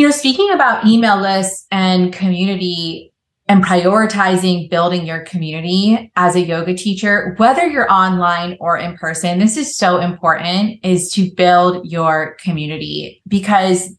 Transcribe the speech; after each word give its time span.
You 0.00 0.06
know, 0.06 0.12
speaking 0.12 0.50
about 0.50 0.86
email 0.86 1.20
lists 1.20 1.66
and 1.70 2.10
community 2.10 3.12
and 3.48 3.62
prioritizing 3.62 4.70
building 4.70 5.04
your 5.04 5.20
community 5.26 6.10
as 6.16 6.36
a 6.36 6.40
yoga 6.40 6.72
teacher, 6.72 7.34
whether 7.36 7.66
you're 7.66 7.92
online 7.92 8.56
or 8.60 8.78
in 8.78 8.96
person, 8.96 9.38
this 9.38 9.58
is 9.58 9.76
so 9.76 9.98
important 9.98 10.80
is 10.82 11.12
to 11.12 11.30
build 11.32 11.86
your 11.86 12.38
community 12.42 13.20
because 13.28 13.94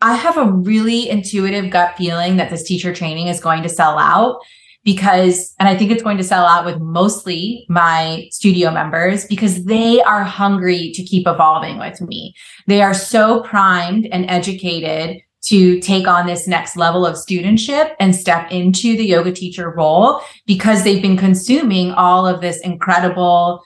I 0.00 0.14
have 0.14 0.38
a 0.38 0.50
really 0.50 1.10
intuitive 1.10 1.68
gut 1.70 1.94
feeling 1.98 2.38
that 2.38 2.48
this 2.48 2.62
teacher 2.62 2.94
training 2.94 3.26
is 3.26 3.38
going 3.38 3.62
to 3.64 3.68
sell 3.68 3.98
out 3.98 4.40
because, 4.86 5.52
and 5.58 5.68
I 5.68 5.76
think 5.76 5.90
it's 5.90 6.02
going 6.02 6.16
to 6.16 6.24
sell 6.24 6.46
out 6.46 6.64
with 6.64 6.78
mostly 6.78 7.66
my 7.68 8.28
studio 8.30 8.70
members 8.70 9.26
because 9.26 9.64
they 9.64 10.00
are 10.00 10.22
hungry 10.22 10.92
to 10.94 11.02
keep 11.02 11.26
evolving 11.26 11.76
with 11.78 12.00
me. 12.00 12.34
They 12.68 12.80
are 12.82 12.94
so 12.94 13.42
primed 13.42 14.06
and 14.12 14.30
educated 14.30 15.20
to 15.46 15.80
take 15.80 16.06
on 16.06 16.26
this 16.26 16.46
next 16.46 16.76
level 16.76 17.04
of 17.04 17.16
studentship 17.16 17.96
and 17.98 18.14
step 18.14 18.50
into 18.52 18.96
the 18.96 19.04
yoga 19.04 19.32
teacher 19.32 19.70
role 19.70 20.20
because 20.46 20.84
they've 20.84 21.02
been 21.02 21.16
consuming 21.16 21.90
all 21.90 22.24
of 22.24 22.40
this 22.40 22.60
incredible 22.60 23.60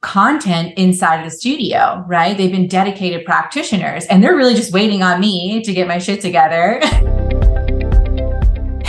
content 0.00 0.74
inside 0.78 1.18
of 1.18 1.24
the 1.24 1.36
studio, 1.36 2.04
right? 2.06 2.36
They've 2.36 2.52
been 2.52 2.68
dedicated 2.68 3.24
practitioners 3.24 4.04
and 4.06 4.22
they're 4.22 4.36
really 4.36 4.54
just 4.54 4.72
waiting 4.72 5.02
on 5.02 5.20
me 5.20 5.60
to 5.64 5.72
get 5.72 5.88
my 5.88 5.98
shit 5.98 6.20
together. 6.20 6.80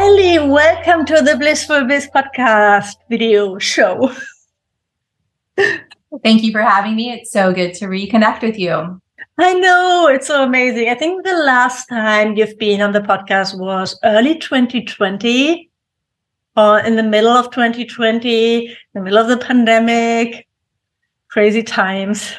Ellie, 0.00 0.38
welcome 0.38 1.04
to 1.04 1.20
the 1.20 1.36
Blissful 1.36 1.84
Biz 1.84 2.08
podcast 2.08 2.94
video 3.10 3.58
show. 3.58 4.10
Thank 6.24 6.42
you 6.42 6.52
for 6.52 6.62
having 6.62 6.96
me. 6.96 7.12
It's 7.12 7.30
so 7.30 7.52
good 7.52 7.74
to 7.74 7.84
reconnect 7.84 8.40
with 8.40 8.58
you. 8.58 8.98
I 9.36 9.52
know, 9.52 10.08
it's 10.10 10.26
so 10.26 10.42
amazing. 10.42 10.88
I 10.88 10.94
think 10.94 11.26
the 11.26 11.36
last 11.36 11.84
time 11.88 12.34
you've 12.34 12.56
been 12.56 12.80
on 12.80 12.92
the 12.92 13.02
podcast 13.02 13.58
was 13.58 14.00
early 14.02 14.38
2020 14.38 15.70
or 16.56 16.80
in 16.80 16.96
the 16.96 17.02
middle 17.02 17.32
of 17.32 17.50
2020, 17.50 18.68
in 18.68 18.76
the 18.94 19.02
middle 19.02 19.18
of 19.18 19.28
the 19.28 19.36
pandemic. 19.36 20.48
Crazy 21.28 21.62
times. 21.62 22.32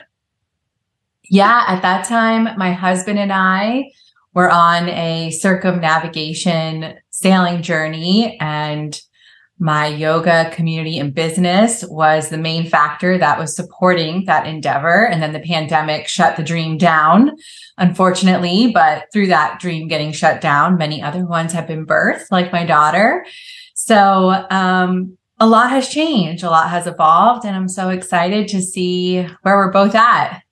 Yeah, 1.30 1.64
at 1.68 1.84
that 1.84 2.08
time, 2.08 2.58
my 2.58 2.74
husband 2.74 3.20
and 3.20 3.32
I 3.32 3.92
were 4.34 4.50
on 4.50 4.90
a 4.90 5.30
circumnavigation 5.32 6.96
sailing 7.22 7.62
journey 7.62 8.38
and 8.40 9.00
my 9.60 9.86
yoga 9.86 10.50
community 10.52 10.98
and 10.98 11.14
business 11.14 11.86
was 11.88 12.30
the 12.30 12.38
main 12.38 12.68
factor 12.68 13.20
that 13.20 13.38
was 13.38 13.56
supporting 13.56 14.26
that 14.26 14.48
endeavor. 14.48 15.06
And 15.06 15.22
then 15.22 15.34
the 15.34 15.40
pandemic 15.40 16.08
shut 16.08 16.36
the 16.36 16.44
dream 16.44 16.80
down, 16.80 17.38
unfortunately. 17.78 18.72
But 18.74 19.06
through 19.14 19.28
that 19.28 19.60
dream 19.60 19.88
getting 19.88 20.14
shut 20.14 20.42
down, 20.42 20.80
many 20.80 21.00
other 21.04 21.24
ones 21.26 21.54
have 21.54 21.68
been 21.68 21.86
birthed, 21.86 22.26
like 22.32 22.52
my 22.52 22.66
daughter. 22.66 23.24
So, 23.76 24.48
um, 24.50 25.18
a 25.40 25.48
lot 25.48 25.72
has 25.72 25.90
changed, 25.90 26.44
a 26.44 26.52
lot 26.52 26.70
has 26.70 26.86
evolved, 26.86 27.46
and 27.46 27.56
I'm 27.56 27.68
so 27.68 27.90
excited 27.90 28.48
to 28.50 28.62
see 28.62 29.24
where 29.42 29.58
we're 29.58 29.72
both 29.72 29.96
at. 29.96 30.44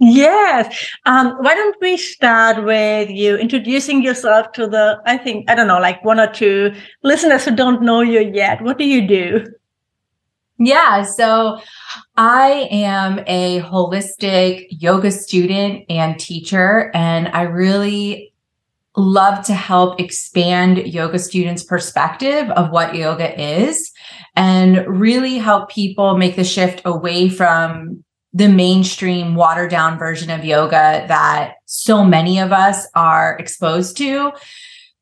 Yes. 0.00 0.90
Um, 1.06 1.32
why 1.40 1.54
don't 1.54 1.76
we 1.80 1.96
start 1.96 2.64
with 2.64 3.10
you 3.10 3.36
introducing 3.36 4.02
yourself 4.02 4.52
to 4.52 4.68
the, 4.68 5.00
I 5.06 5.18
think, 5.18 5.50
I 5.50 5.56
don't 5.56 5.66
know, 5.66 5.80
like 5.80 6.04
one 6.04 6.20
or 6.20 6.32
two 6.32 6.72
listeners 7.02 7.44
who 7.44 7.56
don't 7.56 7.82
know 7.82 8.00
you 8.00 8.20
yet. 8.20 8.62
What 8.62 8.78
do 8.78 8.84
you 8.84 9.08
do? 9.08 9.46
Yeah. 10.58 11.02
So 11.02 11.60
I 12.16 12.68
am 12.70 13.20
a 13.26 13.60
holistic 13.60 14.66
yoga 14.70 15.10
student 15.10 15.84
and 15.88 16.18
teacher, 16.18 16.90
and 16.94 17.28
I 17.28 17.42
really 17.42 18.32
love 18.96 19.44
to 19.46 19.54
help 19.54 20.00
expand 20.00 20.78
yoga 20.78 21.18
students' 21.18 21.62
perspective 21.62 22.50
of 22.50 22.70
what 22.70 22.96
yoga 22.96 23.40
is 23.40 23.92
and 24.34 24.84
really 24.88 25.38
help 25.38 25.70
people 25.70 26.16
make 26.16 26.34
the 26.34 26.42
shift 26.42 26.82
away 26.84 27.28
from 27.28 28.02
the 28.38 28.48
mainstream 28.48 29.34
watered 29.34 29.68
down 29.68 29.98
version 29.98 30.30
of 30.30 30.44
yoga 30.44 31.04
that 31.08 31.54
so 31.66 32.04
many 32.04 32.38
of 32.38 32.52
us 32.52 32.86
are 32.94 33.36
exposed 33.40 33.96
to 33.96 34.30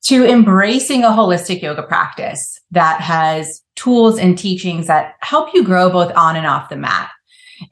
to 0.03 0.25
embracing 0.25 1.05
a 1.05 1.09
holistic 1.09 1.61
yoga 1.61 1.83
practice 1.83 2.59
that 2.71 3.03
has 3.03 3.61
tools 3.75 4.19
and 4.19 4.39
teachings 4.39 4.87
that 4.87 5.17
help 5.21 5.53
you 5.53 5.63
grow 5.63 5.91
both 5.91 6.11
on 6.17 6.35
and 6.35 6.47
off 6.47 6.71
the 6.71 6.77
mat. 6.77 7.11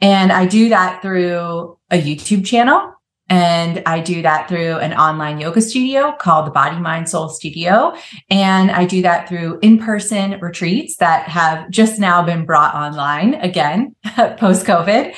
And 0.02 0.32
I 0.32 0.44
do 0.44 0.68
that 0.68 1.00
through 1.00 1.78
a 1.90 1.98
YouTube 1.98 2.44
channel 2.44 2.92
and 3.30 3.82
I 3.86 4.00
do 4.00 4.20
that 4.20 4.48
through 4.48 4.76
an 4.78 4.92
online 4.92 5.40
yoga 5.40 5.62
studio 5.62 6.12
called 6.12 6.46
the 6.46 6.50
Body 6.50 6.78
Mind 6.78 7.08
Soul 7.08 7.30
Studio. 7.30 7.94
And 8.28 8.70
I 8.70 8.84
do 8.84 9.00
that 9.00 9.28
through 9.28 9.60
in 9.62 9.78
person 9.78 10.38
retreats 10.40 10.96
that 10.96 11.26
have 11.28 11.70
just 11.70 11.98
now 11.98 12.22
been 12.22 12.44
brought 12.44 12.74
online 12.74 13.34
again 13.34 13.96
post 14.36 14.66
COVID. 14.66 15.14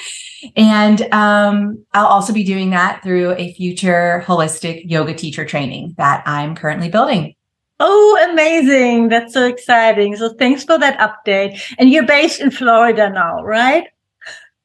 And 0.57 1.03
um, 1.13 1.85
I'll 1.93 2.07
also 2.07 2.33
be 2.33 2.45
doing 2.45 2.71
that 2.71 3.03
through 3.03 3.33
a 3.33 3.53
future 3.55 4.23
holistic 4.27 4.91
yoga 4.91 5.15
teacher 5.15 5.45
training 5.45 5.95
that 5.99 6.23
I'm 6.27 6.55
currently 6.55 6.89
building. 6.89 7.35
Oh, 7.79 8.29
amazing. 8.31 9.09
That's 9.09 9.35
so 9.35 9.47
exciting. 9.47 10.17
So 10.17 10.33
thanks 10.35 10.65
for 10.65 10.79
that 10.79 10.99
update. 10.99 11.61
And 11.79 11.91
you're 11.91 12.07
based 12.07 12.41
in 12.41 12.51
Florida 12.51 13.11
now, 13.11 13.43
right? 13.43 13.87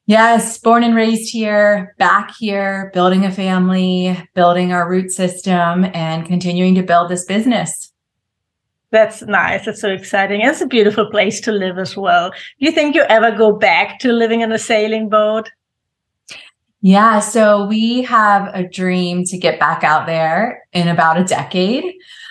Yes, 0.06 0.58
born 0.58 0.82
and 0.82 0.96
raised 0.96 1.32
here, 1.32 1.94
back 1.98 2.34
here, 2.36 2.90
building 2.92 3.24
a 3.24 3.30
family, 3.30 4.18
building 4.34 4.72
our 4.72 4.88
root 4.88 5.10
system, 5.10 5.84
and 5.94 6.26
continuing 6.26 6.74
to 6.74 6.82
build 6.82 7.08
this 7.08 7.24
business. 7.24 7.92
That's 8.90 9.22
nice. 9.22 9.64
That's 9.64 9.80
so 9.80 9.88
exciting. 9.88 10.42
It's 10.42 10.60
a 10.60 10.66
beautiful 10.66 11.06
place 11.10 11.40
to 11.42 11.52
live 11.52 11.78
as 11.78 11.96
well. 11.96 12.30
Do 12.30 12.36
you 12.58 12.72
think 12.72 12.94
you 12.94 13.02
ever 13.02 13.30
go 13.30 13.52
back 13.52 13.98
to 14.00 14.12
living 14.12 14.40
in 14.40 14.52
a 14.52 14.58
sailing 14.58 15.08
boat? 15.08 15.50
Yeah, 16.84 17.20
so 17.20 17.64
we 17.64 18.02
have 18.02 18.50
a 18.52 18.66
dream 18.66 19.24
to 19.26 19.38
get 19.38 19.60
back 19.60 19.84
out 19.84 20.06
there 20.06 20.64
in 20.72 20.88
about 20.88 21.16
a 21.16 21.22
decade. 21.22 21.84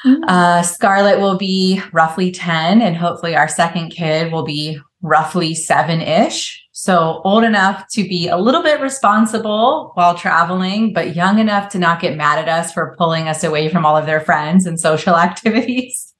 Mm-hmm. 0.05 0.23
Uh, 0.27 0.61
Scarlett 0.63 1.21
will 1.21 1.37
be 1.37 1.81
roughly 1.93 2.31
10, 2.31 2.81
and 2.81 2.97
hopefully, 2.97 3.33
our 3.33 3.47
second 3.47 3.91
kid 3.91 4.29
will 4.29 4.43
be 4.43 4.77
roughly 5.01 5.55
seven 5.55 6.01
ish. 6.01 6.61
So, 6.73 7.21
old 7.23 7.45
enough 7.45 7.85
to 7.93 8.03
be 8.03 8.27
a 8.27 8.37
little 8.37 8.61
bit 8.61 8.81
responsible 8.81 9.91
while 9.93 10.15
traveling, 10.15 10.91
but 10.91 11.15
young 11.15 11.39
enough 11.39 11.69
to 11.69 11.79
not 11.79 12.01
get 12.01 12.17
mad 12.17 12.37
at 12.37 12.49
us 12.49 12.73
for 12.73 12.93
pulling 12.97 13.29
us 13.29 13.45
away 13.45 13.69
from 13.69 13.85
all 13.85 13.95
of 13.95 14.05
their 14.05 14.19
friends 14.19 14.65
and 14.65 14.77
social 14.77 15.15
activities. 15.17 16.13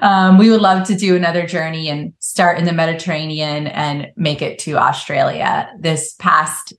um, 0.00 0.38
we 0.38 0.48
would 0.48 0.60
love 0.60 0.86
to 0.86 0.94
do 0.94 1.16
another 1.16 1.44
journey 1.44 1.88
and 1.88 2.12
start 2.20 2.58
in 2.58 2.66
the 2.66 2.72
Mediterranean 2.72 3.66
and 3.66 4.12
make 4.14 4.42
it 4.42 4.60
to 4.60 4.76
Australia. 4.76 5.68
This 5.80 6.14
past 6.20 6.74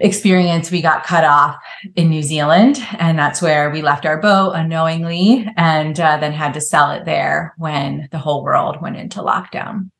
experience, 0.00 0.70
we 0.70 0.82
got 0.82 1.04
cut 1.04 1.24
off 1.24 1.56
in 1.96 2.10
New 2.10 2.22
Zealand, 2.22 2.78
and 2.98 3.18
that's 3.18 3.42
where 3.42 3.70
we 3.70 3.82
left 3.82 4.06
our 4.06 4.20
boat 4.20 4.52
unknowingly 4.52 5.46
and 5.56 5.98
uh, 5.98 6.16
then 6.18 6.32
had 6.32 6.54
to 6.54 6.60
sell 6.60 6.90
it 6.90 7.04
there 7.04 7.54
when 7.58 8.08
the 8.10 8.18
whole 8.18 8.42
world 8.42 8.80
went 8.80 8.96
into 8.96 9.20
lockdown. 9.20 9.90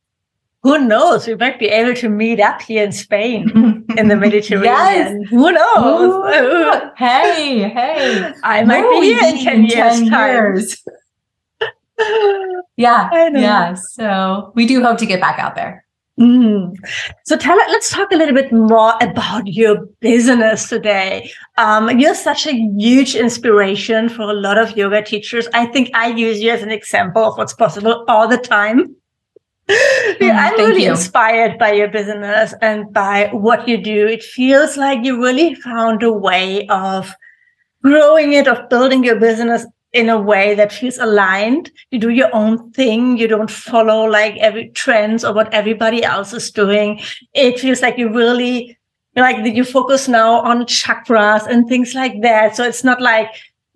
Who 0.63 0.87
knows? 0.87 1.27
We 1.27 1.37
might 1.37 1.59
be 1.59 1.67
able 1.67 1.95
to 1.95 2.09
meet 2.09 2.41
up 2.41 2.61
here 2.61 2.85
in 2.85 2.93
Spain 2.93 3.85
in 3.97 4.09
the 4.09 4.17
Mediterranean. 4.17 5.23
yes. 5.23 5.31
Who 5.31 5.53
knows? 5.53 6.15
Ooh. 6.15 6.91
Hey, 6.97 7.69
hey. 7.69 8.33
I 8.43 8.65
might 8.65 8.83
be 8.91 9.07
here 9.07 9.23
in 9.23 9.45
10 9.45 9.65
years. 9.65 9.73
10 9.73 10.07
years. 10.07 10.85
yeah. 12.77 13.29
Yeah. 13.33 13.75
So 13.75 14.53
we 14.55 14.67
do 14.67 14.83
hope 14.83 14.99
to 14.99 15.07
get 15.07 15.21
back 15.21 15.39
out 15.39 15.55
there. 15.55 15.85
Mm. 16.19 16.75
So 17.25 17.37
tell 17.37 17.57
let's 17.57 17.91
talk 17.91 18.11
a 18.11 18.17
little 18.17 18.35
bit 18.35 18.53
more 18.53 18.95
about 19.01 19.47
your 19.47 19.87
business 20.01 20.69
today. 20.69 21.31
Um, 21.57 21.97
you're 21.99 22.15
such 22.15 22.47
a 22.47 22.53
huge 22.53 23.15
inspiration 23.15 24.09
for 24.09 24.23
a 24.23 24.33
lot 24.33 24.59
of 24.59 24.77
yoga 24.77 25.03
teachers. 25.03 25.47
I 25.55 25.67
think 25.67 25.91
I 25.95 26.09
use 26.09 26.41
you 26.41 26.51
as 26.51 26.63
an 26.63 26.73
example 26.73 27.25
of 27.25 27.39
what's 27.39 27.55
possible 27.55 28.05
all 28.09 28.27
the 28.29 28.39
time. 28.39 28.95
Mm, 30.19 30.35
I'm 30.35 30.55
really 30.55 30.85
you. 30.85 30.91
inspired 30.91 31.59
by 31.59 31.73
your 31.73 31.89
business 31.89 32.55
and 32.63 32.91
by 32.91 33.29
what 33.33 33.69
you 33.69 33.77
do. 33.77 34.07
It 34.07 34.23
feels 34.23 34.79
like 34.79 35.05
you 35.05 35.23
really 35.23 35.55
found 35.57 36.03
a 36.03 36.11
way 36.11 36.67
of 36.69 37.15
growing 37.83 38.33
it, 38.33 38.49
of 38.49 38.69
building 38.71 39.05
your 39.05 39.21
business 39.21 39.67
in 39.93 40.09
a 40.09 40.21
way 40.21 40.55
that 40.55 40.73
feels 40.73 40.99
aligned. 40.99 41.71
You 41.91 41.99
do 41.99 42.11
your 42.11 42.35
own 42.35 42.71
thing. 42.73 43.17
You 43.17 43.29
don't 43.29 43.51
follow 43.51 44.05
like 44.05 44.37
every 44.37 44.71
trends 44.71 45.25
or 45.25 45.33
what 45.33 45.53
everybody 45.53 46.05
else 46.05 46.33
is 46.33 46.51
doing. 46.51 47.01
It 47.33 47.59
feels 47.59 47.81
like 47.81 47.99
you 47.99 48.13
really 48.13 48.79
like 49.17 49.43
that 49.45 49.55
you 49.55 49.65
focus 49.65 50.07
now 50.09 50.41
on 50.41 50.65
chakras 50.65 51.47
and 51.47 51.69
things 51.69 51.95
like 51.95 52.21
that. 52.23 52.55
So 52.55 52.65
it's 52.65 52.85
not 52.85 53.01
like 53.01 53.29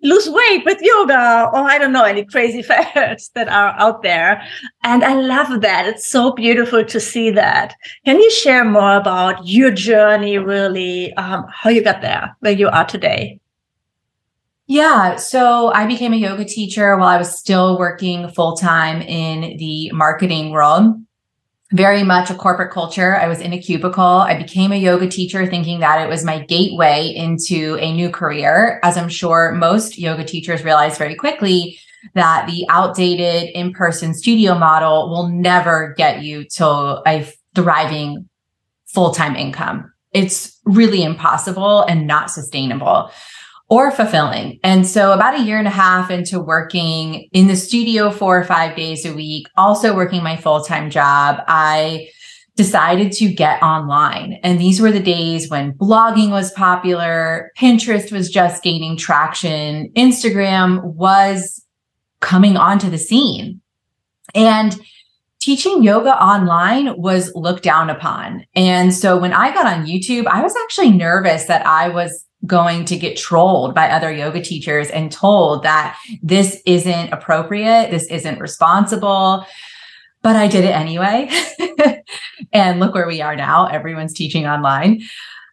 lose 0.03 0.29
weight 0.29 0.65
with 0.65 0.81
yoga 0.81 1.49
or 1.53 1.61
I 1.61 1.77
don't 1.77 1.93
know, 1.93 2.03
any 2.03 2.25
crazy 2.25 2.61
fads 2.69 3.29
that 3.33 3.47
are 3.47 3.73
out 3.77 4.03
there. 4.03 4.45
And 4.83 5.03
I 5.03 5.15
love 5.15 5.61
that. 5.61 5.87
It's 5.87 6.07
so 6.07 6.33
beautiful 6.33 6.83
to 6.85 6.99
see 6.99 7.31
that. 7.31 7.75
Can 8.05 8.19
you 8.19 8.29
share 8.29 8.65
more 8.65 8.95
about 8.95 9.47
your 9.47 9.71
journey, 9.71 10.37
really, 10.37 11.13
um, 11.13 11.45
how 11.49 11.69
you 11.69 11.83
got 11.83 12.01
there, 12.01 12.35
where 12.41 12.53
you 12.53 12.67
are 12.69 12.85
today? 12.85 13.39
Yeah. 14.67 15.17
So 15.17 15.73
I 15.73 15.85
became 15.85 16.13
a 16.13 16.17
yoga 16.17 16.45
teacher 16.45 16.95
while 16.95 17.09
I 17.09 17.17
was 17.17 17.37
still 17.37 17.77
working 17.77 18.29
full 18.29 18.55
time 18.55 19.01
in 19.01 19.57
the 19.57 19.91
marketing 19.91 20.51
world. 20.51 20.95
Very 21.73 22.03
much 22.03 22.29
a 22.29 22.35
corporate 22.35 22.71
culture. 22.71 23.15
I 23.17 23.27
was 23.27 23.41
in 23.41 23.51
a 23.51 23.59
cubicle. 23.59 24.03
I 24.03 24.37
became 24.37 24.71
a 24.71 24.77
yoga 24.77 25.07
teacher 25.07 25.45
thinking 25.47 25.79
that 25.79 26.01
it 26.01 26.07
was 26.07 26.23
my 26.23 26.45
gateway 26.45 27.13
into 27.15 27.77
a 27.81 27.91
new 27.91 28.09
career. 28.09 28.79
As 28.83 28.95
I'm 28.95 29.09
sure 29.09 29.51
most 29.53 29.97
yoga 29.97 30.23
teachers 30.23 30.63
realize 30.63 30.97
very 30.97 31.15
quickly 31.15 31.79
that 32.13 32.47
the 32.47 32.65
outdated 32.69 33.49
in 33.55 33.73
person 33.73 34.13
studio 34.13 34.57
model 34.57 35.09
will 35.09 35.29
never 35.29 35.93
get 35.97 36.21
you 36.21 36.45
to 36.55 37.01
a 37.07 37.27
thriving 37.55 38.29
full 38.85 39.11
time 39.11 39.35
income. 39.35 39.91
It's 40.13 40.59
really 40.63 41.03
impossible 41.03 41.81
and 41.81 42.05
not 42.05 42.29
sustainable 42.29 43.09
or 43.73 43.89
fulfilling. 43.89 44.59
And 44.63 44.85
so 44.85 45.13
about 45.13 45.33
a 45.33 45.41
year 45.41 45.57
and 45.57 45.67
a 45.67 45.71
half 45.71 46.11
into 46.11 46.39
working 46.39 47.27
in 47.31 47.47
the 47.47 47.55
studio 47.55 48.11
four 48.11 48.37
or 48.37 48.43
five 48.43 48.75
days 48.75 49.03
a 49.03 49.15
week, 49.15 49.47
also 49.57 49.95
working 49.95 50.21
my 50.21 50.37
full-time 50.37 50.91
job, 50.91 51.43
I 51.47 52.07
decided 52.55 53.11
to 53.13 53.33
get 53.33 53.63
online. 53.63 54.33
And 54.43 54.61
these 54.61 54.79
were 54.79 54.91
the 54.91 54.99
days 54.99 55.49
when 55.49 55.73
blogging 55.73 56.29
was 56.29 56.51
popular, 56.51 57.49
Pinterest 57.57 58.11
was 58.11 58.29
just 58.29 58.61
gaining 58.61 58.95
traction, 58.95 59.91
Instagram 59.95 60.83
was 60.83 61.65
coming 62.19 62.55
onto 62.55 62.91
the 62.91 62.99
scene. 62.99 63.59
And 64.35 64.79
teaching 65.41 65.81
yoga 65.81 66.13
online 66.23 66.95
was 66.95 67.31
looked 67.33 67.63
down 67.63 67.89
upon. 67.89 68.45
And 68.53 68.93
so 68.93 69.17
when 69.17 69.33
I 69.33 69.51
got 69.51 69.65
on 69.65 69.87
YouTube, 69.87 70.27
I 70.27 70.43
was 70.43 70.55
actually 70.63 70.91
nervous 70.91 71.45
that 71.45 71.65
I 71.65 71.89
was 71.89 72.23
going 72.45 72.85
to 72.85 72.97
get 72.97 73.17
trolled 73.17 73.73
by 73.73 73.89
other 73.89 74.11
yoga 74.11 74.41
teachers 74.41 74.89
and 74.89 75.11
told 75.11 75.63
that 75.63 75.97
this 76.21 76.61
isn't 76.65 77.13
appropriate, 77.13 77.89
this 77.89 78.07
isn't 78.07 78.39
responsible. 78.39 79.45
But 80.21 80.35
I 80.35 80.47
did 80.47 80.63
it 80.63 80.69
anyway. 80.69 81.29
and 82.53 82.79
look 82.79 82.93
where 82.93 83.07
we 83.07 83.21
are 83.21 83.35
now. 83.35 83.67
Everyone's 83.67 84.13
teaching 84.13 84.47
online. 84.47 85.01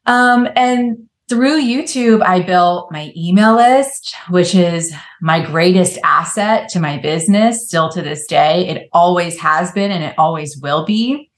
Um, 0.07 0.49
and 0.57 1.09
through 1.29 1.63
YouTube, 1.63 2.23
I 2.25 2.41
built 2.43 2.91
my 2.91 3.13
email 3.17 3.55
list, 3.55 4.17
which 4.31 4.55
is 4.55 4.93
my 5.21 5.45
greatest 5.45 5.99
asset 6.03 6.69
to 6.71 6.81
my 6.81 6.99
business 6.99 7.67
still 7.67 7.89
to 7.91 8.03
this 8.03 8.27
day. 8.27 8.69
It 8.69 8.89
always 8.93 9.39
has 9.39 9.71
been 9.71 9.93
and 9.93 10.03
it 10.03 10.15
always 10.19 10.59
will 10.59 10.85
be. 10.85 11.31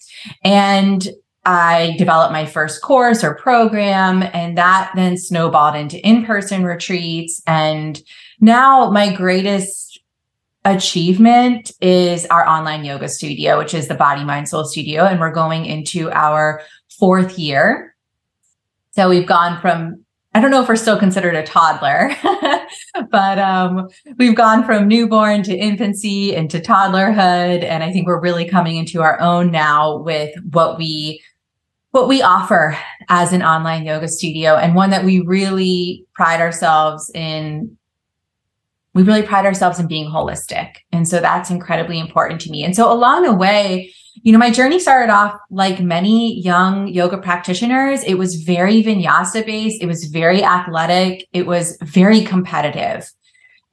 And 0.44 1.06
I 1.44 1.96
developed 1.98 2.32
my 2.32 2.46
first 2.46 2.82
course 2.82 3.24
or 3.24 3.34
program, 3.34 4.22
and 4.32 4.56
that 4.56 4.92
then 4.94 5.16
snowballed 5.16 5.74
into 5.74 6.04
in 6.06 6.24
person 6.24 6.64
retreats. 6.64 7.42
And 7.46 8.00
now 8.40 8.90
my 8.90 9.12
greatest 9.12 10.00
achievement 10.64 11.72
is 11.80 12.26
our 12.26 12.46
online 12.46 12.84
yoga 12.84 13.08
studio, 13.08 13.58
which 13.58 13.74
is 13.74 13.88
the 13.88 13.94
Body 13.94 14.24
Mind 14.24 14.48
Soul 14.48 14.64
Studio. 14.64 15.04
And 15.04 15.18
we're 15.18 15.32
going 15.32 15.66
into 15.66 16.10
our 16.12 16.62
fourth 16.98 17.38
year. 17.38 17.96
So 18.92 19.08
we've 19.08 19.26
gone 19.26 19.60
from 19.60 20.04
I 20.34 20.40
don't 20.40 20.50
know 20.50 20.62
if 20.62 20.68
we're 20.68 20.76
still 20.76 20.98
considered 20.98 21.34
a 21.34 21.42
toddler, 21.42 22.10
but 23.10 23.38
um, 23.38 23.88
we've 24.16 24.34
gone 24.34 24.64
from 24.64 24.88
newborn 24.88 25.42
to 25.42 25.54
infancy 25.54 26.34
into 26.34 26.58
toddlerhood. 26.58 27.62
And 27.62 27.84
I 27.84 27.92
think 27.92 28.06
we're 28.06 28.20
really 28.20 28.48
coming 28.48 28.76
into 28.76 29.02
our 29.02 29.20
own 29.20 29.50
now 29.50 29.98
with 29.98 30.34
what 30.50 30.78
we 30.78 31.22
what 31.92 32.08
we 32.08 32.22
offer 32.22 32.76
as 33.08 33.32
an 33.32 33.42
online 33.42 33.84
yoga 33.84 34.08
studio 34.08 34.56
and 34.56 34.74
one 34.74 34.90
that 34.90 35.04
we 35.04 35.20
really 35.20 36.04
pride 36.14 36.40
ourselves 36.40 37.10
in 37.14 37.76
we 38.94 39.02
really 39.02 39.22
pride 39.22 39.46
ourselves 39.46 39.78
in 39.78 39.86
being 39.86 40.10
holistic. 40.10 40.74
And 40.90 41.08
so 41.08 41.20
that's 41.20 41.48
incredibly 41.48 41.98
important 41.98 42.42
to 42.42 42.50
me. 42.50 42.62
And 42.62 42.76
so 42.76 42.92
along 42.92 43.22
the 43.22 43.32
way 43.32 43.92
you 44.22 44.32
know 44.32 44.38
my 44.38 44.50
journey 44.50 44.78
started 44.78 45.10
off 45.10 45.38
like 45.50 45.80
many 45.80 46.38
young 46.40 46.88
yoga 46.88 47.16
practitioners. 47.16 48.02
It 48.04 48.14
was 48.14 48.42
very 48.42 48.82
vinyasa 48.82 49.44
based. 49.46 49.82
It 49.82 49.86
was 49.86 50.04
very 50.04 50.42
athletic. 50.42 51.26
It 51.32 51.46
was 51.46 51.78
very 51.82 52.22
competitive. 52.22 53.10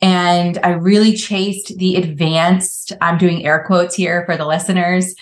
And 0.01 0.57
i 0.63 0.69
really 0.69 1.13
chased 1.13 1.77
the 1.77 1.97
advanced 1.97 2.93
i'm 3.01 3.17
doing 3.17 3.45
air 3.45 3.65
quotes 3.67 3.95
here 3.95 4.23
for 4.25 4.37
the 4.37 4.45
listeners 4.45 5.13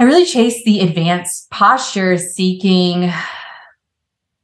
I 0.00 0.04
really 0.04 0.24
chased 0.24 0.64
the 0.64 0.80
advanced 0.80 1.50
postures 1.50 2.32
seeking 2.34 3.12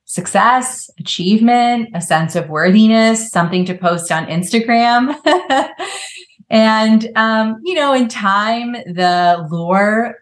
success, 0.04 0.90
achievement, 0.98 1.90
a 1.94 2.00
sense 2.00 2.34
of 2.34 2.48
worthiness, 2.48 3.30
something 3.30 3.64
to 3.66 3.74
post 3.74 4.10
on 4.10 4.26
Instagram. 4.26 5.14
and, 6.50 7.08
um, 7.16 7.60
you 7.64 7.74
know, 7.74 7.94
in 7.94 8.08
time, 8.08 8.72
the 8.72 9.46
lure, 9.50 10.16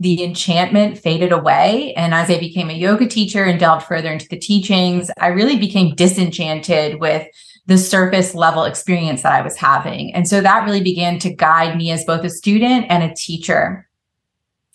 the 0.00 0.24
enchantment 0.24 0.98
faded 0.98 1.30
away. 1.30 1.94
And 1.94 2.12
as 2.12 2.28
I 2.28 2.40
became 2.40 2.68
a 2.68 2.74
yoga 2.74 3.06
teacher 3.06 3.44
and 3.44 3.60
delved 3.60 3.86
further 3.86 4.12
into 4.12 4.28
the 4.28 4.38
teachings, 4.38 5.10
I 5.20 5.28
really 5.28 5.58
became 5.58 5.94
disenchanted 5.94 7.00
with 7.00 7.26
the 7.66 7.78
surface 7.78 8.34
level 8.34 8.64
experience 8.64 9.22
that 9.22 9.32
I 9.32 9.42
was 9.42 9.56
having. 9.56 10.12
And 10.12 10.26
so 10.26 10.40
that 10.40 10.64
really 10.64 10.82
began 10.82 11.20
to 11.20 11.32
guide 11.32 11.76
me 11.76 11.92
as 11.92 12.04
both 12.04 12.24
a 12.24 12.30
student 12.30 12.86
and 12.88 13.04
a 13.04 13.14
teacher. 13.14 13.88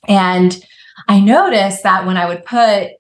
And 0.08 0.58
I 1.08 1.20
noticed 1.20 1.84
that 1.84 2.06
when 2.06 2.18
I 2.18 2.28
would 2.28 2.46
put 2.46 2.92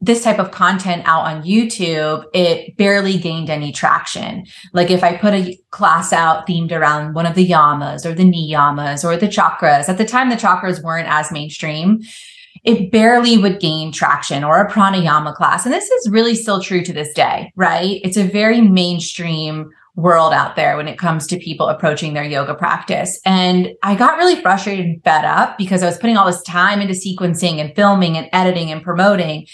this 0.00 0.22
type 0.22 0.38
of 0.38 0.50
content 0.50 1.02
out 1.06 1.24
on 1.24 1.42
YouTube, 1.42 2.24
it 2.34 2.76
barely 2.76 3.18
gained 3.18 3.48
any 3.48 3.72
traction. 3.72 4.46
Like 4.72 4.90
if 4.90 5.02
I 5.02 5.16
put 5.16 5.32
a 5.32 5.58
class 5.70 6.12
out 6.12 6.46
themed 6.46 6.70
around 6.70 7.14
one 7.14 7.26
of 7.26 7.34
the 7.34 7.48
yamas 7.48 8.04
or 8.04 8.14
the 8.14 8.24
niyamas 8.24 9.04
or 9.04 9.16
the 9.16 9.26
chakras, 9.26 9.88
at 9.88 9.98
the 9.98 10.04
time 10.04 10.28
the 10.28 10.36
chakras 10.36 10.82
weren't 10.82 11.08
as 11.08 11.32
mainstream, 11.32 12.02
it 12.62 12.90
barely 12.90 13.38
would 13.38 13.58
gain 13.58 13.90
traction 13.90 14.44
or 14.44 14.60
a 14.60 14.70
pranayama 14.70 15.34
class. 15.34 15.64
And 15.64 15.72
this 15.72 15.88
is 15.88 16.10
really 16.10 16.34
still 16.34 16.60
true 16.60 16.82
to 16.82 16.92
this 16.92 17.12
day, 17.14 17.52
right? 17.56 18.00
It's 18.04 18.16
a 18.16 18.28
very 18.28 18.60
mainstream 18.60 19.70
world 19.96 20.34
out 20.34 20.56
there 20.56 20.76
when 20.76 20.88
it 20.88 20.98
comes 20.98 21.26
to 21.26 21.38
people 21.38 21.68
approaching 21.68 22.12
their 22.12 22.24
yoga 22.24 22.54
practice. 22.54 23.18
And 23.24 23.70
I 23.82 23.94
got 23.94 24.18
really 24.18 24.40
frustrated 24.42 24.84
and 24.84 25.02
fed 25.02 25.24
up 25.24 25.56
because 25.56 25.82
I 25.82 25.86
was 25.86 25.96
putting 25.96 26.18
all 26.18 26.26
this 26.26 26.42
time 26.42 26.82
into 26.82 26.92
sequencing 26.92 27.58
and 27.58 27.74
filming 27.74 28.16
and 28.16 28.28
editing 28.32 28.70
and 28.70 28.82
promoting. 28.82 29.46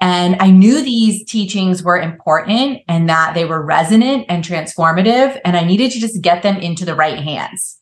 And 0.00 0.36
I 0.40 0.50
knew 0.50 0.82
these 0.82 1.22
teachings 1.26 1.82
were 1.82 2.00
important 2.00 2.80
and 2.88 3.10
that 3.10 3.34
they 3.34 3.44
were 3.44 3.62
resonant 3.62 4.24
and 4.30 4.42
transformative. 4.42 5.38
And 5.44 5.54
I 5.54 5.64
needed 5.64 5.92
to 5.92 6.00
just 6.00 6.22
get 6.22 6.42
them 6.42 6.56
into 6.56 6.86
the 6.86 6.94
right 6.94 7.18
hands. 7.18 7.78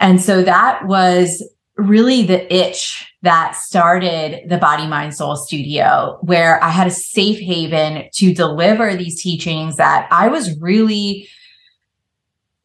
And 0.00 0.22
so 0.22 0.42
that 0.42 0.86
was 0.86 1.46
really 1.76 2.22
the 2.22 2.52
itch 2.54 3.12
that 3.22 3.56
started 3.56 4.48
the 4.48 4.58
Body 4.58 4.86
Mind 4.86 5.14
Soul 5.14 5.36
Studio, 5.36 6.18
where 6.22 6.62
I 6.62 6.70
had 6.70 6.86
a 6.86 6.90
safe 6.90 7.38
haven 7.38 8.08
to 8.14 8.34
deliver 8.34 8.96
these 8.96 9.22
teachings 9.22 9.76
that 9.76 10.08
I 10.10 10.28
was 10.28 10.58
really 10.60 11.28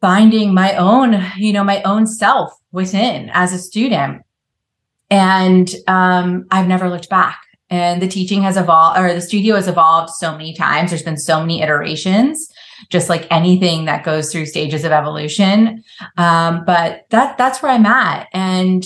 finding 0.02 0.54
my 0.54 0.76
own, 0.76 1.24
you 1.38 1.52
know, 1.54 1.64
my 1.64 1.82
own 1.84 2.06
self 2.06 2.54
within 2.72 3.30
as 3.34 3.54
a 3.54 3.58
student. 3.58 4.22
And 5.10 5.74
um, 5.88 6.46
I've 6.52 6.68
never 6.68 6.90
looked 6.90 7.10
back. 7.10 7.42
And 7.70 8.02
the 8.02 8.08
teaching 8.08 8.44
has 8.44 8.56
evolved, 8.56 9.00
or 9.00 9.14
the 9.14 9.22
studio 9.22 9.56
has 9.56 9.68
evolved 9.68 10.12
so 10.12 10.32
many 10.32 10.54
times. 10.54 10.92
There's 10.92 11.04
been 11.04 11.18
so 11.18 11.42
many 11.42 11.62
iterations, 11.62 12.50
just 12.90 13.10
like 13.10 13.28
anything 13.30 13.86
that 13.86 14.06
goes 14.06 14.32
through 14.32 14.46
stages 14.46 14.86
of 14.86 14.92
evolution. 14.92 15.84
Um, 16.18 16.64
but 16.66 17.06
that 17.10 17.38
that's 17.38 17.62
where 17.62 17.72
I'm 17.72 17.86
at. 17.86 18.28
And 18.34 18.86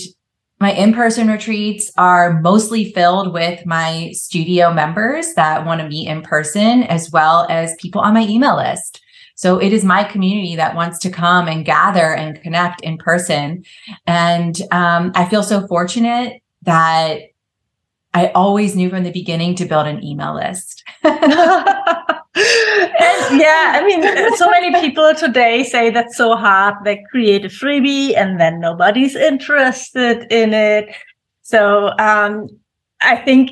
my 0.58 0.72
in-person 0.72 1.28
retreats 1.28 1.90
are 1.96 2.40
mostly 2.40 2.92
filled 2.92 3.32
with 3.32 3.66
my 3.66 4.10
studio 4.12 4.72
members 4.72 5.34
that 5.34 5.66
want 5.66 5.80
to 5.80 5.88
meet 5.88 6.06
in 6.06 6.22
person, 6.22 6.84
as 6.84 7.10
well 7.10 7.46
as 7.50 7.74
people 7.80 8.00
on 8.00 8.14
my 8.14 8.22
email 8.22 8.56
list. 8.56 9.01
So 9.42 9.58
it 9.58 9.72
is 9.72 9.84
my 9.84 10.04
community 10.04 10.54
that 10.54 10.76
wants 10.76 11.00
to 11.00 11.10
come 11.10 11.48
and 11.48 11.64
gather 11.64 12.14
and 12.14 12.40
connect 12.40 12.80
in 12.82 12.96
person. 12.96 13.64
And 14.06 14.56
um, 14.70 15.10
I 15.16 15.24
feel 15.24 15.42
so 15.42 15.66
fortunate 15.66 16.40
that 16.62 17.22
I 18.14 18.28
always 18.36 18.76
knew 18.76 18.88
from 18.88 19.02
the 19.02 19.10
beginning 19.10 19.56
to 19.56 19.64
build 19.64 19.88
an 19.88 20.04
email 20.04 20.36
list. 20.36 20.84
and 21.02 21.16
yeah, 22.36 23.72
I 23.74 23.82
mean, 23.84 24.36
so 24.36 24.48
many 24.48 24.80
people 24.80 25.12
today 25.12 25.64
say 25.64 25.90
that's 25.90 26.16
so 26.16 26.36
hard. 26.36 26.76
They 26.84 27.02
create 27.10 27.44
a 27.44 27.48
freebie 27.48 28.16
and 28.16 28.38
then 28.38 28.60
nobody's 28.60 29.16
interested 29.16 30.24
in 30.30 30.54
it. 30.54 30.94
So 31.42 31.98
um, 31.98 32.46
I 33.00 33.16
think 33.16 33.50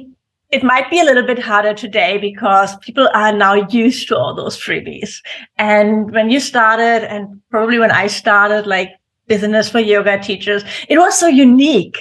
it 0.51 0.65
might 0.65 0.91
be 0.91 0.99
a 1.01 1.05
little 1.05 1.27
bit 1.27 1.39
harder 1.39 1.75
today 1.75 2.19
because 2.19 2.77
people 2.79 3.09
are 3.15 3.33
now 3.33 3.55
used 3.55 4.09
to 4.09 4.17
all 4.17 4.35
those 4.35 4.57
freebies. 4.57 5.19
And 5.57 6.11
when 6.11 6.31
you 6.31 6.41
started, 6.41 7.09
and 7.09 7.41
probably 7.51 7.79
when 7.79 7.93
I 7.93 8.09
started, 8.09 8.67
like 8.67 8.91
business 9.27 9.69
for 9.69 9.79
yoga 9.79 10.19
teachers, 10.21 10.65
it 10.89 10.99
was 10.99 11.17
so 11.17 11.29
unique. 11.29 11.99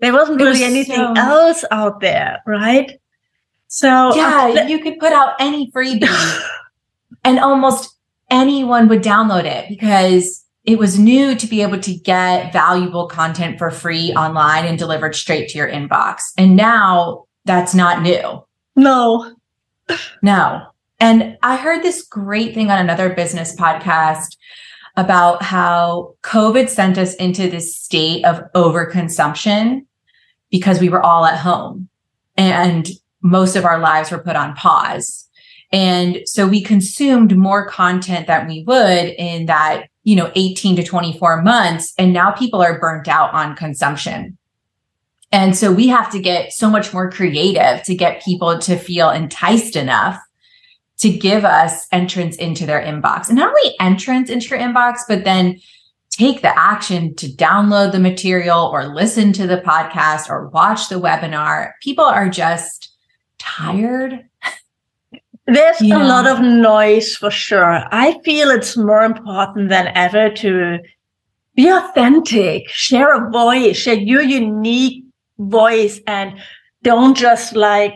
There 0.00 0.12
wasn't 0.12 0.38
really 0.38 0.52
was 0.52 0.62
anything 0.62 0.96
so... 0.96 1.14
else 1.16 1.64
out 1.70 2.00
there, 2.00 2.42
right? 2.46 2.98
So 3.68 4.14
yeah, 4.14 4.54
uh, 4.58 4.66
you 4.66 4.80
could 4.80 4.98
put 4.98 5.12
out 5.12 5.34
any 5.38 5.70
freebie 5.70 6.08
and 7.24 7.38
almost 7.38 7.96
anyone 8.30 8.88
would 8.88 9.02
download 9.02 9.44
it 9.44 9.68
because 9.68 10.44
it 10.64 10.78
was 10.78 10.98
new 10.98 11.34
to 11.34 11.46
be 11.46 11.60
able 11.60 11.80
to 11.80 11.94
get 11.94 12.52
valuable 12.52 13.06
content 13.06 13.58
for 13.58 13.70
free 13.70 14.12
online 14.14 14.64
and 14.64 14.78
delivered 14.78 15.14
straight 15.14 15.48
to 15.50 15.58
your 15.58 15.68
inbox. 15.68 16.20
And 16.38 16.56
now 16.56 17.24
that's 17.44 17.74
not 17.74 18.02
new. 18.02 18.44
No. 18.76 19.34
No. 20.22 20.66
And 21.00 21.36
I 21.42 21.56
heard 21.56 21.82
this 21.82 22.04
great 22.04 22.54
thing 22.54 22.70
on 22.70 22.78
another 22.78 23.12
business 23.12 23.56
podcast 23.56 24.36
about 24.96 25.42
how 25.42 26.14
COVID 26.22 26.68
sent 26.68 26.98
us 26.98 27.14
into 27.14 27.48
this 27.50 27.74
state 27.74 28.24
of 28.24 28.42
overconsumption 28.54 29.86
because 30.50 30.80
we 30.80 30.88
were 30.88 31.02
all 31.02 31.24
at 31.24 31.38
home 31.38 31.88
and 32.36 32.88
most 33.22 33.56
of 33.56 33.64
our 33.64 33.78
lives 33.78 34.10
were 34.10 34.22
put 34.22 34.36
on 34.36 34.54
pause. 34.54 35.28
And 35.72 36.20
so 36.26 36.46
we 36.46 36.60
consumed 36.60 37.36
more 37.36 37.66
content 37.66 38.26
than 38.26 38.46
we 38.46 38.62
would 38.66 39.14
in 39.18 39.46
that, 39.46 39.86
you 40.04 40.14
know, 40.14 40.30
18 40.34 40.76
to 40.76 40.82
24 40.82 41.40
months. 41.42 41.94
And 41.96 42.12
now 42.12 42.30
people 42.32 42.60
are 42.60 42.78
burnt 42.78 43.08
out 43.08 43.32
on 43.32 43.56
consumption. 43.56 44.36
And 45.32 45.56
so 45.56 45.72
we 45.72 45.88
have 45.88 46.10
to 46.12 46.20
get 46.20 46.52
so 46.52 46.68
much 46.68 46.92
more 46.92 47.10
creative 47.10 47.82
to 47.84 47.94
get 47.94 48.22
people 48.22 48.58
to 48.60 48.76
feel 48.76 49.10
enticed 49.10 49.76
enough 49.76 50.18
to 50.98 51.10
give 51.10 51.44
us 51.44 51.86
entrance 51.90 52.36
into 52.36 52.64
their 52.64 52.80
inbox. 52.80 53.28
And 53.28 53.38
not 53.38 53.48
only 53.48 53.74
entrance 53.80 54.30
into 54.30 54.48
your 54.48 54.58
inbox, 54.58 54.98
but 55.08 55.24
then 55.24 55.58
take 56.10 56.42
the 56.42 56.56
action 56.56 57.14
to 57.16 57.26
download 57.26 57.90
the 57.92 57.98
material 57.98 58.70
or 58.72 58.86
listen 58.86 59.32
to 59.32 59.46
the 59.46 59.56
podcast 59.56 60.28
or 60.28 60.48
watch 60.48 60.88
the 60.88 61.00
webinar. 61.00 61.72
People 61.82 62.04
are 62.04 62.28
just 62.28 62.94
tired. 63.38 64.20
There's 65.46 65.80
a 65.80 65.98
lot 65.98 66.28
of 66.28 66.40
noise 66.40 67.16
for 67.16 67.30
sure. 67.30 67.82
I 67.90 68.20
feel 68.24 68.50
it's 68.50 68.76
more 68.76 69.02
important 69.02 69.70
than 69.70 69.90
ever 69.96 70.30
to 70.30 70.78
be 71.56 71.68
authentic, 71.68 72.68
share 72.68 73.12
a 73.12 73.30
voice, 73.30 73.76
share 73.76 73.94
your 73.94 74.22
unique 74.22 75.01
voice 75.38 76.00
and 76.06 76.38
don't 76.82 77.16
just 77.16 77.54
like 77.54 77.94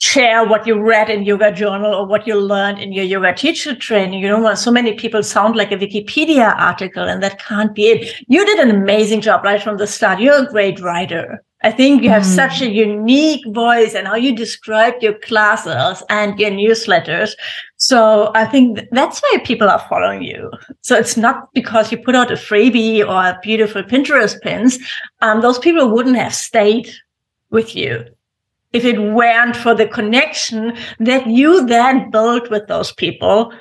share 0.00 0.46
what 0.46 0.66
you 0.66 0.80
read 0.80 1.10
in 1.10 1.24
yoga 1.24 1.52
journal 1.52 1.94
or 1.94 2.06
what 2.06 2.26
you 2.26 2.40
learned 2.40 2.78
in 2.78 2.92
your 2.92 3.04
yoga 3.04 3.34
teacher 3.34 3.74
training. 3.74 4.20
You 4.20 4.28
know, 4.28 4.54
so 4.54 4.70
many 4.70 4.94
people 4.94 5.22
sound 5.22 5.56
like 5.56 5.72
a 5.72 5.76
Wikipedia 5.76 6.58
article 6.58 7.04
and 7.04 7.22
that 7.22 7.38
can't 7.38 7.74
be 7.74 7.86
it. 7.86 8.24
You 8.26 8.44
did 8.46 8.58
an 8.58 8.70
amazing 8.70 9.20
job 9.20 9.44
right 9.44 9.62
from 9.62 9.76
the 9.76 9.86
start. 9.86 10.20
You're 10.20 10.44
a 10.44 10.50
great 10.50 10.80
writer. 10.80 11.44
I 11.62 11.70
think 11.70 12.02
you 12.02 12.08
have 12.10 12.22
mm. 12.22 12.34
such 12.34 12.62
a 12.62 12.70
unique 12.70 13.44
voice 13.48 13.94
and 13.94 14.06
how 14.06 14.14
you 14.14 14.34
describe 14.34 14.94
your 15.02 15.14
classes 15.14 16.02
and 16.08 16.38
your 16.38 16.50
newsletters. 16.50 17.32
So 17.76 18.30
I 18.34 18.46
think 18.46 18.80
that's 18.92 19.20
why 19.20 19.42
people 19.44 19.68
are 19.68 19.84
following 19.88 20.22
you. 20.22 20.50
So 20.80 20.96
it's 20.96 21.16
not 21.16 21.52
because 21.52 21.92
you 21.92 21.98
put 21.98 22.14
out 22.14 22.30
a 22.30 22.34
freebie 22.34 23.06
or 23.06 23.38
beautiful 23.42 23.82
Pinterest 23.82 24.40
pins. 24.40 24.78
Um, 25.20 25.42
those 25.42 25.58
people 25.58 25.90
wouldn't 25.90 26.16
have 26.16 26.34
stayed 26.34 26.90
with 27.50 27.76
you 27.76 28.06
if 28.72 28.84
it 28.84 28.98
weren't 28.98 29.56
for 29.56 29.74
the 29.74 29.86
connection 29.86 30.76
that 31.00 31.26
you 31.26 31.66
then 31.66 32.10
built 32.10 32.50
with 32.50 32.68
those 32.68 32.92
people 32.92 33.52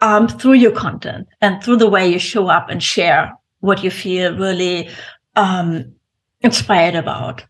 um, 0.00 0.28
through 0.28 0.52
your 0.52 0.72
content 0.72 1.26
and 1.40 1.62
through 1.62 1.76
the 1.76 1.88
way 1.88 2.08
you 2.08 2.18
show 2.18 2.48
up 2.48 2.68
and 2.68 2.82
share 2.82 3.32
what 3.60 3.82
you 3.82 3.90
feel 3.90 4.36
really 4.36 4.88
um, 5.36 5.92
inspired 6.40 6.94
about. 6.94 7.44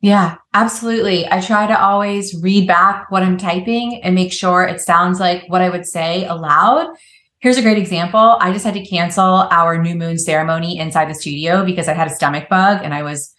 Yeah, 0.00 0.36
absolutely. 0.52 1.30
I 1.30 1.40
try 1.40 1.66
to 1.66 1.80
always 1.80 2.34
read 2.42 2.66
back 2.66 3.10
what 3.10 3.22
I'm 3.22 3.38
typing 3.38 4.02
and 4.02 4.14
make 4.14 4.32
sure 4.32 4.64
it 4.64 4.80
sounds 4.80 5.20
like 5.20 5.44
what 5.46 5.62
I 5.62 5.70
would 5.70 5.86
say 5.86 6.26
aloud. 6.26 6.88
Here's 7.38 7.56
a 7.56 7.62
great 7.62 7.78
example. 7.78 8.36
I 8.40 8.52
just 8.52 8.64
had 8.64 8.74
to 8.74 8.84
cancel 8.84 9.46
our 9.50 9.80
new 9.80 9.94
moon 9.94 10.18
ceremony 10.18 10.78
inside 10.78 11.08
the 11.08 11.14
studio 11.14 11.64
because 11.64 11.88
I 11.88 11.94
had 11.94 12.08
a 12.08 12.14
stomach 12.14 12.48
bug 12.48 12.80
and 12.82 12.92
I 12.92 13.04
was 13.04 13.32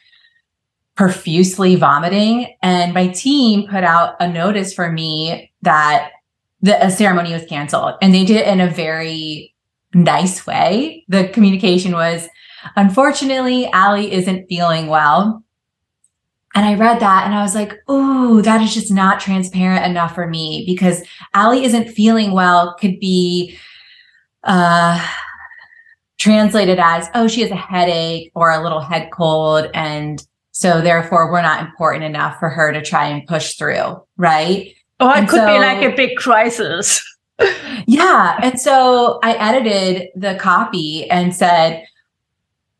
profusely 0.95 1.75
vomiting. 1.75 2.55
And 2.61 2.93
my 2.93 3.07
team 3.07 3.67
put 3.67 3.83
out 3.83 4.15
a 4.21 4.27
notice 4.31 4.73
for 4.73 4.91
me 4.91 5.51
that 5.63 6.11
the 6.61 6.89
ceremony 6.89 7.33
was 7.33 7.45
canceled. 7.45 7.95
And 8.01 8.13
they 8.13 8.23
did 8.23 8.37
it 8.37 8.47
in 8.47 8.61
a 8.61 8.69
very 8.69 9.53
nice 9.93 10.47
way. 10.47 11.03
The 11.09 11.27
communication 11.27 11.91
was, 11.91 12.29
unfortunately, 12.75 13.67
Allie 13.71 14.11
isn't 14.11 14.47
feeling 14.47 14.87
well. 14.87 15.43
And 16.55 16.65
I 16.65 16.75
read 16.75 16.99
that 16.99 17.25
and 17.25 17.33
I 17.33 17.41
was 17.41 17.55
like, 17.55 17.73
oh, 17.87 18.41
that 18.41 18.61
is 18.61 18.73
just 18.73 18.91
not 18.91 19.19
transparent 19.19 19.85
enough 19.85 20.13
for 20.13 20.27
me 20.27 20.63
because 20.67 21.01
Allie 21.33 21.65
isn't 21.65 21.89
feeling 21.89 22.31
well 22.31 22.75
could 22.79 22.99
be 22.99 23.57
uh, 24.43 25.03
translated 26.19 26.77
as, 26.79 27.09
oh, 27.15 27.27
she 27.27 27.41
has 27.41 27.49
a 27.49 27.55
headache 27.55 28.31
or 28.35 28.51
a 28.51 28.61
little 28.61 28.81
head 28.81 29.09
cold. 29.11 29.67
And 29.73 30.23
so 30.51 30.79
therefore 30.79 31.31
we're 31.31 31.41
not 31.41 31.65
important 31.65 32.03
enough 32.03 32.37
for 32.39 32.49
her 32.49 32.71
to 32.71 32.83
try 32.83 33.07
and 33.07 33.27
push 33.27 33.55
through. 33.55 34.03
Right. 34.15 34.75
Oh, 34.99 35.09
it 35.09 35.17
and 35.17 35.27
could 35.27 35.39
so, 35.39 35.47
be 35.47 35.59
like 35.59 35.81
a 35.81 35.95
big 35.95 36.17
crisis. 36.17 37.03
yeah. 37.87 38.37
And 38.43 38.59
so 38.59 39.19
I 39.23 39.33
edited 39.33 40.09
the 40.15 40.35
copy 40.35 41.09
and 41.09 41.35
said, 41.35 41.83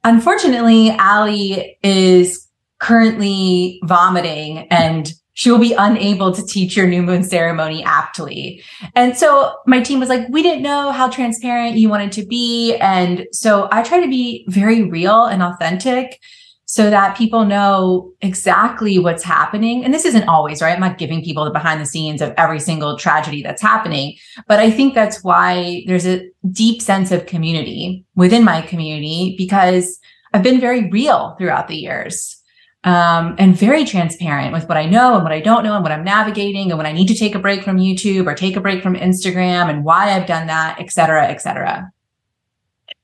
unfortunately, 0.04 0.92
Allie 0.92 1.78
is 1.84 2.48
currently 2.80 3.80
vomiting 3.84 4.68
and 4.70 5.14
she 5.36 5.50
will 5.50 5.60
be 5.60 5.74
unable 5.74 6.32
to 6.32 6.46
teach 6.46 6.78
your 6.78 6.86
new 6.86 7.02
moon 7.02 7.24
ceremony 7.24 7.84
aptly. 7.84 8.62
And 8.96 9.18
so 9.18 9.56
my 9.66 9.82
team 9.82 10.00
was 10.00 10.10
like, 10.10 10.28
we 10.30 10.44
didn't 10.44 10.62
know 10.62 10.92
how 10.92 11.10
transparent 11.10 11.78
you 11.78 11.90
wanted 11.90 12.12
to 12.14 12.26
be. 12.26 12.76
And 12.76 13.26
so 13.32 13.68
I 13.72 13.82
try 13.82 14.00
to 14.00 14.08
be 14.08 14.46
very 14.48 14.84
real 14.84 15.26
and 15.26 15.42
authentic 15.42 16.20
so 16.66 16.90
that 16.90 17.18
people 17.18 17.46
know 17.46 18.12
exactly 18.22 18.98
what's 18.98 19.24
happening. 19.24 19.84
And 19.84 19.94
this 19.94 20.06
isn't 20.06 20.28
always, 20.28 20.62
right? 20.62 20.74
I'm 20.74 20.80
not 20.80 20.98
giving 20.98 21.24
people 21.24 21.46
the 21.46 21.52
behind 21.52 21.82
the 21.82 21.86
scenes 21.86 22.22
of 22.22 22.34
every 22.38 22.60
single 22.60 22.98
tragedy 22.98 23.44
that's 23.44 23.62
happening, 23.62 24.16
but 24.48 24.60
I 24.60 24.72
think 24.72 24.94
that's 24.94 25.24
why 25.24 25.84
there's 25.88 26.08
a 26.08 26.28
deep 26.52 26.82
sense 26.82 27.12
of 27.12 27.26
community 27.26 28.06
within 28.16 28.44
my 28.44 28.62
community 28.62 29.36
because 29.38 30.00
I've 30.34 30.44
been 30.44 30.60
very 30.60 30.90
real 30.90 31.36
throughout 31.38 31.68
the 31.68 31.76
years 31.76 32.42
um, 32.86 33.36
and 33.38 33.56
very 33.56 33.86
transparent 33.86 34.52
with 34.52 34.68
what 34.68 34.78
I 34.78 34.86
know 34.86 35.16
and 35.16 35.24
what 35.24 35.32
I 35.32 35.40
don't 35.40 35.64
know 35.64 35.76
and 35.76 35.84
what 35.84 35.92
I'm 35.92 36.04
navigating 36.04 36.72
and 36.72 36.78
when 36.78 36.88
I 36.88 36.92
need 36.92 37.08
to 37.08 37.16
take 37.16 37.36
a 37.36 37.40
break 37.40 37.64
from 37.64 37.78
YouTube 37.78 38.26
or 38.26 38.34
take 38.34 38.56
a 38.56 38.62
break 38.62 38.82
from 38.84 38.96
Instagram 38.96 39.70
and 39.70 39.86
why 39.86 40.12
I've 40.12 40.28
done 40.28 40.48
that, 40.48 40.80
et 40.80 40.92
cetera, 40.92 41.28
et 41.28 41.42
cetera. 41.42 41.93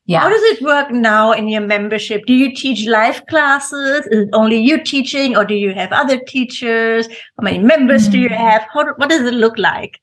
Yeah. 0.09 0.21
How 0.21 0.29
does 0.29 0.41
it 0.41 0.63
work 0.63 0.89
now 0.89 1.33
in 1.33 1.47
your 1.49 1.61
membership? 1.61 2.25
Do 2.25 2.33
you 2.33 2.55
teach 2.55 2.87
live 2.87 3.23
classes? 3.27 4.07
Is 4.07 4.23
it 4.23 4.29
only 4.33 4.57
you 4.57 4.83
teaching 4.83 5.37
or 5.37 5.45
do 5.45 5.53
you 5.53 5.71
have 5.75 5.91
other 5.91 6.19
teachers? 6.19 7.07
How 7.37 7.43
many 7.43 7.59
members 7.59 8.05
mm-hmm. 8.05 8.13
do 8.13 8.19
you 8.21 8.29
mm. 8.29 8.35
have? 8.35 8.65
How, 8.73 8.85
what 8.95 9.07
does 9.11 9.21
it 9.21 9.35
look 9.35 9.59
like? 9.59 10.01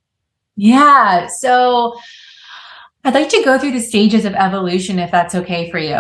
Yeah. 0.55 1.27
So 1.27 1.99
I'd 3.03 3.15
like 3.15 3.31
to 3.31 3.43
go 3.45 3.59
through 3.59 3.73
the 3.73 3.81
stages 3.81 4.25
of 4.25 4.35
evolution 4.35 5.01
if 5.01 5.11
that's 5.11 5.35
okay 5.35 5.73
for 5.73 5.81
you. 5.81 5.97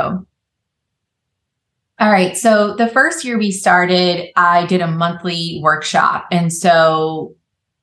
All 1.98 2.12
right. 2.12 2.36
So 2.36 2.76
the 2.76 2.86
first 2.86 3.24
year 3.24 3.36
we 3.36 3.50
started, 3.50 4.28
I 4.36 4.66
did 4.66 4.82
a 4.82 4.86
monthly 4.86 5.58
workshop. 5.64 6.28
And 6.30 6.52
so 6.52 7.34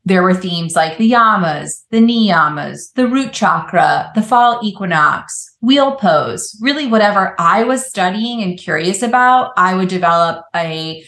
there 0.06 0.24
were 0.24 0.34
themes 0.34 0.74
like 0.74 0.98
the 0.98 1.12
yamas, 1.12 1.84
the 1.90 2.00
niyamas, 2.00 2.94
the 2.94 3.08
root 3.08 3.34
chakra, 3.34 4.12
the 4.16 4.22
fall 4.22 4.62
equinox, 4.64 5.53
wheel 5.64 5.96
pose, 5.96 6.58
really 6.62 6.86
whatever 6.86 7.36
I 7.40 7.64
was 7.64 7.88
studying 7.88 8.44
and 8.44 8.60
curious 8.60 9.02
about, 9.02 9.54
I 9.56 9.74
would 9.76 9.88
develop 9.88 10.44
a 10.54 11.06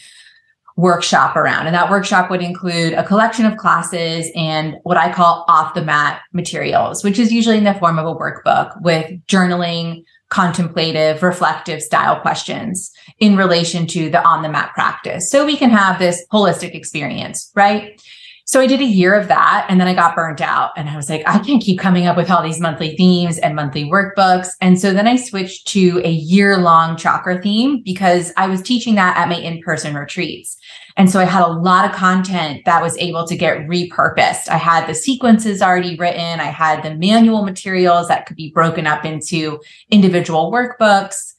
workshop 0.76 1.36
around. 1.36 1.66
And 1.66 1.74
that 1.74 1.90
workshop 1.90 2.30
would 2.30 2.42
include 2.42 2.94
a 2.94 3.04
collection 3.04 3.44
of 3.44 3.58
classes 3.58 4.30
and 4.34 4.76
what 4.82 4.96
I 4.96 5.12
call 5.12 5.44
off 5.46 5.74
the 5.74 5.84
mat 5.84 6.22
materials, 6.32 7.04
which 7.04 7.18
is 7.18 7.30
usually 7.30 7.58
in 7.58 7.64
the 7.64 7.74
form 7.74 7.98
of 7.98 8.06
a 8.06 8.14
workbook 8.14 8.80
with 8.80 9.10
journaling, 9.26 10.04
contemplative, 10.30 11.22
reflective 11.22 11.82
style 11.82 12.18
questions 12.20 12.92
in 13.18 13.36
relation 13.36 13.86
to 13.88 14.08
the 14.08 14.22
on 14.26 14.42
the 14.42 14.48
mat 14.48 14.72
practice. 14.74 15.30
So 15.30 15.44
we 15.44 15.56
can 15.56 15.70
have 15.70 15.98
this 15.98 16.24
holistic 16.32 16.74
experience, 16.74 17.50
right? 17.54 18.00
So 18.48 18.60
I 18.60 18.68
did 18.68 18.80
a 18.80 18.84
year 18.84 19.12
of 19.14 19.26
that 19.26 19.66
and 19.68 19.80
then 19.80 19.88
I 19.88 19.94
got 19.94 20.14
burnt 20.14 20.40
out 20.40 20.70
and 20.76 20.88
I 20.88 20.94
was 20.94 21.10
like, 21.10 21.24
I 21.26 21.40
can't 21.40 21.60
keep 21.60 21.80
coming 21.80 22.06
up 22.06 22.16
with 22.16 22.30
all 22.30 22.44
these 22.44 22.60
monthly 22.60 22.96
themes 22.96 23.38
and 23.38 23.56
monthly 23.56 23.84
workbooks. 23.84 24.50
And 24.60 24.80
so 24.80 24.92
then 24.92 25.08
I 25.08 25.16
switched 25.16 25.66
to 25.68 26.00
a 26.04 26.12
year 26.12 26.58
long 26.58 26.96
chakra 26.96 27.42
theme 27.42 27.82
because 27.82 28.32
I 28.36 28.46
was 28.46 28.62
teaching 28.62 28.94
that 28.94 29.16
at 29.16 29.28
my 29.28 29.34
in 29.34 29.60
person 29.62 29.96
retreats. 29.96 30.56
And 30.96 31.10
so 31.10 31.18
I 31.18 31.24
had 31.24 31.42
a 31.42 31.48
lot 31.48 31.90
of 31.90 31.96
content 31.96 32.64
that 32.66 32.80
was 32.80 32.96
able 32.98 33.26
to 33.26 33.36
get 33.36 33.66
repurposed. 33.66 34.48
I 34.48 34.58
had 34.58 34.86
the 34.86 34.94
sequences 34.94 35.60
already 35.60 35.96
written. 35.96 36.38
I 36.38 36.44
had 36.44 36.84
the 36.84 36.94
manual 36.94 37.42
materials 37.42 38.06
that 38.06 38.26
could 38.26 38.36
be 38.36 38.52
broken 38.52 38.86
up 38.86 39.04
into 39.04 39.60
individual 39.90 40.52
workbooks. 40.52 41.34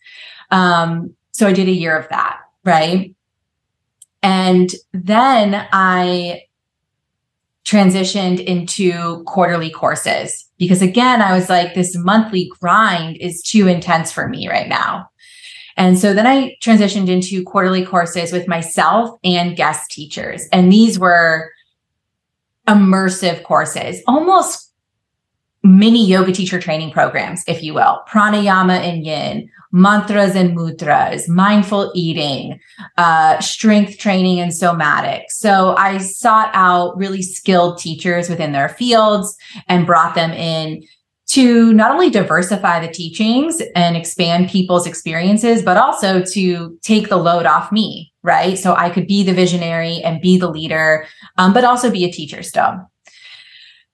Um, 0.52 1.16
so 1.32 1.48
I 1.48 1.54
did 1.54 1.70
a 1.70 1.72
year 1.72 1.98
of 1.98 2.10
that. 2.10 2.42
Right. 2.66 3.16
And 4.22 4.70
then 4.92 5.68
I 5.72 6.42
transitioned 7.68 8.44
into 8.46 9.24
quarterly 9.26 9.70
courses 9.70 10.48
because 10.58 10.82
again, 10.82 11.22
I 11.22 11.36
was 11.36 11.50
like, 11.50 11.76
this 11.76 11.96
monthly 11.98 12.50
grind 12.60 13.18
is 13.18 13.42
too 13.42 13.68
intense 13.68 14.12
for 14.12 14.28
me 14.28 14.50
right 14.50 14.68
now. 14.68 15.10
And 15.76 16.00
so 16.00 16.14
then 16.14 16.26
I 16.26 16.56
transitioned 16.64 17.10
into 17.10 17.44
quarterly 17.44 17.86
courses 17.86 18.32
with 18.32 18.48
myself 18.48 19.20
and 19.24 19.56
guest 19.56 19.92
teachers. 19.92 20.48
And 20.52 20.72
these 20.72 20.98
were 20.98 21.52
immersive 22.68 23.44
courses, 23.44 24.02
almost 24.08 24.74
mini 25.64 26.06
yoga 26.06 26.32
teacher 26.32 26.60
training 26.60 26.92
programs, 26.92 27.44
if 27.48 27.62
you 27.62 27.74
will, 27.74 28.02
pranayama 28.10 28.80
and 28.80 29.06
yin, 29.06 29.50
mantras 29.72 30.36
and 30.36 30.58
mudras, 30.58 31.28
mindful 31.28 31.92
eating, 31.96 32.60
uh, 32.98 33.40
strength 33.40 33.98
training, 33.98 34.40
and 34.40 34.54
somatic. 34.54 35.30
So 35.30 35.76
I 35.78 35.98
sought 35.98 36.52
out 36.54 36.98
really 36.98 37.22
skilled 37.22 37.78
teachers 37.78 38.30
within 38.30 38.52
their 38.52 38.70
fields 38.70 39.36
and 39.68 39.86
brought 39.86 40.16
them 40.16 40.32
in 40.32 40.84
to 41.28 41.74
not 41.74 41.92
only 41.92 42.10
diversify 42.10 42.80
the 42.80 42.92
teachings 42.92 43.62
and 43.76 43.98
expand 43.98 44.50
people's 44.50 44.88
experiences, 44.88 45.62
but 45.62 45.76
also 45.76 46.24
to 46.24 46.78
take 46.82 47.10
the 47.10 47.18
load 47.18 47.46
off 47.46 47.72
me, 47.72 48.14
right? 48.24 48.58
So 48.58 48.74
I 48.76 48.90
could 48.90 49.08
be 49.08 49.24
the 49.24 49.34
visionary 49.34 49.98
and 49.98 50.22
be 50.22 50.38
the 50.38 50.50
leader, 50.50 51.06
um, 51.38 51.54
but 51.54 51.66
also 51.66 51.92
be 51.92 52.06
a 52.06 52.12
teacher 52.12 52.44
still. 52.44 52.90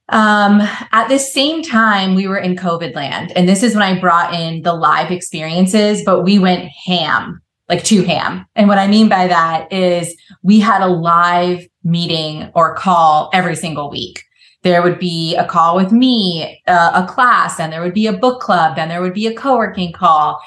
Um, 0.10 0.62
at 0.92 1.08
the 1.08 1.18
same 1.18 1.64
time, 1.64 2.16
we 2.16 2.28
were 2.28 2.38
in 2.38 2.56
COVID 2.56 2.94
land. 2.94 3.32
And 3.36 3.48
this 3.48 3.64
is 3.64 3.74
when 3.74 3.84
I 3.84 4.00
brought 4.00 4.34
in 4.34 4.62
the 4.62 4.74
live 4.74 5.12
experiences, 5.12 6.04
but 6.06 6.24
we 6.24 6.40
went 6.40 6.70
ham, 6.86 7.42
like 7.70 7.84
to 7.86 8.04
ham. 8.04 8.46
And 8.56 8.68
what 8.68 8.78
I 8.78 8.88
mean 8.88 9.08
by 9.08 9.28
that 9.28 9.72
is 9.72 10.16
we 10.42 10.60
had 10.60 10.82
a 10.82 10.88
live 10.88 11.66
meeting 11.84 12.52
or 12.54 12.76
call 12.76 13.30
every 13.34 13.56
single 13.56 13.90
week. 13.90 14.22
There 14.64 14.82
would 14.82 15.00
be 15.00 15.36
a 15.36 15.46
call 15.46 15.76
with 15.76 15.92
me, 15.92 16.62
uh, 16.68 17.04
a 17.04 17.12
class, 17.12 17.60
and 17.60 17.72
there 17.72 17.82
would 17.82 17.94
be 17.94 18.08
a 18.08 18.14
book 18.14 18.42
club, 18.42 18.78
then 18.78 18.88
there 18.88 19.02
would 19.02 19.14
be 19.14 19.28
a 19.28 19.34
co 19.34 19.58
working 19.58 19.92
call. 19.92 20.40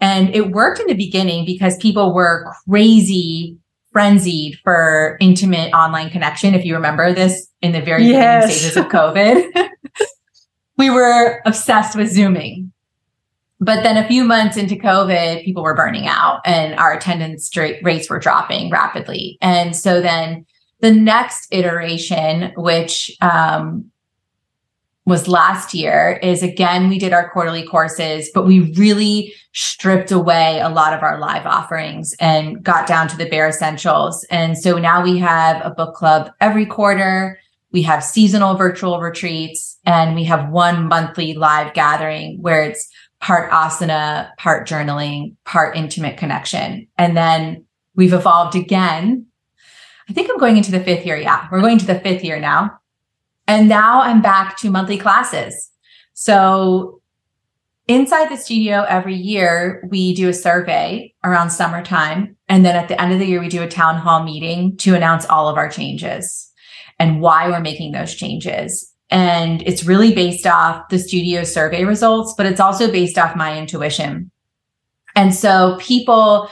And 0.00 0.34
it 0.34 0.50
worked 0.50 0.80
in 0.80 0.86
the 0.86 0.94
beginning 0.94 1.44
because 1.44 1.76
people 1.78 2.14
were 2.14 2.52
crazy 2.68 3.58
frenzied 3.94 4.58
for 4.64 5.16
intimate 5.20 5.72
online 5.72 6.10
connection. 6.10 6.52
If 6.52 6.64
you 6.64 6.74
remember 6.74 7.14
this 7.14 7.48
in 7.62 7.72
the 7.72 7.80
very 7.80 8.04
yes. 8.04 8.42
beginning 8.42 8.56
stages 8.58 8.76
of 8.76 8.86
COVID, 8.86 9.70
we 10.76 10.90
were 10.90 11.40
obsessed 11.46 11.96
with 11.96 12.10
Zooming. 12.12 12.72
But 13.60 13.84
then 13.84 13.96
a 13.96 14.06
few 14.06 14.24
months 14.24 14.56
into 14.56 14.74
COVID, 14.74 15.44
people 15.44 15.62
were 15.62 15.76
burning 15.76 16.08
out 16.08 16.40
and 16.44 16.74
our 16.74 16.92
attendance 16.92 17.48
rates 17.56 18.10
were 18.10 18.18
dropping 18.18 18.68
rapidly. 18.68 19.38
And 19.40 19.74
so 19.74 20.02
then 20.02 20.44
the 20.80 20.90
next 20.90 21.46
iteration, 21.52 22.52
which 22.56 23.16
um, 23.22 23.90
was 25.06 25.28
last 25.28 25.74
year 25.74 26.18
is 26.22 26.42
again, 26.42 26.88
we 26.88 26.98
did 26.98 27.12
our 27.12 27.30
quarterly 27.30 27.62
courses, 27.62 28.30
but 28.32 28.46
we 28.46 28.72
really 28.72 29.34
stripped 29.52 30.10
away 30.10 30.60
a 30.60 30.70
lot 30.70 30.94
of 30.94 31.02
our 31.02 31.18
live 31.18 31.44
offerings 31.44 32.14
and 32.20 32.62
got 32.62 32.86
down 32.86 33.06
to 33.08 33.16
the 33.16 33.28
bare 33.28 33.48
essentials. 33.48 34.24
And 34.30 34.56
so 34.56 34.78
now 34.78 35.02
we 35.02 35.18
have 35.18 35.64
a 35.64 35.70
book 35.70 35.94
club 35.94 36.30
every 36.40 36.64
quarter. 36.64 37.38
We 37.70 37.82
have 37.82 38.02
seasonal 38.02 38.54
virtual 38.54 39.00
retreats 39.00 39.78
and 39.84 40.14
we 40.14 40.24
have 40.24 40.48
one 40.48 40.88
monthly 40.88 41.34
live 41.34 41.74
gathering 41.74 42.40
where 42.40 42.62
it's 42.62 42.88
part 43.20 43.50
asana, 43.50 44.34
part 44.38 44.66
journaling, 44.66 45.34
part 45.44 45.76
intimate 45.76 46.16
connection. 46.16 46.88
And 46.96 47.16
then 47.16 47.66
we've 47.94 48.12
evolved 48.12 48.56
again. 48.56 49.26
I 50.08 50.12
think 50.14 50.30
I'm 50.30 50.38
going 50.38 50.56
into 50.56 50.70
the 50.70 50.82
fifth 50.82 51.04
year. 51.04 51.16
Yeah, 51.16 51.46
we're 51.50 51.60
going 51.60 51.78
to 51.78 51.86
the 51.86 52.00
fifth 52.00 52.24
year 52.24 52.40
now 52.40 52.78
and 53.46 53.68
now 53.68 54.02
I'm 54.02 54.22
back 54.22 54.56
to 54.58 54.70
monthly 54.70 54.98
classes. 54.98 55.70
So 56.14 57.00
inside 57.88 58.30
the 58.30 58.36
studio 58.36 58.84
every 58.88 59.14
year, 59.14 59.86
we 59.90 60.14
do 60.14 60.28
a 60.28 60.34
survey 60.34 61.12
around 61.24 61.50
summertime. 61.50 62.36
And 62.48 62.64
then 62.64 62.76
at 62.76 62.88
the 62.88 63.00
end 63.00 63.12
of 63.12 63.18
the 63.18 63.26
year, 63.26 63.40
we 63.40 63.48
do 63.48 63.62
a 63.62 63.68
town 63.68 63.96
hall 63.96 64.22
meeting 64.22 64.76
to 64.78 64.94
announce 64.94 65.26
all 65.26 65.48
of 65.48 65.56
our 65.56 65.68
changes 65.68 66.50
and 66.98 67.20
why 67.20 67.48
we're 67.48 67.60
making 67.60 67.92
those 67.92 68.14
changes. 68.14 68.90
And 69.10 69.62
it's 69.62 69.84
really 69.84 70.14
based 70.14 70.46
off 70.46 70.88
the 70.88 70.98
studio 70.98 71.44
survey 71.44 71.84
results, 71.84 72.34
but 72.36 72.46
it's 72.46 72.60
also 72.60 72.90
based 72.90 73.18
off 73.18 73.36
my 73.36 73.58
intuition. 73.58 74.30
And 75.14 75.34
so 75.34 75.76
people 75.80 76.48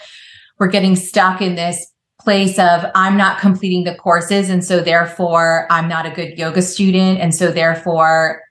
were 0.58 0.68
getting 0.68 0.94
stuck 0.94 1.40
in 1.40 1.54
this 1.54 1.91
place 2.22 2.58
of 2.58 2.84
I'm 2.94 3.16
not 3.16 3.40
completing 3.40 3.84
the 3.84 3.94
courses. 3.94 4.48
And 4.48 4.64
so 4.64 4.80
therefore 4.80 5.66
I'm 5.70 5.88
not 5.88 6.06
a 6.06 6.10
good 6.10 6.38
yoga 6.38 6.62
student. 6.62 7.20
And 7.20 7.34
so 7.34 7.50
therefore 7.50 8.42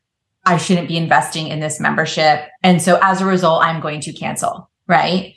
I 0.46 0.58
shouldn't 0.58 0.88
be 0.88 0.98
investing 0.98 1.48
in 1.48 1.60
this 1.60 1.80
membership. 1.80 2.48
And 2.64 2.82
so 2.82 3.00
as 3.02 3.22
a 3.22 3.26
result, 3.26 3.64
I'm 3.64 3.82
going 3.82 4.02
to 4.02 4.14
cancel. 4.14 4.70
Right. 4.88 5.36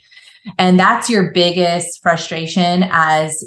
And 0.57 0.79
that's 0.79 1.09
your 1.09 1.31
biggest 1.31 2.01
frustration 2.01 2.85
as 2.91 3.43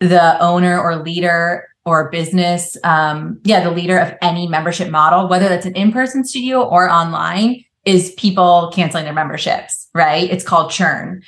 the 0.00 0.38
owner 0.40 0.80
or 0.80 0.96
leader 0.96 1.68
or 1.84 2.10
business. 2.10 2.76
Um, 2.84 3.40
yeah, 3.44 3.62
the 3.62 3.70
leader 3.70 3.98
of 3.98 4.14
any 4.22 4.46
membership 4.46 4.90
model, 4.90 5.28
whether 5.28 5.48
that's 5.48 5.66
an 5.66 5.74
in-person 5.74 6.24
studio 6.24 6.62
or 6.62 6.88
online 6.90 7.64
is 7.84 8.12
people 8.12 8.70
canceling 8.74 9.04
their 9.04 9.12
memberships, 9.12 9.88
right? 9.94 10.30
It's 10.30 10.44
called 10.44 10.70
churn 10.70 11.22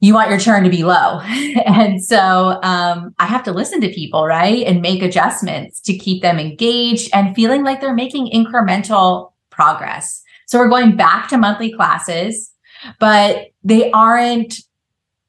you 0.00 0.14
want 0.14 0.30
your 0.30 0.38
churn 0.38 0.62
to 0.64 0.70
be 0.70 0.84
low. 0.84 1.20
and 1.66 2.02
so 2.02 2.60
um, 2.62 3.14
I 3.18 3.26
have 3.26 3.42
to 3.44 3.52
listen 3.52 3.80
to 3.80 3.92
people, 3.92 4.26
right? 4.26 4.66
And 4.66 4.80
make 4.80 5.02
adjustments 5.02 5.80
to 5.82 5.96
keep 5.96 6.22
them 6.22 6.38
engaged 6.38 7.10
and 7.12 7.34
feeling 7.34 7.64
like 7.64 7.80
they're 7.80 7.94
making 7.94 8.30
incremental 8.32 9.32
progress. 9.50 10.22
So 10.46 10.58
we're 10.58 10.68
going 10.68 10.96
back 10.96 11.28
to 11.28 11.36
monthly 11.36 11.72
classes, 11.72 12.52
but 13.00 13.48
they 13.64 13.90
aren't 13.90 14.54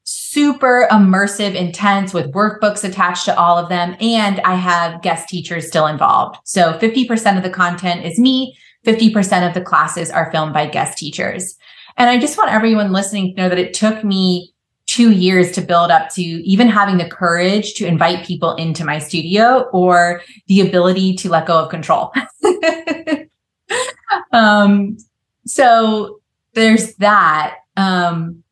super 0.03 0.88
immersive, 0.91 1.55
intense 1.55 2.13
with 2.13 2.32
workbooks 2.32 2.84
attached 2.84 3.25
to 3.25 3.38
all 3.38 3.58
of 3.58 3.69
them. 3.69 3.95
And 3.99 4.39
I 4.41 4.55
have 4.55 5.01
guest 5.01 5.27
teachers 5.29 5.67
still 5.67 5.88
involved. 5.88 6.38
So 6.45 6.73
50% 6.73 7.38
of 7.38 7.43
the 7.43 7.49
content 7.49 8.05
is 8.05 8.19
me, 8.19 8.58
50% 8.86 9.47
of 9.47 9.53
the 9.53 9.62
classes 9.62 10.10
are 10.10 10.32
filmed 10.32 10.53
by 10.53 10.67
guest 10.67 10.97
teachers. 10.97 11.55
And 11.97 12.10
I 12.10 12.17
just 12.17 12.38
want 12.38 12.51
everyone 12.51 12.93
listening 12.93 13.36
to 13.36 13.41
know 13.41 13.49
that 13.49 13.60
it 13.60 13.73
took 13.73 14.03
me 14.03 14.53
two 14.89 15.12
years 15.12 15.52
to 15.52 15.62
build 15.62 15.91
up 15.91 16.10
to 16.10 16.21
even 16.21 16.67
having 16.67 16.97
the 16.97 17.08
courage 17.08 17.75
to 17.75 17.86
invite 17.86 18.25
people 18.25 18.56
into 18.56 18.84
my 18.84 18.97
studio 18.97 19.69
or 19.71 20.23
the 20.47 20.62
ability 20.62 21.13
to 21.13 21.30
let 21.30 21.45
go 21.45 21.60
of 21.60 21.69
control. 21.69 22.12
um, 24.32 24.97
so 25.45 26.19
there's 26.56 26.95
that. 26.95 27.58
Um, 27.78 28.43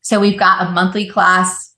so 0.00 0.18
we've 0.18 0.38
got 0.38 0.66
a 0.66 0.70
monthly 0.70 1.06
class, 1.06 1.74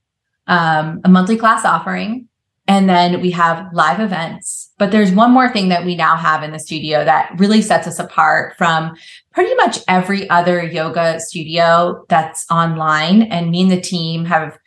um, 0.47 1.01
a 1.05 1.09
monthly 1.09 1.37
class 1.37 1.65
offering, 1.65 2.29
and 2.69 2.89
then 2.89 3.21
we 3.21 3.33
have 3.33 3.67
live 3.73 3.99
events. 3.99 4.66
But 4.79 4.91
there's 4.91 5.11
one 5.11 5.31
more 5.31 5.51
thing 5.51 5.69
that 5.71 5.87
we 5.87 5.97
now 5.97 6.17
have 6.17 6.43
in 6.43 6.53
the 6.53 6.59
studio 6.59 7.05
that 7.05 7.33
really 7.39 7.63
sets 7.63 7.87
us 7.87 7.99
apart 7.99 8.57
from 8.59 8.95
pretty 9.33 9.55
much 9.55 9.79
every 9.89 10.29
other 10.29 10.63
yoga 10.63 11.19
studio 11.19 12.05
that's 12.09 12.45
online. 12.51 13.23
And 13.23 13.51
me 13.51 13.63
and 13.63 13.71
the 13.71 13.81
team 13.81 14.27
have 14.27 14.59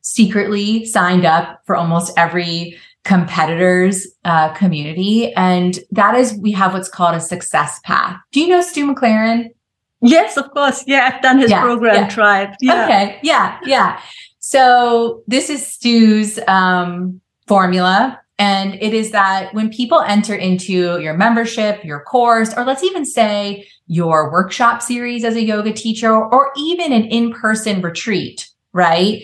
secretly 0.00 0.86
signed 0.86 1.26
up 1.26 1.60
for 1.66 1.76
almost 1.76 2.12
every 2.16 2.78
competitors 3.04 4.06
uh, 4.24 4.52
community. 4.54 5.32
And 5.34 5.78
that 5.90 6.14
is, 6.14 6.34
we 6.34 6.52
have 6.52 6.72
what's 6.72 6.88
called 6.88 7.14
a 7.14 7.20
success 7.20 7.80
path. 7.84 8.18
Do 8.32 8.40
you 8.40 8.48
know 8.48 8.62
Stu 8.62 8.92
McLaren? 8.92 9.50
Yes, 10.02 10.38
of 10.38 10.50
course. 10.52 10.84
Yeah, 10.86 11.10
I've 11.12 11.22
done 11.22 11.38
his 11.38 11.50
yeah, 11.50 11.60
program 11.60 11.94
yeah. 11.94 12.08
Tribe. 12.08 12.50
Yeah. 12.60 12.84
Okay. 12.84 13.18
Yeah. 13.22 13.58
Yeah. 13.64 14.00
So 14.38 15.22
this 15.26 15.50
is 15.50 15.66
Stu's 15.66 16.38
um, 16.48 17.20
formula. 17.46 18.18
And 18.40 18.74
it 18.82 18.92
is 18.92 19.12
that 19.12 19.54
when 19.54 19.70
people 19.70 20.00
enter 20.00 20.34
into 20.34 20.98
your 20.98 21.14
membership, 21.14 21.84
your 21.84 22.00
course, 22.00 22.52
or 22.56 22.64
let's 22.64 22.82
even 22.82 23.04
say 23.04 23.68
your 23.86 24.32
workshop 24.32 24.82
series 24.82 25.22
as 25.22 25.36
a 25.36 25.44
yoga 25.44 25.72
teacher, 25.72 26.12
or 26.12 26.50
even 26.56 26.92
an 26.92 27.04
in 27.04 27.32
person 27.32 27.82
retreat, 27.82 28.48
right? 28.72 29.22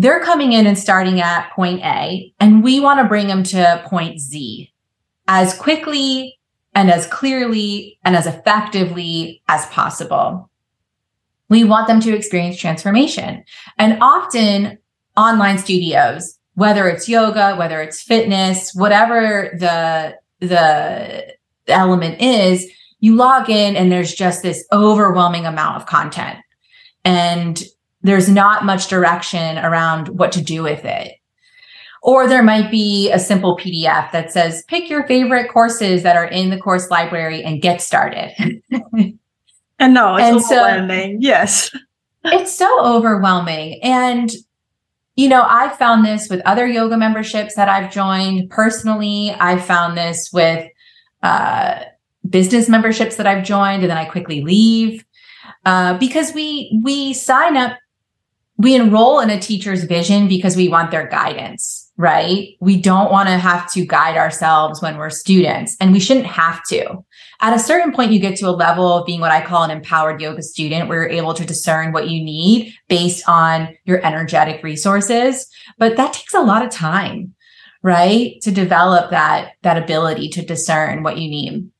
they're 0.00 0.20
coming 0.20 0.54
in 0.54 0.66
and 0.66 0.78
starting 0.78 1.20
at 1.20 1.52
point 1.52 1.82
A, 1.84 2.32
and 2.40 2.64
we 2.64 2.80
want 2.80 3.00
to 3.00 3.08
bring 3.08 3.26
them 3.26 3.42
to 3.44 3.84
point 3.86 4.18
Z 4.18 4.72
as 5.28 5.52
quickly 5.58 6.38
and 6.74 6.90
as 6.90 7.06
clearly 7.08 7.98
and 8.02 8.16
as 8.16 8.26
effectively 8.26 9.42
as 9.48 9.66
possible. 9.66 10.50
We 11.50 11.64
want 11.64 11.86
them 11.86 12.00
to 12.00 12.16
experience 12.16 12.56
transformation. 12.56 13.44
And 13.76 13.98
often 14.00 14.78
online 15.18 15.58
studios, 15.58 16.38
whether 16.60 16.86
it's 16.88 17.08
yoga, 17.08 17.56
whether 17.56 17.80
it's 17.80 18.02
fitness, 18.02 18.74
whatever 18.74 19.56
the, 19.58 20.14
the 20.46 21.34
element 21.68 22.20
is, 22.20 22.70
you 22.98 23.16
log 23.16 23.48
in 23.48 23.76
and 23.76 23.90
there's 23.90 24.12
just 24.12 24.42
this 24.42 24.62
overwhelming 24.70 25.46
amount 25.46 25.76
of 25.76 25.86
content. 25.86 26.36
And 27.02 27.62
there's 28.02 28.28
not 28.28 28.66
much 28.66 28.88
direction 28.88 29.56
around 29.56 30.08
what 30.08 30.32
to 30.32 30.42
do 30.42 30.62
with 30.62 30.84
it. 30.84 31.14
Or 32.02 32.28
there 32.28 32.42
might 32.42 32.70
be 32.70 33.10
a 33.10 33.18
simple 33.18 33.56
PDF 33.56 34.12
that 34.12 34.30
says, 34.30 34.62
pick 34.68 34.90
your 34.90 35.06
favorite 35.06 35.50
courses 35.50 36.02
that 36.02 36.16
are 36.16 36.26
in 36.26 36.50
the 36.50 36.58
course 36.58 36.90
library 36.90 37.42
and 37.42 37.62
get 37.62 37.80
started. 37.80 38.34
and 39.78 39.94
no, 39.94 40.16
it's 40.16 40.28
and 40.28 40.36
overwhelming. 40.36 41.22
So, 41.22 41.26
yes. 41.26 41.70
it's 42.24 42.54
so 42.54 42.84
overwhelming. 42.84 43.82
And, 43.82 44.30
you 45.16 45.28
know, 45.28 45.44
I 45.46 45.70
found 45.76 46.04
this 46.04 46.28
with 46.28 46.40
other 46.46 46.66
yoga 46.66 46.96
memberships 46.96 47.54
that 47.56 47.68
I've 47.68 47.92
joined 47.92 48.50
personally. 48.50 49.34
I 49.38 49.58
found 49.58 49.96
this 49.96 50.30
with 50.32 50.68
uh, 51.22 51.84
business 52.28 52.68
memberships 52.68 53.16
that 53.16 53.26
I've 53.26 53.44
joined 53.44 53.82
and 53.82 53.90
then 53.90 53.98
I 53.98 54.04
quickly 54.04 54.42
leave. 54.42 55.04
Uh, 55.66 55.98
because 55.98 56.32
we 56.32 56.80
we 56.82 57.12
sign 57.12 57.56
up 57.56 57.76
we 58.60 58.74
enroll 58.74 59.20
in 59.20 59.30
a 59.30 59.40
teacher's 59.40 59.84
vision 59.84 60.28
because 60.28 60.54
we 60.54 60.68
want 60.68 60.90
their 60.90 61.06
guidance, 61.06 61.90
right? 61.96 62.48
We 62.60 62.76
don't 62.76 63.10
want 63.10 63.30
to 63.30 63.38
have 63.38 63.72
to 63.72 63.86
guide 63.86 64.18
ourselves 64.18 64.82
when 64.82 64.98
we're 64.98 65.08
students 65.08 65.78
and 65.80 65.92
we 65.92 66.00
shouldn't 66.00 66.26
have 66.26 66.62
to. 66.64 67.02
At 67.42 67.54
a 67.54 67.58
certain 67.58 67.92
point, 67.92 68.12
you 68.12 68.20
get 68.20 68.36
to 68.38 68.48
a 68.48 68.50
level 68.50 68.92
of 68.92 69.06
being 69.06 69.20
what 69.20 69.30
I 69.30 69.44
call 69.44 69.62
an 69.62 69.70
empowered 69.70 70.20
yoga 70.20 70.42
student 70.42 70.88
where 70.88 71.02
you're 71.02 71.22
able 71.22 71.34
to 71.34 71.44
discern 71.44 71.92
what 71.92 72.10
you 72.10 72.22
need 72.22 72.74
based 72.88 73.26
on 73.28 73.76
your 73.84 74.04
energetic 74.04 74.62
resources. 74.62 75.48
But 75.78 75.96
that 75.96 76.12
takes 76.12 76.34
a 76.34 76.42
lot 76.42 76.64
of 76.64 76.70
time, 76.70 77.34
right? 77.82 78.40
To 78.42 78.50
develop 78.50 79.10
that, 79.10 79.52
that 79.62 79.82
ability 79.82 80.28
to 80.30 80.44
discern 80.44 81.02
what 81.02 81.16
you 81.16 81.30
need. 81.30 81.70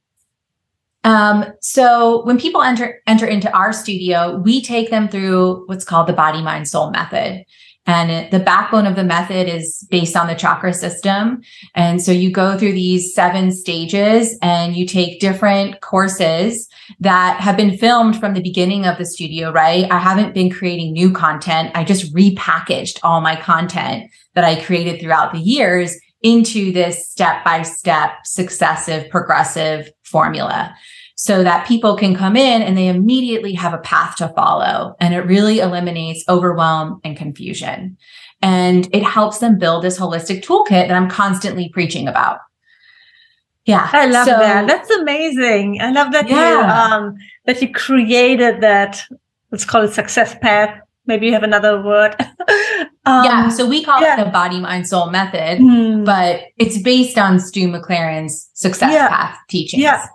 Um, 1.04 1.46
so 1.60 2.24
when 2.24 2.38
people 2.38 2.62
enter 2.62 3.00
enter 3.06 3.26
into 3.26 3.50
our 3.52 3.72
studio, 3.72 4.36
we 4.36 4.60
take 4.60 4.90
them 4.90 5.08
through 5.08 5.66
what's 5.66 5.84
called 5.84 6.06
the 6.06 6.12
body, 6.12 6.42
mind, 6.42 6.68
soul 6.68 6.90
method. 6.90 7.44
And 7.90 8.08
it, 8.12 8.30
the 8.30 8.38
backbone 8.38 8.86
of 8.86 8.94
the 8.94 9.02
method 9.02 9.48
is 9.48 9.84
based 9.90 10.16
on 10.16 10.28
the 10.28 10.36
chakra 10.36 10.72
system. 10.72 11.42
And 11.74 12.00
so 12.00 12.12
you 12.12 12.30
go 12.30 12.56
through 12.56 12.74
these 12.74 13.12
seven 13.12 13.50
stages 13.50 14.38
and 14.42 14.76
you 14.76 14.86
take 14.86 15.18
different 15.18 15.80
courses 15.80 16.68
that 17.00 17.40
have 17.40 17.56
been 17.56 17.76
filmed 17.76 18.20
from 18.20 18.34
the 18.34 18.42
beginning 18.42 18.86
of 18.86 18.96
the 18.96 19.04
studio, 19.04 19.50
right? 19.50 19.90
I 19.90 19.98
haven't 19.98 20.34
been 20.34 20.50
creating 20.50 20.92
new 20.92 21.10
content. 21.10 21.72
I 21.74 21.82
just 21.82 22.14
repackaged 22.14 23.00
all 23.02 23.20
my 23.20 23.34
content 23.34 24.08
that 24.34 24.44
I 24.44 24.62
created 24.62 25.00
throughout 25.00 25.32
the 25.32 25.40
years 25.40 25.98
into 26.22 26.70
this 26.70 27.08
step 27.08 27.44
by 27.44 27.62
step, 27.62 28.10
successive, 28.24 29.10
progressive 29.10 29.90
formula 30.04 30.76
so 31.22 31.44
that 31.44 31.68
people 31.68 31.98
can 31.98 32.16
come 32.16 32.34
in 32.34 32.62
and 32.62 32.78
they 32.78 32.88
immediately 32.88 33.52
have 33.52 33.74
a 33.74 33.78
path 33.78 34.16
to 34.16 34.30
follow. 34.30 34.96
And 35.00 35.12
it 35.12 35.20
really 35.26 35.58
eliminates 35.58 36.24
overwhelm 36.30 36.98
and 37.04 37.14
confusion. 37.14 37.98
And 38.40 38.88
it 38.94 39.02
helps 39.02 39.36
them 39.36 39.58
build 39.58 39.84
this 39.84 39.98
holistic 39.98 40.42
toolkit 40.42 40.88
that 40.88 40.92
I'm 40.92 41.10
constantly 41.10 41.68
preaching 41.68 42.08
about. 42.08 42.38
Yeah. 43.66 43.86
I 43.92 44.06
love 44.06 44.28
so, 44.28 44.38
that. 44.38 44.66
That's 44.66 44.88
amazing. 44.88 45.82
I 45.82 45.90
love 45.90 46.10
that 46.12 46.26
yeah. 46.26 46.88
you 46.88 46.94
um 46.94 47.16
that 47.44 47.60
you 47.60 47.70
created 47.70 48.62
that 48.62 49.02
let's 49.50 49.66
call 49.66 49.82
it 49.82 49.92
success 49.92 50.34
path. 50.40 50.80
Maybe 51.04 51.26
you 51.26 51.34
have 51.34 51.42
another 51.42 51.82
word. 51.82 52.16
um, 53.04 53.26
yeah. 53.26 53.50
So 53.50 53.68
we 53.68 53.84
call 53.84 54.00
yeah. 54.00 54.18
it 54.18 54.24
the 54.24 54.30
body, 54.30 54.58
mind, 54.58 54.88
soul 54.88 55.10
method, 55.10 55.58
mm. 55.58 56.02
but 56.02 56.44
it's 56.56 56.80
based 56.80 57.18
on 57.18 57.38
Stu 57.38 57.68
McLaren's 57.68 58.48
success 58.54 58.94
yeah. 58.94 59.08
path 59.08 59.38
teachings. 59.50 59.82
Yeah. 59.82 60.06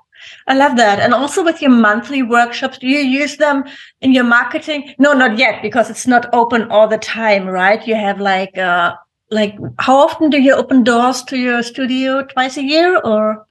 I 0.48 0.54
love 0.54 0.78
that. 0.78 1.00
And 1.00 1.14
also 1.14 1.44
with 1.44 1.62
your 1.62 1.72
monthly 1.72 2.22
workshops, 2.22 2.78
do 2.78 2.88
you 2.88 3.00
use 3.00 3.38
them 3.38 3.64
in 4.02 4.14
your 4.14 4.24
marketing? 4.24 4.94
No, 5.00 5.14
not 5.14 5.40
yet, 5.40 5.62
because 5.62 5.90
it's 5.90 6.06
not 6.06 6.32
open 6.34 6.70
all 6.70 6.88
the 6.88 7.00
time, 7.00 7.48
right? 7.48 7.86
You 7.88 7.96
have 7.96 8.20
like, 8.20 8.56
uh, 8.58 8.96
like 9.32 9.58
how 9.80 9.98
often 9.98 10.30
do 10.30 10.40
you 10.40 10.54
open 10.54 10.84
doors 10.84 11.24
to 11.24 11.38
your 11.38 11.64
studio? 11.64 12.24
Twice 12.24 12.58
a 12.58 12.64
year 12.64 13.00
or? 13.00 13.48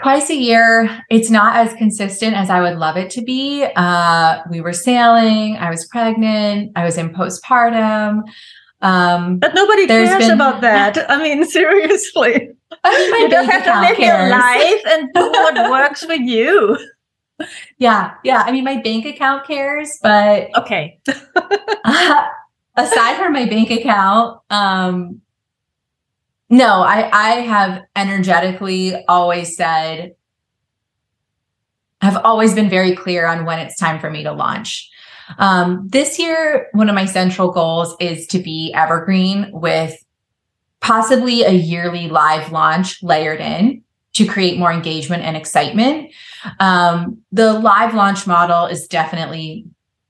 Twice 0.00 0.30
a 0.30 0.36
year. 0.36 1.04
It's 1.10 1.30
not 1.30 1.56
as 1.56 1.74
consistent 1.74 2.36
as 2.36 2.48
I 2.48 2.60
would 2.60 2.78
love 2.78 2.96
it 2.96 3.10
to 3.10 3.22
be. 3.22 3.66
Uh, 3.76 4.40
we 4.50 4.60
were 4.60 4.72
sailing. 4.72 5.56
I 5.56 5.70
was 5.70 5.86
pregnant. 5.86 6.72
I 6.76 6.84
was 6.84 6.96
in 6.96 7.10
postpartum. 7.10 8.22
Um, 8.84 9.38
but 9.38 9.54
nobody 9.54 9.86
cares 9.86 10.18
been... 10.18 10.30
about 10.30 10.60
that. 10.60 11.10
I 11.10 11.20
mean, 11.20 11.44
seriously. 11.50 12.50
you 12.84 13.28
just 13.30 13.50
have 13.50 13.64
to 13.64 13.80
live 13.80 13.96
cares. 13.96 13.98
your 13.98 14.28
life 14.28 14.82
and 14.88 15.08
do 15.14 15.20
what 15.30 15.54
works 15.70 16.04
for 16.04 16.12
you. 16.12 16.78
Yeah, 17.78 18.14
yeah. 18.22 18.42
I 18.46 18.52
mean, 18.52 18.62
my 18.62 18.80
bank 18.80 19.06
account 19.06 19.46
cares, 19.46 19.90
but 20.02 20.50
okay. 20.56 21.00
uh, 21.08 22.24
aside 22.76 23.16
from 23.16 23.32
my 23.32 23.46
bank 23.46 23.70
account, 23.70 24.40
um, 24.50 25.22
no, 26.50 26.82
I 26.82 27.10
I 27.12 27.30
have 27.40 27.82
energetically 27.96 29.02
always 29.06 29.56
said 29.56 30.14
I've 32.04 32.18
always 32.18 32.54
been 32.54 32.68
very 32.68 32.94
clear 32.94 33.26
on 33.26 33.46
when 33.46 33.58
it's 33.58 33.78
time 33.78 33.98
for 33.98 34.10
me 34.10 34.22
to 34.24 34.32
launch. 34.32 34.90
Um, 35.38 35.88
this 35.88 36.18
year, 36.18 36.68
one 36.72 36.88
of 36.88 36.94
my 36.94 37.06
central 37.06 37.50
goals 37.50 37.94
is 38.00 38.26
to 38.28 38.38
be 38.38 38.72
evergreen 38.74 39.50
with 39.52 39.96
possibly 40.80 41.42
a 41.42 41.50
yearly 41.50 42.08
live 42.08 42.52
launch 42.52 43.02
layered 43.02 43.40
in 43.40 43.82
to 44.14 44.26
create 44.26 44.58
more 44.58 44.72
engagement 44.72 45.22
and 45.22 45.36
excitement. 45.36 46.12
Um, 46.60 47.22
the 47.32 47.54
live 47.54 47.94
launch 47.94 48.26
model 48.26 48.66
is 48.66 48.86
definitely 48.86 49.66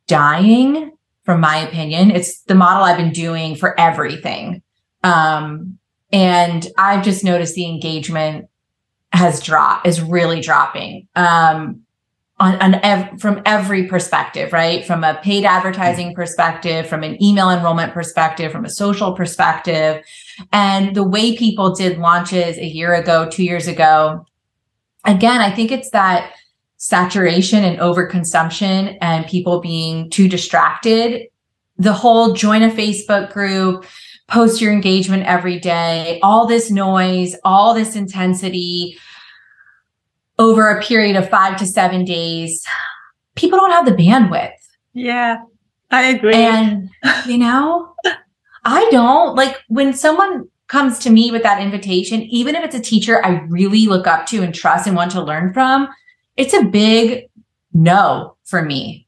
dying, 0.07 0.91
from 1.25 1.41
my 1.41 1.57
opinion. 1.57 2.11
It's 2.11 2.43
the 2.43 2.55
model 2.55 2.85
I've 2.85 2.99
been 2.99 3.13
doing 3.13 3.57
for 3.57 3.79
everything. 3.81 4.63
Um, 5.03 5.79
and 6.13 6.67
I've 6.77 7.05
just 7.05 7.25
noticed 7.25 7.55
the 7.55 7.67
engagement 7.67 8.49
has 9.13 9.41
dropped, 9.41 9.87
is 9.87 10.03
really 10.03 10.41
dropping. 10.41 11.09
Um, 11.15 11.84
on, 12.39 12.61
on 12.61 12.75
ev- 12.77 13.21
from 13.21 13.41
every 13.47 13.87
perspective, 13.87 14.53
right? 14.53 14.85
From 14.85 15.05
a 15.05 15.21
paid 15.23 15.45
advertising 15.45 16.09
mm-hmm. 16.09 16.17
perspective, 16.17 16.89
from 16.89 17.03
an 17.03 17.23
email 17.23 17.51
enrollment 17.51 17.93
perspective, 17.93 18.51
from 18.51 18.65
a 18.65 18.71
social 18.71 19.13
perspective. 19.13 20.05
And 20.53 20.97
the 20.97 21.07
way 21.07 21.37
people 21.37 21.75
did 21.75 21.99
launches 21.99 22.59
a 22.59 22.67
year 22.67 22.95
ago, 22.95 23.29
two 23.31 23.45
years 23.45 23.69
ago, 23.69 24.27
again, 25.05 25.41
I 25.41 25.51
think 25.51 25.71
it's 25.71 25.91
that 25.91 26.33
saturation 26.77 27.65
and 27.65 27.79
overconsumption 27.79 28.99
and 29.01 29.27
people 29.27 29.61
being 29.61 30.11
too 30.11 30.29
distracted. 30.29 31.29
The 31.79 31.93
whole 31.93 32.35
join 32.35 32.63
a 32.63 32.69
Facebook 32.69 33.33
group, 33.33 33.87
post 34.29 34.61
your 34.61 34.73
engagement 34.73 35.25
every 35.25 35.59
day, 35.61 36.19
all 36.23 36.47
this 36.47 36.71
noise, 36.71 37.37
all 37.45 37.75
this 37.75 37.95
intensity 37.95 38.99
over 40.39 40.69
a 40.69 40.83
period 40.83 41.17
of 41.17 41.29
five 41.29 41.57
to 41.59 41.67
seven 41.67 42.05
days, 42.05 42.65
people 43.35 43.59
don't 43.59 43.71
have 43.71 43.87
the 43.87 43.93
bandwidth. 43.93 44.53
Yeah, 44.93 45.43
I 45.91 46.09
agree. 46.09 46.35
And, 46.35 46.91
you 47.27 47.39
know, 47.39 47.95
I 48.65 48.89
don't 48.91 49.37
like 49.37 49.57
when 49.69 49.93
someone 49.93 50.49
comes 50.69 50.99
to 51.01 51.11
me 51.11 51.31
with 51.31 51.43
that 51.43 51.61
invitation, 51.61 52.23
even 52.23 52.55
if 52.55 52.65
it's 52.65 52.75
a 52.75 52.81
teacher 52.81 53.25
I 53.25 53.43
really 53.49 53.87
look 53.87 54.07
up 54.07 54.27
to 54.27 54.43
and 54.43 54.55
trust 54.55 54.87
and 54.87 54.97
want 54.97 55.11
to 55.13 55.23
learn 55.23 55.53
from, 55.53 55.89
it's 56.37 56.55
a 56.55 56.65
big 56.65 57.29
no 57.73 58.37
for 58.45 58.63
me. 58.63 59.07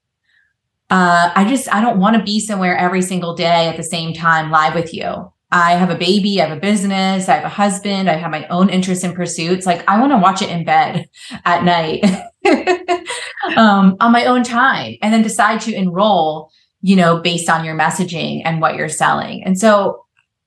Uh, 0.90 1.32
I 1.34 1.48
just, 1.48 1.72
I 1.74 1.80
don't 1.80 1.98
want 1.98 2.16
to 2.16 2.22
be 2.22 2.38
somewhere 2.38 2.76
every 2.76 3.02
single 3.02 3.34
day 3.34 3.68
at 3.68 3.76
the 3.76 3.82
same 3.82 4.14
time 4.14 4.50
live 4.50 4.74
with 4.74 4.94
you. 4.94 5.32
I 5.50 5.72
have 5.72 5.90
a 5.90 5.96
baby, 5.96 6.40
I 6.40 6.46
have 6.46 6.56
a 6.56 6.61
business, 6.61 7.28
I 7.28 7.37
have 7.37 7.44
a 7.44 7.48
husband, 7.48 8.11
I 8.11 8.14
have 8.14 8.30
my 8.30 8.46
own 8.48 8.68
interests 8.68 9.04
and 9.04 9.14
pursuits. 9.14 9.64
Like 9.64 9.88
I 9.88 10.00
want 10.00 10.12
to 10.12 10.18
watch 10.18 10.42
it 10.42 10.50
in 10.50 10.64
bed 10.64 11.09
at 11.44 11.64
night 11.64 12.04
um, 13.56 13.96
on 14.00 14.12
my 14.12 14.24
own 14.24 14.42
time 14.42 14.96
and 15.02 15.14
then 15.14 15.22
decide 15.22 15.61
to 15.62 15.74
enroll, 15.74 16.50
you 16.80 16.96
know, 16.96 17.20
based 17.20 17.48
on 17.48 17.64
your 17.64 17.76
messaging 17.76 18.42
and 18.44 18.61
what 18.61 18.74
you're 18.74 18.88
selling. 18.88 19.44
And 19.44 19.59
so 19.59 20.04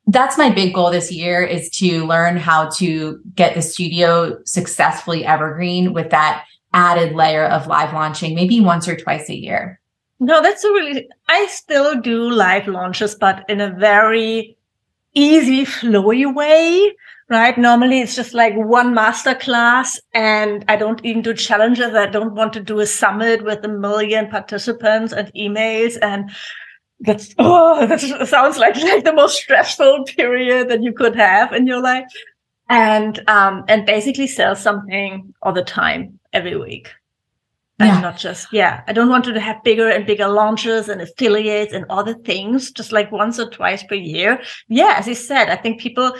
that's 0.07 0.37
my 0.37 0.49
big 0.49 0.73
goal 0.73 0.91
this 0.91 1.11
year 1.11 1.43
is 1.43 1.69
to 1.69 2.05
learn 2.05 2.35
how 2.35 2.69
to 2.69 3.19
get 3.35 3.53
the 3.53 3.61
studio 3.61 4.37
successfully 4.43 5.23
evergreen 5.23 5.93
with 5.93 6.09
that 6.09 6.45
added 6.73 7.15
layer 7.15 7.45
of 7.45 7.67
live 7.67 7.93
launching, 7.93 8.35
maybe 8.35 8.59
once 8.59 8.87
or 8.87 8.95
twice 8.95 9.29
a 9.29 9.35
year. 9.35 9.79
No, 10.19 10.41
that's 10.41 10.63
a 10.63 10.71
really, 10.71 11.07
I 11.29 11.45
still 11.47 11.99
do 12.01 12.29
live 12.29 12.67
launches, 12.67 13.15
but 13.15 13.45
in 13.49 13.61
a 13.61 13.71
very 13.71 14.57
easy, 15.19 15.65
flowy 15.65 16.33
way, 16.33 16.95
right? 17.29 17.57
Normally 17.57 18.01
it's 18.01 18.15
just 18.15 18.33
like 18.33 18.53
one 18.55 18.93
master 18.93 19.35
class 19.35 19.99
and 20.13 20.63
I 20.67 20.75
don't 20.75 21.03
even 21.05 21.21
do 21.21 21.33
challenges. 21.33 21.93
I 21.93 22.07
don't 22.07 22.35
want 22.35 22.53
to 22.53 22.61
do 22.61 22.79
a 22.79 22.85
summit 22.85 23.43
with 23.43 23.63
a 23.65 23.67
million 23.67 24.29
participants 24.29 25.13
and 25.13 25.31
emails 25.33 25.97
and 26.01 26.31
that's 27.01 27.33
oh 27.37 27.87
that 27.87 27.99
sounds 28.27 28.57
like 28.57 28.75
like 28.83 29.05
the 29.05 29.13
most 29.13 29.37
stressful 29.37 30.03
period 30.05 30.69
that 30.69 30.83
you 30.83 30.91
could 30.91 31.15
have 31.15 31.53
in 31.53 31.65
your 31.65 31.81
life 31.81 32.05
and 32.67 33.23
um 33.29 33.63
and 33.67 33.85
basically 33.85 34.27
sell 34.27 34.55
something 34.55 35.33
all 35.41 35.53
the 35.53 35.63
time 35.63 36.19
every 36.33 36.57
week 36.57 36.91
yeah. 37.79 37.93
and 37.93 38.01
not 38.01 38.17
just 38.17 38.51
yeah 38.51 38.81
i 38.87 38.93
don't 38.93 39.09
want 39.09 39.23
to 39.23 39.39
have 39.39 39.63
bigger 39.63 39.89
and 39.89 40.05
bigger 40.05 40.27
launches 40.27 40.89
and 40.89 41.01
affiliates 41.01 41.73
and 41.73 41.85
other 41.89 42.13
things 42.13 42.71
just 42.71 42.91
like 42.91 43.11
once 43.11 43.39
or 43.39 43.49
twice 43.49 43.83
per 43.83 43.95
year 43.95 44.41
yeah 44.67 44.95
as 44.97 45.07
you 45.07 45.15
said 45.15 45.49
i 45.49 45.55
think 45.55 45.79
people 45.79 46.13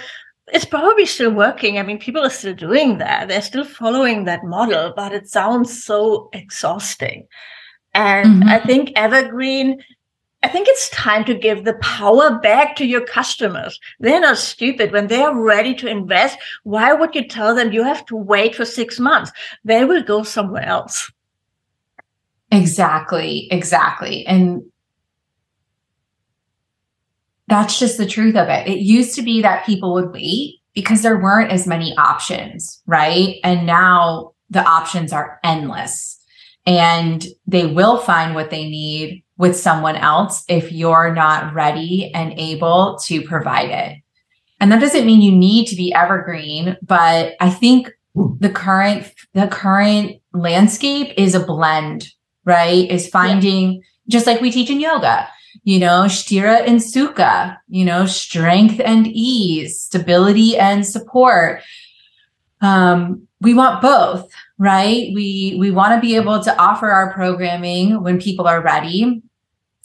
it's 0.53 0.65
probably 0.65 1.05
still 1.05 1.31
working. 1.31 1.77
I 1.77 1.83
mean, 1.83 1.99
people 1.99 2.23
are 2.23 2.29
still 2.29 2.53
doing 2.53 2.97
that. 2.97 3.27
They're 3.27 3.41
still 3.41 3.63
following 3.63 4.23
that 4.23 4.43
model, 4.43 4.93
but 4.95 5.13
it 5.13 5.27
sounds 5.27 5.83
so 5.83 6.29
exhausting. 6.33 7.27
And 7.93 8.41
mm-hmm. 8.41 8.49
I 8.49 8.59
think 8.59 8.91
Evergreen, 8.95 9.83
I 10.43 10.47
think 10.47 10.67
it's 10.69 10.89
time 10.89 11.25
to 11.25 11.33
give 11.33 11.65
the 11.65 11.73
power 11.75 12.39
back 12.39 12.75
to 12.77 12.85
your 12.85 13.05
customers. 13.05 13.79
They're 13.99 14.21
not 14.21 14.37
stupid. 14.37 14.91
When 14.91 15.07
they're 15.07 15.35
ready 15.35 15.75
to 15.75 15.87
invest, 15.87 16.37
why 16.63 16.93
would 16.93 17.15
you 17.15 17.27
tell 17.27 17.55
them 17.55 17.71
you 17.71 17.83
have 17.83 18.05
to 18.07 18.15
wait 18.15 18.55
for 18.55 18.65
six 18.65 18.99
months? 18.99 19.31
They 19.63 19.85
will 19.85 20.03
go 20.03 20.23
somewhere 20.23 20.65
else. 20.65 21.11
Exactly. 22.51 23.47
Exactly. 23.51 24.25
And 24.25 24.63
that's 27.47 27.79
just 27.79 27.97
the 27.97 28.05
truth 28.05 28.35
of 28.35 28.47
it. 28.47 28.67
It 28.67 28.79
used 28.79 29.15
to 29.15 29.21
be 29.21 29.41
that 29.41 29.65
people 29.65 29.93
would 29.93 30.11
wait 30.11 30.55
because 30.73 31.01
there 31.01 31.17
weren't 31.17 31.51
as 31.51 31.67
many 31.67 31.95
options, 31.97 32.81
right? 32.85 33.37
And 33.43 33.65
now 33.65 34.33
the 34.49 34.63
options 34.63 35.11
are 35.11 35.39
endless 35.43 36.19
and 36.65 37.25
they 37.47 37.65
will 37.65 37.97
find 37.97 38.35
what 38.35 38.49
they 38.51 38.69
need 38.69 39.23
with 39.37 39.55
someone 39.55 39.95
else 39.95 40.43
if 40.47 40.71
you're 40.71 41.13
not 41.13 41.53
ready 41.53 42.11
and 42.13 42.37
able 42.37 42.99
to 43.05 43.21
provide 43.23 43.69
it. 43.69 43.97
And 44.59 44.71
that 44.71 44.81
doesn't 44.81 45.05
mean 45.05 45.21
you 45.21 45.31
need 45.31 45.65
to 45.67 45.75
be 45.75 45.93
evergreen, 45.93 46.77
but 46.81 47.35
I 47.39 47.49
think 47.49 47.91
the 48.39 48.49
current 48.49 49.11
the 49.33 49.47
current 49.47 50.21
landscape 50.33 51.13
is 51.17 51.33
a 51.33 51.39
blend, 51.39 52.09
right? 52.49 52.89
Is 52.89 53.07
finding 53.07 53.73
yeah. 53.73 53.81
just 54.07 54.25
like 54.25 54.41
we 54.41 54.49
teach 54.51 54.71
in 54.71 54.81
yoga 54.81 55.29
you 55.63 55.79
know, 55.79 56.05
Sthira 56.05 56.65
and 56.65 56.79
Sukha, 56.79 57.57
you 57.67 57.85
know, 57.85 58.05
strength 58.05 58.81
and 58.83 59.07
ease, 59.07 59.81
stability 59.81 60.57
and 60.57 60.85
support. 60.85 61.61
Um, 62.61 63.27
we 63.41 63.53
want 63.53 63.81
both, 63.81 64.31
right? 64.57 65.11
We 65.13 65.57
we 65.59 65.71
want 65.71 65.93
to 65.93 66.01
be 66.01 66.15
able 66.15 66.41
to 66.43 66.57
offer 66.57 66.89
our 66.89 67.13
programming 67.13 68.01
when 68.03 68.19
people 68.19 68.47
are 68.47 68.61
ready, 68.61 69.21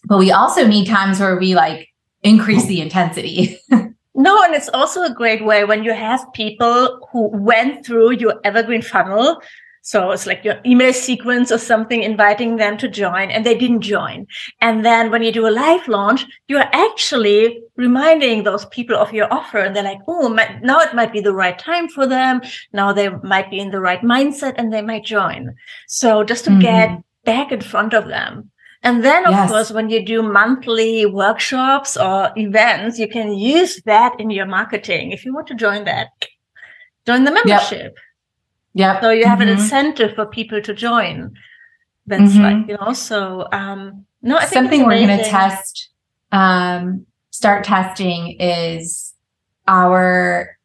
but 0.07 0.19
we 0.19 0.33
also 0.33 0.67
need 0.67 0.87
times 0.87 1.21
where 1.21 1.37
we 1.37 1.55
like 1.55 1.89
increase 2.23 2.67
the 2.67 2.81
intensity. 2.81 3.59
no, 3.71 4.43
and 4.43 4.55
it's 4.55 4.71
also 4.71 5.03
a 5.03 5.15
great 5.15 5.45
way 5.45 5.65
when 5.65 5.85
you 5.85 5.93
have 5.93 6.33
people 6.33 7.07
who 7.13 7.29
went 7.29 7.85
through 7.87 8.13
your 8.13 8.41
evergreen 8.43 8.83
funnel 8.83 9.41
so 9.87 10.13
it's 10.13 10.27
like 10.27 10.43
your 10.45 10.59
email 10.65 10.95
sequence 10.95 11.53
or 11.53 11.59
something 11.59 12.03
inviting 12.03 12.57
them 12.57 12.79
to 12.79 12.89
join 12.89 13.31
and 13.31 13.45
they 13.45 13.55
didn't 13.55 13.83
join. 13.83 14.27
And 14.63 14.83
then 14.83 15.11
when 15.11 15.23
you 15.23 15.31
do 15.31 15.47
a 15.47 15.53
live 15.53 15.87
launch, 15.89 16.25
you're 16.49 16.71
actually 16.73 17.61
reminding 17.77 18.45
those 18.45 18.65
people 18.65 18.97
of 18.97 19.13
your 19.13 19.31
offer 19.31 19.59
and 19.59 19.77
they're 19.77 19.85
like, 19.85 20.01
oh, 20.09 20.29
now 20.63 20.81
it 20.81 20.95
might 20.95 21.13
be 21.13 21.21
the 21.21 21.35
right 21.35 21.59
time 21.59 21.89
for 21.89 22.07
them. 22.07 22.41
Now 22.73 22.95
they 22.95 23.11
might 23.11 23.51
be 23.51 23.59
in 23.59 23.73
the 23.73 23.81
right 23.81 24.01
mindset 24.01 24.55
and 24.57 24.73
they 24.73 24.81
might 24.81 25.05
join. 25.05 25.55
So 25.87 26.25
just 26.25 26.45
to 26.45 26.51
mm-hmm. 26.51 26.61
get 26.61 27.03
back 27.27 27.53
in 27.53 27.61
front 27.61 27.93
of 27.93 28.09
them. 28.09 28.51
And 28.83 29.05
then, 29.05 29.27
of 29.27 29.33
yes. 29.33 29.51
course, 29.51 29.71
when 29.71 29.91
you 29.91 30.05
do 30.05 30.23
monthly 30.23 31.05
workshops 31.05 31.97
or 31.97 32.33
events, 32.37 32.99
you 32.99 33.09
can 33.09 33.35
use 33.35 33.83
that 33.85 34.19
in 34.19 34.31
your 34.31 34.47
marketing. 34.47 35.13
If 35.13 35.27
you 35.27 35.35
want 35.35 35.47
to 35.49 35.55
join 35.55 35.85
that, 35.85 36.09
join 37.07 37.25
the 37.25 37.33
membership. 37.33 37.93
Yep. 37.95 37.97
Yeah. 38.75 39.01
So 39.01 39.11
you 39.11 39.25
have 39.25 39.39
mm-hmm. 39.39 39.49
an 39.49 39.59
incentive 39.61 40.15
for 40.15 40.27
people 40.27 40.61
to 40.61 40.75
join. 40.75 41.35
That's 42.07 42.35
mm-hmm. 42.35 42.43
like, 42.43 42.69
you 42.69 42.77
know, 42.81 42.93
so 42.93 43.49
um 43.53 44.05
no, 44.23 44.37
I 44.37 44.41
think 44.41 44.53
something 44.53 44.85
we're 44.85 44.99
gonna 45.01 45.23
test, 45.23 45.91
um, 46.33 47.07
start 47.31 47.65
testing 47.65 48.37
is 48.41 49.15
our 49.69 50.57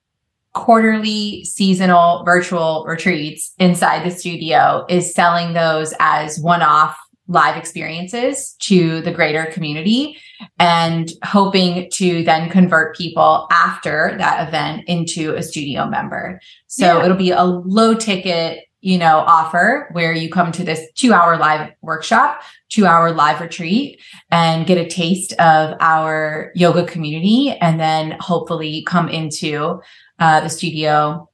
quarterly 0.53 1.43
seasonal 1.45 2.23
virtual 2.25 2.85
retreats 2.87 3.53
inside 3.59 4.05
the 4.05 4.11
studio 4.11 4.85
is 4.89 5.13
selling 5.13 5.53
those 5.53 5.93
as 5.99 6.39
one-off 6.39 6.97
live 7.27 7.55
experiences 7.55 8.55
to 8.59 9.01
the 9.01 9.11
greater 9.11 9.45
community 9.47 10.17
and 10.58 11.12
hoping 11.23 11.89
to 11.91 12.23
then 12.23 12.49
convert 12.49 12.95
people 12.95 13.47
after 13.52 14.15
that 14.17 14.47
event 14.47 14.84
into 14.88 15.36
a 15.36 15.43
studio 15.43 15.86
member. 15.86 16.39
So 16.67 16.97
yeah. 16.97 17.06
it'll 17.06 17.17
be 17.17 17.32
a 17.32 17.43
low 17.43 17.93
ticket, 17.93 18.65
you 18.82 18.97
know, 18.97 19.19
offer 19.19 19.89
where 19.91 20.13
you 20.13 20.30
come 20.30 20.52
to 20.54 20.63
this 20.63 20.88
two 20.95 21.13
hour 21.13 21.38
live 21.38 21.71
workshop, 21.82 22.41
two 22.69 22.86
hour 22.86 23.12
live 23.12 23.41
retreat 23.41 23.99
and 24.32 24.65
get 24.65 24.78
a 24.78 24.89
taste 24.89 25.34
of 25.34 25.75
our 25.82 26.52
yoga 26.56 26.86
community 26.86 27.52
and 27.60 27.80
then 27.80 28.15
hopefully 28.19 28.84
come 28.88 29.10
into 29.10 29.82
uh, 30.19 30.39
the 30.41 30.49
studio 30.49 31.30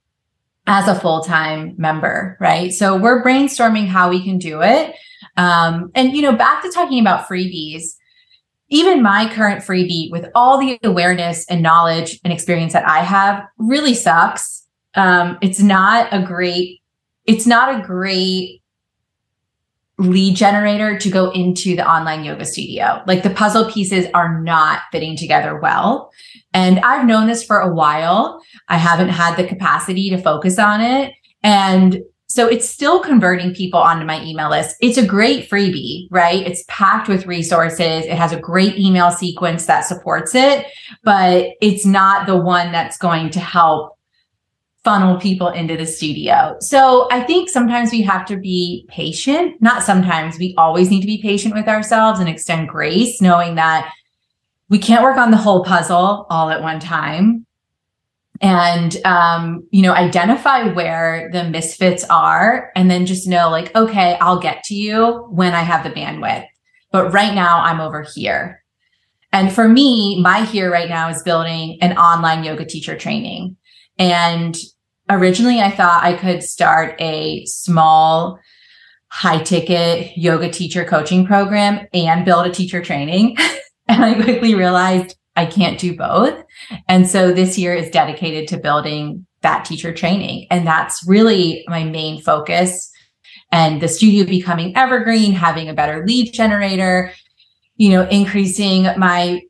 as 0.67 0.87
a 0.87 0.99
full-time 0.99 1.75
member, 1.77 2.37
right? 2.39 2.73
So 2.73 2.97
we're 2.97 3.23
brainstorming 3.23 3.87
how 3.87 4.09
we 4.09 4.23
can 4.23 4.39
do 4.39 4.63
it. 4.63 4.95
Um, 5.37 5.91
and, 5.93 6.15
you 6.15 6.23
know, 6.23 6.31
back 6.31 6.63
to 6.63 6.71
talking 6.71 6.99
about 6.99 7.27
freebies, 7.27 7.97
even 8.69 9.03
my 9.03 9.31
current 9.33 9.63
freebie 9.63 10.11
with 10.11 10.27
all 10.33 10.59
the 10.59 10.79
awareness 10.83 11.45
and 11.49 11.61
knowledge 11.61 12.19
and 12.23 12.33
experience 12.33 12.73
that 12.73 12.87
I 12.87 12.99
have 12.99 13.43
really 13.57 13.93
sucks. 13.93 14.67
Um, 14.95 15.37
it's 15.41 15.59
not 15.59 16.07
a 16.11 16.21
great, 16.21 16.81
it's 17.25 17.45
not 17.45 17.79
a 17.79 17.85
great 17.85 18.61
lead 19.97 20.35
generator 20.35 20.97
to 20.99 21.09
go 21.09 21.31
into 21.31 21.75
the 21.75 21.87
online 21.87 22.23
yoga 22.23 22.43
studio. 22.43 23.01
Like 23.07 23.23
the 23.23 23.29
puzzle 23.29 23.71
pieces 23.71 24.07
are 24.13 24.41
not 24.41 24.81
fitting 24.91 25.15
together 25.15 25.59
well. 25.59 26.11
And 26.53 26.79
I've 26.79 27.05
known 27.05 27.27
this 27.27 27.43
for 27.43 27.59
a 27.59 27.73
while. 27.73 28.41
I 28.67 28.77
haven't 28.77 29.09
had 29.09 29.37
the 29.37 29.47
capacity 29.47 30.09
to 30.09 30.17
focus 30.17 30.59
on 30.59 30.81
it. 30.81 31.13
And 31.43 32.01
so 32.35 32.49
it's 32.49 32.69
still 32.69 32.99
converting 32.99 33.55
people 33.55 33.79
onto 33.79 34.05
my 34.05 34.21
email 34.21 34.49
list. 34.49 34.75
It's 34.81 34.97
a 34.97 35.05
great 35.05 35.49
freebie, 35.49 36.09
right? 36.11 36.45
It's 36.45 36.65
packed 36.67 37.07
with 37.07 37.25
resources. 37.25 37.79
It 38.05 38.17
has 38.17 38.33
a 38.33 38.39
great 38.39 38.77
email 38.77 39.09
sequence 39.09 39.67
that 39.67 39.85
supports 39.85 40.35
it, 40.35 40.65
but 41.05 41.51
it's 41.61 41.85
not 41.85 42.27
the 42.27 42.35
one 42.35 42.73
that's 42.73 42.97
going 42.97 43.29
to 43.29 43.39
help 43.39 43.97
funnel 44.83 45.17
people 45.17 45.47
into 45.47 45.77
the 45.77 45.85
studio. 45.85 46.57
So 46.59 47.07
I 47.09 47.23
think 47.23 47.47
sometimes 47.47 47.93
we 47.93 48.01
have 48.01 48.25
to 48.25 48.35
be 48.35 48.85
patient. 48.89 49.61
Not 49.61 49.83
sometimes, 49.83 50.37
we 50.37 50.53
always 50.57 50.89
need 50.89 51.01
to 51.01 51.07
be 51.07 51.21
patient 51.21 51.55
with 51.55 51.69
ourselves 51.69 52.19
and 52.19 52.27
extend 52.27 52.67
grace, 52.67 53.21
knowing 53.21 53.55
that 53.55 53.93
we 54.67 54.77
can't 54.77 55.03
work 55.03 55.15
on 55.15 55.31
the 55.31 55.37
whole 55.37 55.63
puzzle 55.63 56.27
all 56.29 56.49
at 56.49 56.61
one 56.61 56.81
time 56.81 57.45
and 58.41 58.97
um, 59.05 59.67
you 59.71 59.81
know 59.81 59.93
identify 59.93 60.63
where 60.63 61.29
the 61.31 61.43
misfits 61.45 62.03
are 62.05 62.71
and 62.75 62.89
then 62.91 63.05
just 63.05 63.27
know 63.27 63.49
like 63.49 63.75
okay 63.75 64.17
i'll 64.19 64.39
get 64.39 64.63
to 64.63 64.75
you 64.75 65.25
when 65.29 65.53
i 65.53 65.61
have 65.61 65.83
the 65.83 65.89
bandwidth 65.89 66.45
but 66.91 67.11
right 67.11 67.33
now 67.33 67.59
i'm 67.59 67.81
over 67.81 68.03
here. 68.15 68.63
And 69.33 69.51
for 69.51 69.67
me 69.67 70.21
my 70.21 70.45
here 70.45 70.71
right 70.71 70.87
now 70.87 71.09
is 71.09 71.23
building 71.23 71.77
an 71.81 71.97
online 71.97 72.45
yoga 72.45 72.65
teacher 72.65 72.97
training. 72.97 73.57
And 73.97 74.55
originally 75.09 75.61
i 75.61 75.69
thought 75.69 76.03
i 76.03 76.13
could 76.13 76.41
start 76.41 76.95
a 76.99 77.45
small 77.45 78.39
high 79.09 79.43
ticket 79.43 80.17
yoga 80.17 80.49
teacher 80.49 80.83
coaching 80.83 81.25
program 81.25 81.85
and 81.93 82.25
build 82.25 82.45
a 82.45 82.51
teacher 82.51 82.81
training. 82.81 83.37
And 83.87 84.03
i 84.03 84.15
quickly 84.15 84.55
realized 84.55 85.15
I 85.35 85.45
can't 85.45 85.79
do 85.79 85.95
both. 85.95 86.43
And 86.87 87.07
so 87.07 87.31
this 87.31 87.57
year 87.57 87.73
is 87.73 87.89
dedicated 87.89 88.47
to 88.49 88.57
building 88.57 89.25
that 89.41 89.65
teacher 89.65 89.93
training. 89.93 90.47
And 90.49 90.65
that's 90.65 91.05
really 91.07 91.63
my 91.67 91.83
main 91.83 92.21
focus. 92.21 92.91
And 93.51 93.81
the 93.81 93.87
studio 93.87 94.25
becoming 94.25 94.75
evergreen, 94.75 95.33
having 95.33 95.69
a 95.69 95.73
better 95.73 96.05
lead 96.05 96.31
generator, 96.33 97.11
you 97.77 97.89
know, 97.89 98.07
increasing 98.07 98.87
my 98.97 99.41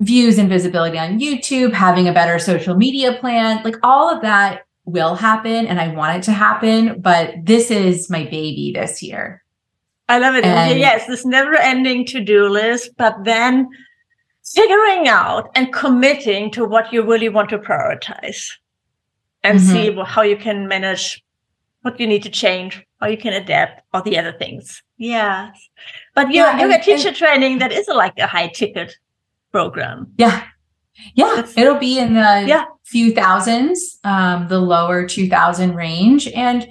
views 0.00 0.38
and 0.38 0.48
visibility 0.48 0.98
on 0.98 1.20
YouTube, 1.20 1.72
having 1.72 2.08
a 2.08 2.12
better 2.12 2.38
social 2.38 2.76
media 2.76 3.14
plan, 3.14 3.62
like 3.62 3.76
all 3.82 4.14
of 4.14 4.22
that 4.22 4.62
will 4.86 5.14
happen 5.14 5.66
and 5.66 5.80
I 5.80 5.88
want 5.88 6.18
it 6.18 6.22
to 6.24 6.32
happen. 6.32 7.00
But 7.00 7.34
this 7.42 7.70
is 7.70 8.10
my 8.10 8.24
baby 8.24 8.72
this 8.74 9.02
year. 9.02 9.42
I 10.08 10.18
love 10.18 10.34
it. 10.34 10.44
And 10.44 10.78
yes, 10.78 11.06
this 11.06 11.24
never 11.24 11.54
ending 11.54 12.04
to 12.06 12.22
do 12.22 12.48
list, 12.48 12.90
but 12.98 13.16
then 13.24 13.68
figuring 14.44 15.08
out 15.08 15.50
and 15.54 15.72
committing 15.72 16.50
to 16.52 16.64
what 16.64 16.92
you 16.92 17.02
really 17.02 17.28
want 17.28 17.48
to 17.50 17.58
prioritize 17.58 18.50
and 19.42 19.58
mm-hmm. 19.58 19.72
see 19.72 20.02
how 20.06 20.22
you 20.22 20.36
can 20.36 20.68
manage 20.68 21.22
what 21.82 22.00
you 22.00 22.06
need 22.06 22.22
to 22.22 22.30
change, 22.30 22.84
how 23.00 23.06
you 23.06 23.16
can 23.16 23.34
adapt, 23.34 23.82
all 23.92 24.02
the 24.02 24.18
other 24.18 24.32
things. 24.32 24.82
Yes. 24.96 25.68
But 26.14 26.28
you, 26.28 26.40
yeah, 26.40 26.60
yoga 26.60 26.82
teacher 26.82 27.08
and, 27.08 27.16
training, 27.16 27.58
that 27.58 27.72
is 27.72 27.88
like 27.88 28.18
a 28.18 28.26
high 28.26 28.48
ticket 28.48 28.96
program. 29.52 30.12
Yeah. 30.16 30.44
Yeah. 31.14 31.32
That's, 31.36 31.56
it'll 31.58 31.78
be 31.78 31.98
in 31.98 32.14
the 32.14 32.44
yeah. 32.46 32.64
few 32.84 33.12
thousands, 33.12 33.98
um, 34.04 34.48
the 34.48 34.60
lower 34.60 35.06
2000 35.06 35.74
range. 35.74 36.26
And, 36.28 36.66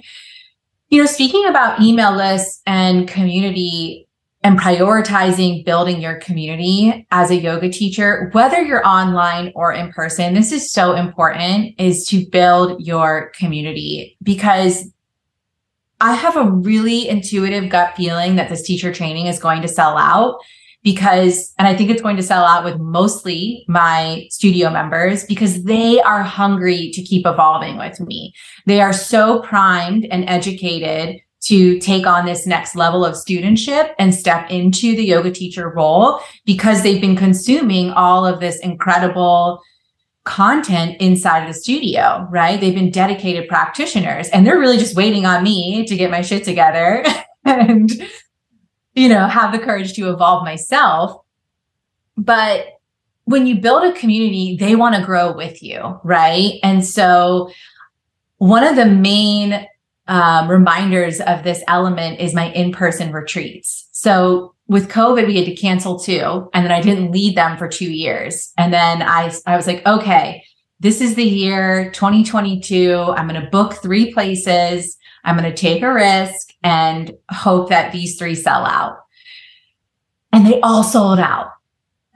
you 0.88 1.00
know, 1.00 1.06
speaking 1.06 1.46
about 1.46 1.80
email 1.80 2.14
lists 2.14 2.60
and 2.66 3.06
community 3.06 4.03
and 4.44 4.60
prioritizing 4.60 5.64
building 5.64 6.02
your 6.02 6.16
community 6.16 7.06
as 7.10 7.30
a 7.30 7.36
yoga 7.36 7.70
teacher, 7.70 8.28
whether 8.32 8.60
you're 8.60 8.86
online 8.86 9.50
or 9.56 9.72
in 9.72 9.90
person, 9.90 10.34
this 10.34 10.52
is 10.52 10.70
so 10.70 10.94
important 10.94 11.74
is 11.78 12.06
to 12.08 12.26
build 12.26 12.84
your 12.84 13.30
community 13.30 14.18
because 14.22 14.92
I 16.00 16.14
have 16.14 16.36
a 16.36 16.50
really 16.50 17.08
intuitive 17.08 17.70
gut 17.70 17.96
feeling 17.96 18.36
that 18.36 18.50
this 18.50 18.62
teacher 18.62 18.92
training 18.92 19.26
is 19.26 19.38
going 19.38 19.62
to 19.62 19.68
sell 19.68 19.96
out 19.96 20.38
because, 20.82 21.54
and 21.58 21.66
I 21.66 21.74
think 21.74 21.88
it's 21.88 22.02
going 22.02 22.16
to 22.16 22.22
sell 22.22 22.44
out 22.44 22.64
with 22.64 22.78
mostly 22.78 23.64
my 23.66 24.26
studio 24.28 24.68
members 24.68 25.24
because 25.24 25.64
they 25.64 26.02
are 26.02 26.22
hungry 26.22 26.90
to 26.92 27.02
keep 27.02 27.26
evolving 27.26 27.78
with 27.78 27.98
me. 28.00 28.34
They 28.66 28.82
are 28.82 28.92
so 28.92 29.40
primed 29.40 30.04
and 30.10 30.28
educated 30.28 31.22
to 31.44 31.78
take 31.78 32.06
on 32.06 32.24
this 32.24 32.46
next 32.46 32.74
level 32.74 33.04
of 33.04 33.14
studentship 33.14 33.94
and 33.98 34.14
step 34.14 34.50
into 34.50 34.96
the 34.96 35.04
yoga 35.04 35.30
teacher 35.30 35.68
role 35.68 36.20
because 36.44 36.82
they've 36.82 37.00
been 37.00 37.16
consuming 37.16 37.90
all 37.90 38.26
of 38.26 38.40
this 38.40 38.58
incredible 38.60 39.60
content 40.24 40.96
inside 41.00 41.42
of 41.42 41.48
the 41.48 41.60
studio, 41.60 42.26
right? 42.30 42.58
They've 42.58 42.74
been 42.74 42.90
dedicated 42.90 43.46
practitioners 43.46 44.28
and 44.28 44.46
they're 44.46 44.58
really 44.58 44.78
just 44.78 44.96
waiting 44.96 45.26
on 45.26 45.44
me 45.44 45.84
to 45.84 45.96
get 45.96 46.10
my 46.10 46.22
shit 46.22 46.44
together 46.44 47.04
and, 47.44 47.90
you 48.94 49.08
know, 49.08 49.26
have 49.26 49.52
the 49.52 49.58
courage 49.58 49.92
to 49.94 50.10
evolve 50.10 50.44
myself. 50.44 51.20
But 52.16 52.68
when 53.24 53.46
you 53.46 53.60
build 53.60 53.84
a 53.84 53.92
community, 53.98 54.56
they 54.58 54.76
want 54.76 54.94
to 54.94 55.04
grow 55.04 55.36
with 55.36 55.62
you, 55.62 56.00
right? 56.04 56.58
And 56.62 56.84
so 56.84 57.50
one 58.38 58.64
of 58.64 58.76
the 58.76 58.86
main 58.86 59.66
um, 60.06 60.48
reminders 60.48 61.20
of 61.20 61.44
this 61.44 61.62
element 61.66 62.20
is 62.20 62.34
my 62.34 62.50
in-person 62.52 63.12
retreats. 63.12 63.88
So 63.92 64.54
with 64.66 64.88
COVID, 64.88 65.26
we 65.26 65.36
had 65.36 65.46
to 65.46 65.54
cancel 65.54 65.98
two, 65.98 66.48
and 66.52 66.64
then 66.64 66.72
I 66.72 66.80
didn't 66.80 67.10
lead 67.10 67.36
them 67.36 67.56
for 67.56 67.68
two 67.68 67.90
years. 67.90 68.52
And 68.56 68.72
then 68.72 69.02
I, 69.02 69.32
I 69.46 69.56
was 69.56 69.66
like, 69.66 69.86
okay, 69.86 70.44
this 70.80 71.00
is 71.00 71.14
the 71.14 71.24
year 71.24 71.90
2022. 71.92 72.94
I'm 73.16 73.28
going 73.28 73.40
to 73.40 73.50
book 73.50 73.74
three 73.74 74.12
places. 74.12 74.96
I'm 75.24 75.36
going 75.36 75.50
to 75.50 75.56
take 75.56 75.82
a 75.82 75.92
risk 75.92 76.48
and 76.62 77.12
hope 77.30 77.70
that 77.70 77.92
these 77.92 78.18
three 78.18 78.34
sell 78.34 78.64
out. 78.66 78.98
And 80.32 80.46
they 80.46 80.60
all 80.60 80.82
sold 80.82 81.18
out. 81.18 81.48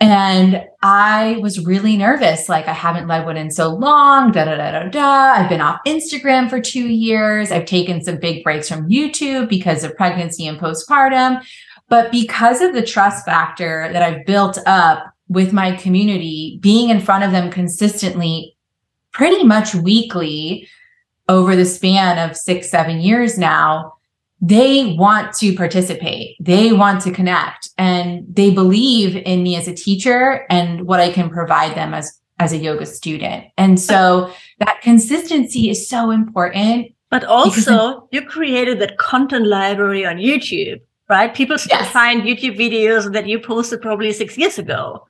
And 0.01 0.65
I 0.81 1.39
was 1.43 1.65
really 1.65 1.97
nervous. 1.97 2.49
Like 2.49 2.69
I 2.69 2.73
haven't 2.73 3.09
led 3.09 3.27
one 3.27 3.37
in 3.37 3.51
so 3.51 3.69
long. 3.69 4.31
Da 4.31 4.45
da 4.45 4.57
da 4.57 4.71
da 4.71 4.89
da. 4.89 5.33
I've 5.33 5.49
been 5.49 5.61
off 5.61 5.81
Instagram 5.87 6.49
for 6.49 6.61
two 6.61 6.87
years. 6.87 7.51
I've 7.51 7.65
taken 7.65 8.03
some 8.05 8.19
big 8.19 8.45
breaks 8.45 8.69
from 8.69 8.89
YouTube 8.89 9.49
because 9.49 9.83
of 9.83 9.97
pregnancy 9.97 10.47
and 10.47 10.59
postpartum. 10.59 11.43
But 11.89 12.13
because 12.13 12.61
of 12.61 12.75
the 12.75 12.83
trust 12.83 13.25
factor 13.25 13.91
that 13.93 14.03
I've 14.03 14.25
built 14.25 14.59
up 14.67 15.13
with 15.29 15.53
my 15.53 15.73
community, 15.73 16.59
being 16.63 16.91
in 16.91 17.01
front 17.01 17.25
of 17.25 17.33
them 17.33 17.51
consistently, 17.51 18.57
pretty 19.13 19.43
much 19.43 19.75
weekly 19.75 20.69
over 21.29 21.57
the 21.57 21.65
span 21.65 22.19
of 22.19 22.37
six, 22.37 22.71
seven 22.71 23.01
years 23.01 23.37
now, 23.37 23.98
they 24.41 24.95
want 24.97 25.33
to 25.35 25.55
participate. 25.55 26.37
They 26.41 26.73
want 26.73 27.03
to 27.03 27.11
connect 27.11 27.71
and 27.77 28.25
they 28.29 28.51
believe 28.51 29.17
in 29.17 29.43
me 29.43 29.57
as 29.57 29.67
a 29.67 29.75
teacher 29.75 30.47
and 30.49 30.87
what 30.87 31.01
I 31.01 31.11
can 31.11 31.29
provide 31.29 31.77
them 31.77 31.93
as, 31.93 32.21
as 32.39 32.53
a 32.53 32.57
yoga 32.57 32.87
student. 32.87 33.47
And 33.57 33.81
so 33.81 34.33
that 34.59 34.81
consistency 34.83 35.71
is 35.71 35.89
so 35.89 36.11
important. 36.11 36.93
But 37.11 37.25
also 37.25 38.07
you 38.13 38.23
created 38.23 38.81
that 38.81 38.99
content 38.99 39.47
library 39.47 40.07
on 40.07 40.19
YouTube, 40.19 40.81
right? 41.09 41.35
People 41.35 41.59
still 41.59 41.79
yes. 41.81 41.91
find 41.91 42.23
YouTube 42.23 42.57
videos 42.57 43.13
that 43.13 43.27
you 43.27 43.41
posted 43.41 43.81
probably 43.81 44.13
six 44.13 44.37
years 44.37 44.59
ago. 44.59 45.07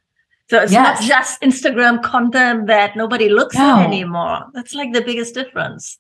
So 0.49 0.63
it's 0.63 0.73
yes. 0.73 1.01
not 1.01 1.07
just 1.07 1.43
Instagram 1.43 2.03
content 2.03 2.69
that 2.69 2.97
nobody 2.97 3.29
looks 3.29 3.57
no. 3.57 3.81
at 3.81 3.85
anymore. 3.85 4.47
That's 4.55 4.75
like 4.75 4.95
the 4.95 5.03
biggest 5.03 5.35
difference. 5.35 5.99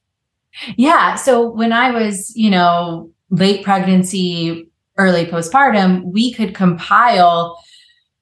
Yeah. 0.76 1.16
So 1.16 1.50
when 1.50 1.72
I 1.72 1.90
was, 1.90 2.32
you 2.34 2.50
know, 2.50 3.10
late 3.30 3.64
pregnancy, 3.64 4.68
early 4.96 5.26
postpartum, 5.26 6.04
we 6.04 6.32
could 6.32 6.54
compile, 6.54 7.62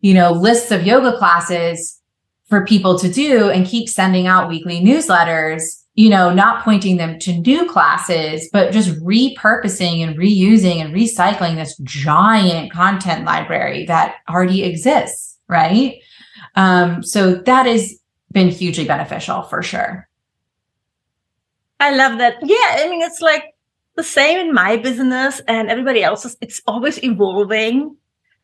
you 0.01 0.15
know, 0.15 0.33
lists 0.33 0.71
of 0.71 0.87
yoga 0.87 1.17
classes 1.17 2.01
for 2.49 2.65
people 2.65 2.99
to 2.99 3.11
do 3.11 3.51
and 3.51 3.67
keep 3.67 3.89
sending 3.89 4.27
out 4.27 4.49
weekly 4.49 4.81
newsletters, 4.81 5.63
you 5.95 6.09
know, 6.09 6.33
not 6.33 6.63
pointing 6.63 6.97
them 6.97 7.19
to 7.19 7.33
new 7.41 7.67
classes, 7.67 8.49
but 8.53 8.73
just 8.73 8.91
repurposing 9.03 10.07
and 10.07 10.17
reusing 10.17 10.77
and 10.77 10.95
recycling 10.95 11.57
this 11.57 11.77
giant 11.79 12.71
content 12.71 13.25
library 13.25 13.87
that 13.87 14.17
already 14.29 14.63
exists, 14.63 15.39
right? 15.49 15.99
Um, 16.55 17.03
so 17.03 17.35
that 17.35 17.67
has 17.67 17.95
been 18.33 18.49
hugely 18.49 18.85
beneficial 18.85 19.43
for 19.43 19.63
sure. 19.63 20.09
I 21.81 21.95
love 21.95 22.19
that. 22.19 22.37
Yeah, 22.43 22.85
I 22.85 22.89
mean, 22.89 23.03
it's 23.03 23.21
like 23.21 23.56
the 23.97 24.03
same 24.03 24.39
in 24.39 24.55
my 24.55 24.77
business 24.77 25.41
and 25.49 25.71
everybody 25.71 26.03
else's. 26.03 26.37
It's 26.41 26.61
always 26.67 27.03
evolving. 27.03 27.97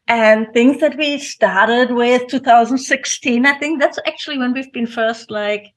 And 0.08 0.52
things 0.52 0.80
that 0.80 0.96
we 0.96 1.18
started 1.18 1.92
with 1.92 2.26
2016, 2.28 3.46
I 3.46 3.52
think 3.58 3.80
that's 3.80 3.98
actually 4.04 4.38
when 4.38 4.52
we've 4.52 4.72
been 4.72 4.86
first 4.86 5.30
like, 5.30 5.72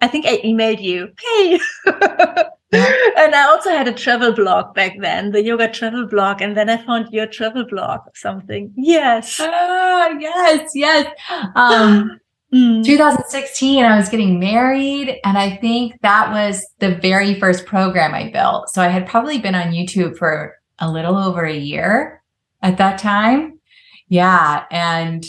I 0.00 0.08
think 0.08 0.24
I 0.24 0.38
emailed 0.38 0.80
you, 0.80 1.12
hey. 1.20 1.60
and 1.84 3.34
I 3.34 3.46
also 3.50 3.68
had 3.70 3.86
a 3.86 3.92
travel 3.92 4.32
blog 4.32 4.74
back 4.74 4.94
then, 4.98 5.32
the 5.32 5.42
yoga 5.42 5.68
travel 5.68 6.06
blog. 6.06 6.40
And 6.40 6.56
then 6.56 6.70
I 6.70 6.78
found 6.78 7.12
your 7.12 7.26
travel 7.26 7.66
blog 7.66 8.00
or 8.06 8.12
something. 8.14 8.72
Yes. 8.76 9.38
Ah, 9.40 10.08
yes, 10.18 10.70
yes. 10.74 11.06
Um, 11.54 12.18
Mm. 12.52 12.84
2016, 12.84 13.84
I 13.84 13.96
was 13.96 14.08
getting 14.08 14.40
married. 14.40 15.20
And 15.24 15.38
I 15.38 15.56
think 15.56 16.00
that 16.02 16.30
was 16.32 16.66
the 16.78 16.96
very 16.96 17.38
first 17.38 17.66
program 17.66 18.14
I 18.14 18.30
built. 18.30 18.70
So 18.70 18.82
I 18.82 18.88
had 18.88 19.06
probably 19.06 19.38
been 19.38 19.54
on 19.54 19.72
YouTube 19.72 20.16
for 20.16 20.56
a 20.78 20.90
little 20.90 21.16
over 21.16 21.44
a 21.44 21.56
year 21.56 22.22
at 22.62 22.78
that 22.78 22.98
time. 22.98 23.60
Yeah. 24.08 24.64
And 24.70 25.24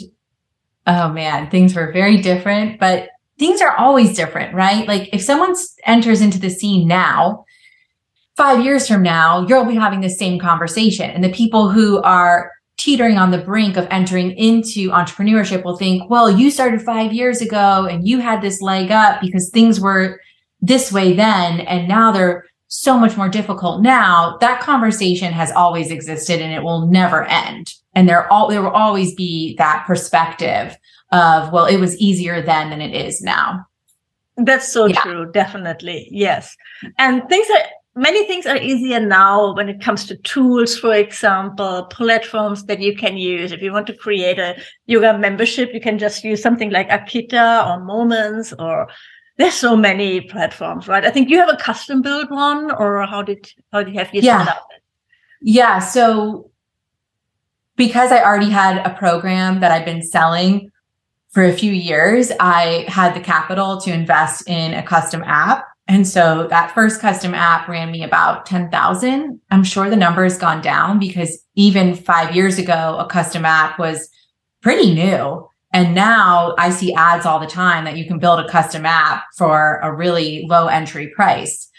oh 0.88 1.10
man, 1.10 1.49
things 1.49 1.75
were 1.75 1.91
very 1.91 2.17
different, 2.17 2.79
but 2.79 3.10
things 3.38 3.62
are 3.62 3.75
always 3.77 4.15
different, 4.15 4.55
right? 4.55 4.88
Like 4.88 5.10
if 5.13 5.21
someone 5.21 5.55
enters 5.86 6.21
into 6.21 6.39
the 6.39 6.49
scene 6.49 6.88
now, 6.88 7.45
five 8.36 8.63
years 8.63 8.88
from 8.88 9.03
now, 9.03 9.45
you'll 9.47 9.65
be 9.65 9.75
having 9.75 10.01
the 10.01 10.10
same 10.10 10.39
conversation. 10.39 11.10
And 11.10 11.23
the 11.23 11.31
people 11.31 11.69
who 11.69 12.01
are 12.01 12.51
teetering 12.82 13.15
on 13.15 13.30
the 13.30 13.38
brink 13.38 13.78
of 13.78 13.88
entering 13.91 14.32
into 14.32 14.89
entrepreneurship 14.89 15.63
will 15.63 15.78
think, 15.78 16.10
well, 16.10 16.32
you 16.32 16.50
started 16.50 16.82
five 16.82 17.13
years 17.13 17.39
ago 17.39 17.86
and 17.86 18.08
you 18.08 18.20
had 18.20 18.41
this 18.41 18.60
leg 18.60 18.89
up 18.89 19.22
because 19.22 19.52
things 19.52 19.80
were 19.80 20.20
this 20.62 20.91
way 20.91 21.13
then. 21.13 21.60
And 21.60 21.88
now 21.88 22.12
they're 22.12 22.44
so 22.70 22.98
much 22.98 23.15
more 23.15 23.30
difficult 23.30 23.84
now. 23.84 24.36
That 24.41 24.62
conversation 24.62 25.32
has 25.32 25.52
always 25.52 25.91
existed 25.91 26.41
and 26.41 26.52
it 26.52 26.63
will 26.63 26.88
never 26.88 27.24
end. 27.26 27.72
And 27.94 28.10
there 28.10 28.32
all, 28.34 28.50
there 28.50 28.63
will 28.63 28.72
always 28.72 29.13
be 29.13 29.56
that 29.58 29.84
perspective 29.86 30.76
of, 31.12 31.54
well, 31.54 31.65
it 31.65 31.78
was 31.78 31.96
easier 31.98 32.41
then 32.41 32.72
than 32.72 32.82
it 32.82 32.96
is 32.96 33.22
now. 33.22 33.63
That's 34.38 34.73
so 34.73 34.88
yeah. 34.88 35.02
true. 35.02 35.32
Definitely. 35.32 36.08
Yes. 36.10 36.58
And 36.98 37.29
things 37.29 37.48
that 37.48 37.67
many 38.02 38.25
things 38.25 38.47
are 38.47 38.58
easier 38.58 38.99
now 38.99 39.54
when 39.54 39.69
it 39.69 39.79
comes 39.79 40.06
to 40.08 40.17
tools, 40.17 40.77
for 40.77 40.93
example, 40.93 41.83
platforms 41.85 42.65
that 42.65 42.79
you 42.79 42.95
can 42.95 43.15
use. 43.15 43.52
If 43.52 43.62
you 43.62 43.71
want 43.71 43.85
to 43.87 43.95
create 43.95 44.39
a 44.39 44.60
yoga 44.87 45.17
membership, 45.17 45.71
you 45.71 45.79
can 45.79 45.99
just 45.99 46.23
use 46.23 46.41
something 46.41 46.71
like 46.71 46.89
Arketa 46.89 47.67
or 47.67 47.79
Momence 47.85 48.54
or 48.58 48.89
there's 49.37 49.54
so 49.54 49.77
many 49.77 50.21
platforms, 50.21 50.87
right? 50.87 51.06
I 51.06 51.12
think 51.12 51.29
you 51.29 51.37
have 51.37 51.49
a 51.49 51.58
custom 51.58 52.02
built 52.02 52.31
one 52.31 52.71
or 52.71 53.06
how 53.06 53.21
did, 53.21 53.47
how 53.71 53.83
did 53.83 53.93
you 53.93 53.99
have 53.99 54.13
you 54.13 54.21
yeah. 54.21 54.45
set 54.45 54.56
up? 54.56 54.67
Yeah. 55.41 55.79
So 55.79 56.49
because 57.75 58.12
I 58.12 58.23
already 58.23 58.49
had 58.49 58.83
a 58.85 58.95
program 58.95 59.60
that 59.60 59.71
I've 59.71 59.85
been 59.85 60.04
selling 60.04 60.71
for 61.29 61.43
a 61.43 61.54
few 61.54 61.71
years, 61.71 62.31
I 62.39 62.85
had 62.87 63.13
the 63.13 63.21
capital 63.21 63.79
to 63.81 63.93
invest 63.93 64.49
in 64.49 64.73
a 64.73 64.81
custom 64.83 65.23
app 65.23 65.65
And 65.92 66.08
so 66.08 66.48
that 66.48 66.73
first 66.73 67.02
custom 67.02 67.33
app 67.33 67.67
ran 67.67 67.92
me 67.92 68.02
about 68.02 68.46
10,000. 68.46 69.42
I'm 69.52 69.63
sure 69.65 69.89
the 69.89 69.98
number 69.98 70.23
has 70.23 70.37
gone 70.37 70.62
down 70.62 71.00
because 71.00 71.44
even 71.56 71.96
five 71.96 72.33
years 72.33 72.58
ago, 72.58 72.96
a 72.98 73.06
custom 73.06 73.44
app 73.44 73.77
was 73.77 74.08
pretty 74.62 74.94
new. 74.94 75.46
And 75.73 75.94
now 75.94 76.56
I 76.58 76.69
see 76.69 76.94
ads 76.94 77.25
all 77.25 77.42
the 77.42 77.46
time 77.46 77.83
that 77.83 77.98
you 77.98 78.08
can 78.08 78.19
build 78.19 78.39
a 78.39 78.48
custom 78.48 78.85
app 78.85 79.25
for 79.35 79.81
a 79.83 79.94
really 79.94 80.46
low 80.48 80.67
entry 80.67 81.10
price. 81.10 81.69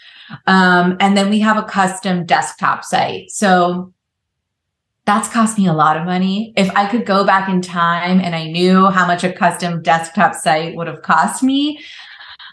Um, 0.45 0.95
and 0.99 1.17
then 1.17 1.31
we 1.31 1.39
have 1.39 1.57
a 1.57 1.63
custom 1.63 2.27
desktop 2.27 2.83
site. 2.83 3.31
So 3.31 3.93
that's 5.05 5.27
cost 5.27 5.57
me 5.57 5.67
a 5.67 5.73
lot 5.73 5.97
of 5.97 6.05
money. 6.05 6.53
If 6.55 6.69
I 6.75 6.87
could 6.87 7.05
go 7.05 7.25
back 7.25 7.49
in 7.49 7.61
time 7.61 8.21
and 8.21 8.33
I 8.33 8.45
knew 8.45 8.85
how 8.85 9.05
much 9.05 9.23
a 9.23 9.33
custom 9.33 9.81
desktop 9.81 10.33
site 10.33 10.75
would 10.75 10.87
have 10.87 11.01
cost 11.01 11.43
me, 11.43 11.79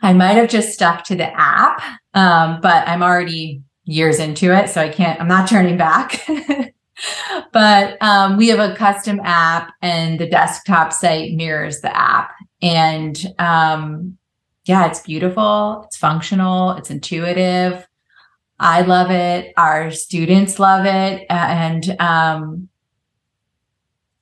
I 0.03 0.13
might 0.13 0.35
have 0.35 0.49
just 0.49 0.73
stuck 0.73 1.05
to 1.05 1.15
the 1.15 1.31
app. 1.39 1.83
Um, 2.15 2.61
but 2.61 2.87
I'm 2.89 3.03
already 3.03 3.63
years 3.85 4.19
into 4.19 4.57
it, 4.57 4.69
so 4.69 4.81
I 4.81 4.89
can't, 4.89 5.21
I'm 5.21 5.29
not 5.29 5.49
turning 5.49 5.77
back. 5.77 6.27
but 7.53 8.01
um, 8.03 8.37
we 8.37 8.49
have 8.49 8.59
a 8.59 8.75
custom 8.77 9.21
app 9.25 9.73
and 9.83 10.19
the 10.19 10.29
desktop 10.29 10.93
site 10.93 11.35
mirrors 11.35 11.81
the 11.81 11.97
app. 11.97 12.33
And 12.63 13.17
um, 13.39 14.19
yeah, 14.65 14.87
it's 14.87 15.01
beautiful, 15.01 15.85
it's 15.87 15.97
functional, 15.97 16.73
it's 16.73 16.91
intuitive. 16.91 17.87
I 18.63 18.83
love 18.83 19.11
it. 19.11 19.55
Our 19.57 19.91
students 19.91 20.59
love 20.59 20.85
it. 20.85 21.25
And 21.31 21.97
um, 21.99 22.69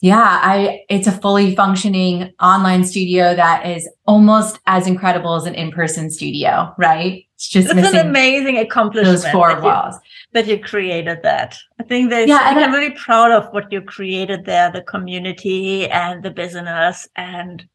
yeah, 0.00 0.40
I 0.42 0.84
it's 0.88 1.08
a 1.08 1.12
fully 1.12 1.56
functioning 1.56 2.32
online 2.40 2.84
studio 2.84 3.34
that 3.34 3.66
is 3.66 3.88
almost 4.06 4.60
as 4.66 4.86
incredible 4.86 5.34
as 5.34 5.44
an 5.44 5.54
in-person 5.54 6.10
studio, 6.10 6.72
right? 6.78 7.24
It's 7.34 7.48
just 7.48 7.68
it's 7.70 7.94
an 7.94 8.06
amazing 8.06 8.58
accomplishment. 8.58 9.22
Those 9.22 9.28
four 9.30 9.48
that 9.48 9.62
walls. 9.62 9.94
You, 9.94 10.00
that 10.34 10.46
you 10.46 10.60
created 10.60 11.22
that. 11.24 11.58
I 11.80 11.82
think 11.82 12.10
that 12.10 12.28
yeah, 12.28 12.40
I'm 12.42 12.72
really 12.72 12.94
proud 12.94 13.32
of 13.32 13.52
what 13.52 13.72
you 13.72 13.82
created 13.82 14.44
there, 14.44 14.70
the 14.70 14.82
community 14.82 15.88
and 15.88 16.22
the 16.22 16.30
business 16.30 17.08
and 17.16 17.68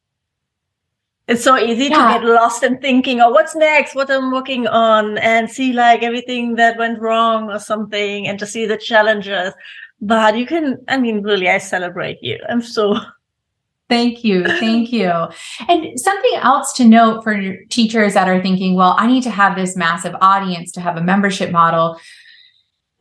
it's 1.27 1.43
so 1.43 1.57
easy 1.57 1.85
yeah. 1.85 2.13
to 2.13 2.19
get 2.19 2.25
lost 2.25 2.63
in 2.63 2.79
thinking, 2.79 3.21
oh, 3.21 3.29
what's 3.29 3.55
next? 3.55 3.95
What 3.95 4.11
I'm 4.11 4.31
working 4.31 4.67
on 4.67 5.17
and 5.19 5.49
see 5.49 5.71
like 5.71 6.03
everything 6.03 6.55
that 6.55 6.77
went 6.77 6.99
wrong 6.99 7.49
or 7.49 7.59
something 7.59 8.27
and 8.27 8.37
to 8.39 8.45
see 8.45 8.65
the 8.65 8.77
challenges. 8.77 9.53
But 10.05 10.37
you 10.37 10.45
can, 10.45 10.79
I 10.89 10.97
mean, 10.97 11.21
really, 11.21 11.49
I 11.49 11.59
celebrate 11.59 12.19
you. 12.21 12.37
I'm 12.49 12.61
so. 12.61 12.97
Thank 13.89 14.23
you. 14.23 14.43
Thank 14.45 14.91
you. 14.91 15.11
And 15.67 15.99
something 15.99 16.31
else 16.35 16.73
to 16.73 16.85
note 16.85 17.23
for 17.23 17.57
teachers 17.69 18.15
that 18.15 18.27
are 18.27 18.41
thinking, 18.41 18.75
well, 18.75 18.95
I 18.97 19.07
need 19.07 19.23
to 19.23 19.29
have 19.29 19.55
this 19.55 19.75
massive 19.75 20.15
audience 20.19 20.71
to 20.71 20.81
have 20.81 20.97
a 20.97 21.03
membership 21.03 21.51
model. 21.51 21.99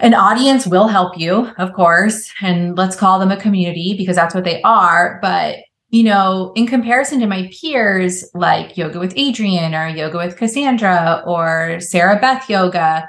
An 0.00 0.12
audience 0.12 0.66
will 0.66 0.88
help 0.88 1.16
you, 1.16 1.50
of 1.58 1.72
course, 1.72 2.30
and 2.42 2.76
let's 2.76 2.96
call 2.96 3.18
them 3.18 3.30
a 3.30 3.40
community 3.40 3.94
because 3.96 4.16
that's 4.16 4.34
what 4.34 4.44
they 4.44 4.60
are. 4.62 5.18
But 5.22 5.58
you 5.88 6.02
know, 6.02 6.52
in 6.56 6.66
comparison 6.66 7.20
to 7.20 7.26
my 7.26 7.50
peers 7.52 8.24
like 8.34 8.76
Yoga 8.76 8.98
with 8.98 9.14
Adriene 9.14 9.74
or 9.78 9.94
Yoga 9.94 10.16
with 10.16 10.36
Kassandra 10.36 11.24
or 11.26 11.80
Sarah 11.80 12.18
Beth 12.18 12.48
Yoga, 12.48 13.08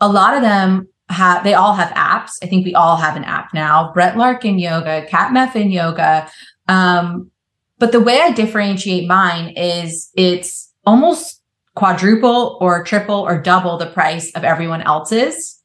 a 0.00 0.08
lot 0.08 0.34
of 0.34 0.42
them 0.42 0.86
have, 1.10 1.44
they 1.44 1.54
all 1.54 1.74
have 1.74 1.90
apps. 1.94 2.32
I 2.42 2.46
think 2.46 2.64
we 2.64 2.74
all 2.74 2.96
have 2.96 3.16
an 3.16 3.24
app 3.24 3.52
now. 3.52 3.92
Brett 3.92 4.16
Larkin 4.16 4.58
Yoga, 4.58 5.06
Kat 5.06 5.32
Meffin 5.32 5.72
Yoga. 5.72 6.30
Um, 6.68 7.30
but 7.78 7.92
the 7.92 8.00
way 8.00 8.20
I 8.20 8.32
differentiate 8.32 9.08
mine 9.08 9.54
is 9.56 10.10
it's 10.14 10.72
almost 10.86 11.42
quadruple 11.74 12.58
or 12.60 12.84
triple 12.84 13.16
or 13.16 13.40
double 13.40 13.76
the 13.76 13.86
price 13.86 14.30
of 14.32 14.44
everyone 14.44 14.82
else's 14.82 15.60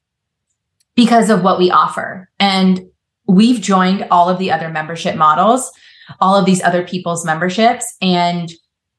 because 0.96 1.30
of 1.30 1.44
what 1.44 1.60
we 1.60 1.72
offer. 1.72 2.30
And 2.40 2.82
we've 3.28 3.60
joined 3.60 4.08
all 4.12 4.30
of 4.30 4.40
the 4.40 4.52
other 4.52 4.70
membership 4.70 5.16
models 5.16 5.72
all 6.20 6.36
of 6.36 6.46
these 6.46 6.62
other 6.64 6.86
people's 6.86 7.26
memberships 7.26 7.96
and 8.02 8.52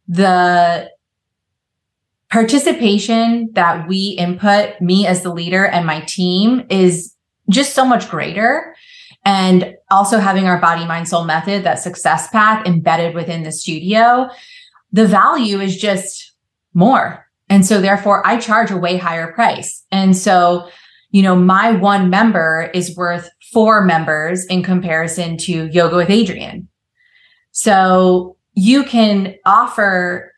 the 0.09 0.91
participation 2.31 3.51
that 3.53 3.89
we 3.89 4.17
input 4.19 4.81
me 4.81 5.07
as 5.07 5.23
the 5.23 5.33
leader 5.33 5.67
and 5.67 5.87
my 5.87 6.01
team 6.01 6.67
is 6.71 7.15
just 7.49 7.75
so 7.75 7.85
much 7.85 8.09
greater. 8.11 8.75
And 9.25 9.75
also 9.91 10.19
having 10.19 10.47
our 10.47 10.61
body 10.61 10.85
mind 10.85 11.09
soul 11.09 11.25
method 11.25 11.65
that 11.65 11.79
success 11.79 12.29
path 12.31 12.67
embedded 12.67 13.15
within 13.15 13.43
the 13.43 13.53
studio 13.53 14.29
the 14.93 15.07
value 15.07 15.61
is 15.61 15.77
just 15.77 16.33
more. 16.73 17.27
And 17.49 17.67
so 17.67 17.81
therefore 17.81 18.27
i 18.27 18.39
charge 18.39 18.71
a 18.71 18.77
way 18.77 18.97
higher 18.97 19.33
price. 19.33 19.85
And 19.91 20.17
so 20.17 20.69
you 21.11 21.23
know 21.23 21.37
my 21.37 21.73
one 21.73 22.09
member 22.09 22.71
is 22.73 22.97
worth 22.97 23.29
four 23.53 23.85
members 23.85 24.45
in 24.47 24.63
comparison 24.63 25.37
to 25.39 25.67
yoga 25.67 25.97
with 25.97 26.09
adriene 26.09 26.67
so 27.57 28.37
you 28.53 28.85
can 28.85 29.35
offer, 29.47 30.31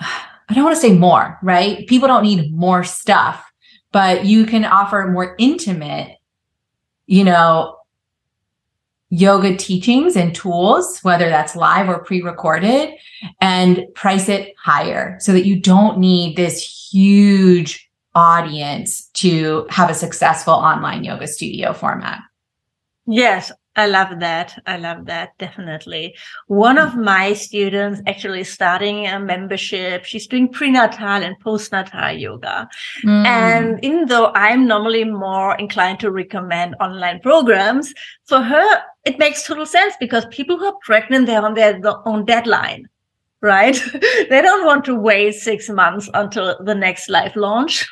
I 0.00 0.54
don't 0.54 0.64
want 0.64 0.76
to 0.76 0.80
say 0.80 0.92
more, 0.92 1.38
right? 1.42 1.86
People 1.86 2.08
don't 2.08 2.22
need 2.22 2.54
more 2.54 2.84
stuff, 2.84 3.44
but 3.92 4.24
you 4.24 4.46
can 4.46 4.64
offer 4.64 5.08
more 5.12 5.34
intimate, 5.38 6.16
you 7.06 7.24
know, 7.24 7.76
yoga 9.10 9.56
teachings 9.56 10.16
and 10.16 10.34
tools, 10.34 10.98
whether 11.02 11.28
that's 11.28 11.56
live 11.56 11.88
or 11.88 12.04
pre 12.04 12.22
recorded, 12.22 12.90
and 13.40 13.84
price 13.94 14.28
it 14.28 14.54
higher 14.62 15.16
so 15.20 15.32
that 15.32 15.46
you 15.46 15.58
don't 15.58 15.98
need 15.98 16.36
this 16.36 16.60
huge 16.92 17.88
audience 18.14 19.06
to 19.14 19.66
have 19.70 19.90
a 19.90 19.94
successful 19.94 20.54
online 20.54 21.04
yoga 21.04 21.26
studio 21.26 21.72
format. 21.72 22.20
Yes, 23.06 23.52
I 23.76 23.86
love 23.86 24.20
that. 24.20 24.58
I 24.66 24.78
love 24.78 25.04
that. 25.06 25.36
Definitely. 25.38 26.16
One 26.46 26.78
of 26.78 26.96
my 26.96 27.34
students 27.34 28.00
actually 28.06 28.44
starting 28.44 29.06
a 29.06 29.20
membership. 29.20 30.04
She's 30.04 30.26
doing 30.26 30.48
prenatal 30.48 31.06
and 31.06 31.36
postnatal 31.44 32.18
yoga. 32.18 32.68
Mm. 33.04 33.26
And 33.26 33.84
even 33.84 34.06
though 34.06 34.32
I'm 34.34 34.66
normally 34.66 35.04
more 35.04 35.56
inclined 35.56 36.00
to 36.00 36.10
recommend 36.10 36.74
online 36.80 37.20
programs, 37.20 37.92
for 38.24 38.40
her, 38.40 38.82
it 39.04 39.18
makes 39.18 39.46
total 39.46 39.66
sense 39.66 39.94
because 40.00 40.24
people 40.30 40.58
who 40.58 40.66
are 40.66 40.78
pregnant, 40.82 41.26
they're 41.26 41.44
on 41.44 41.54
their 41.54 41.78
own 42.06 42.24
deadline, 42.24 42.88
right? 43.42 43.78
they 44.30 44.40
don't 44.42 44.64
want 44.64 44.86
to 44.86 44.94
wait 44.94 45.34
six 45.34 45.68
months 45.68 46.08
until 46.14 46.56
the 46.64 46.74
next 46.74 47.10
live 47.10 47.36
launch 47.36 47.86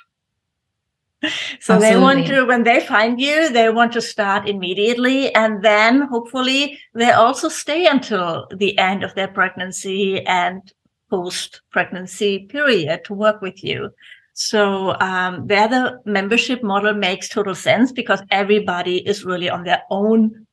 so 1.60 1.74
Absolutely. 1.74 1.88
they 1.90 1.96
want 1.96 2.26
to 2.26 2.44
when 2.44 2.62
they 2.64 2.80
find 2.80 3.20
you 3.20 3.52
they 3.52 3.70
want 3.70 3.92
to 3.92 4.00
start 4.00 4.48
immediately 4.48 5.34
and 5.34 5.62
then 5.64 6.02
hopefully 6.02 6.78
they 6.94 7.10
also 7.10 7.48
stay 7.48 7.86
until 7.86 8.46
the 8.56 8.76
end 8.78 9.02
of 9.02 9.14
their 9.14 9.28
pregnancy 9.28 10.24
and 10.26 10.72
post 11.10 11.62
pregnancy 11.70 12.46
period 12.46 13.04
to 13.04 13.14
work 13.14 13.40
with 13.40 13.62
you. 13.62 13.90
So 14.32 14.98
um, 15.00 15.46
there 15.46 15.68
the 15.68 16.00
membership 16.04 16.62
model 16.62 16.92
makes 16.92 17.28
total 17.28 17.54
sense 17.54 17.92
because 17.92 18.20
everybody 18.30 18.96
is 19.06 19.24
really 19.24 19.48
on 19.48 19.62
their 19.64 19.82
own 19.90 20.46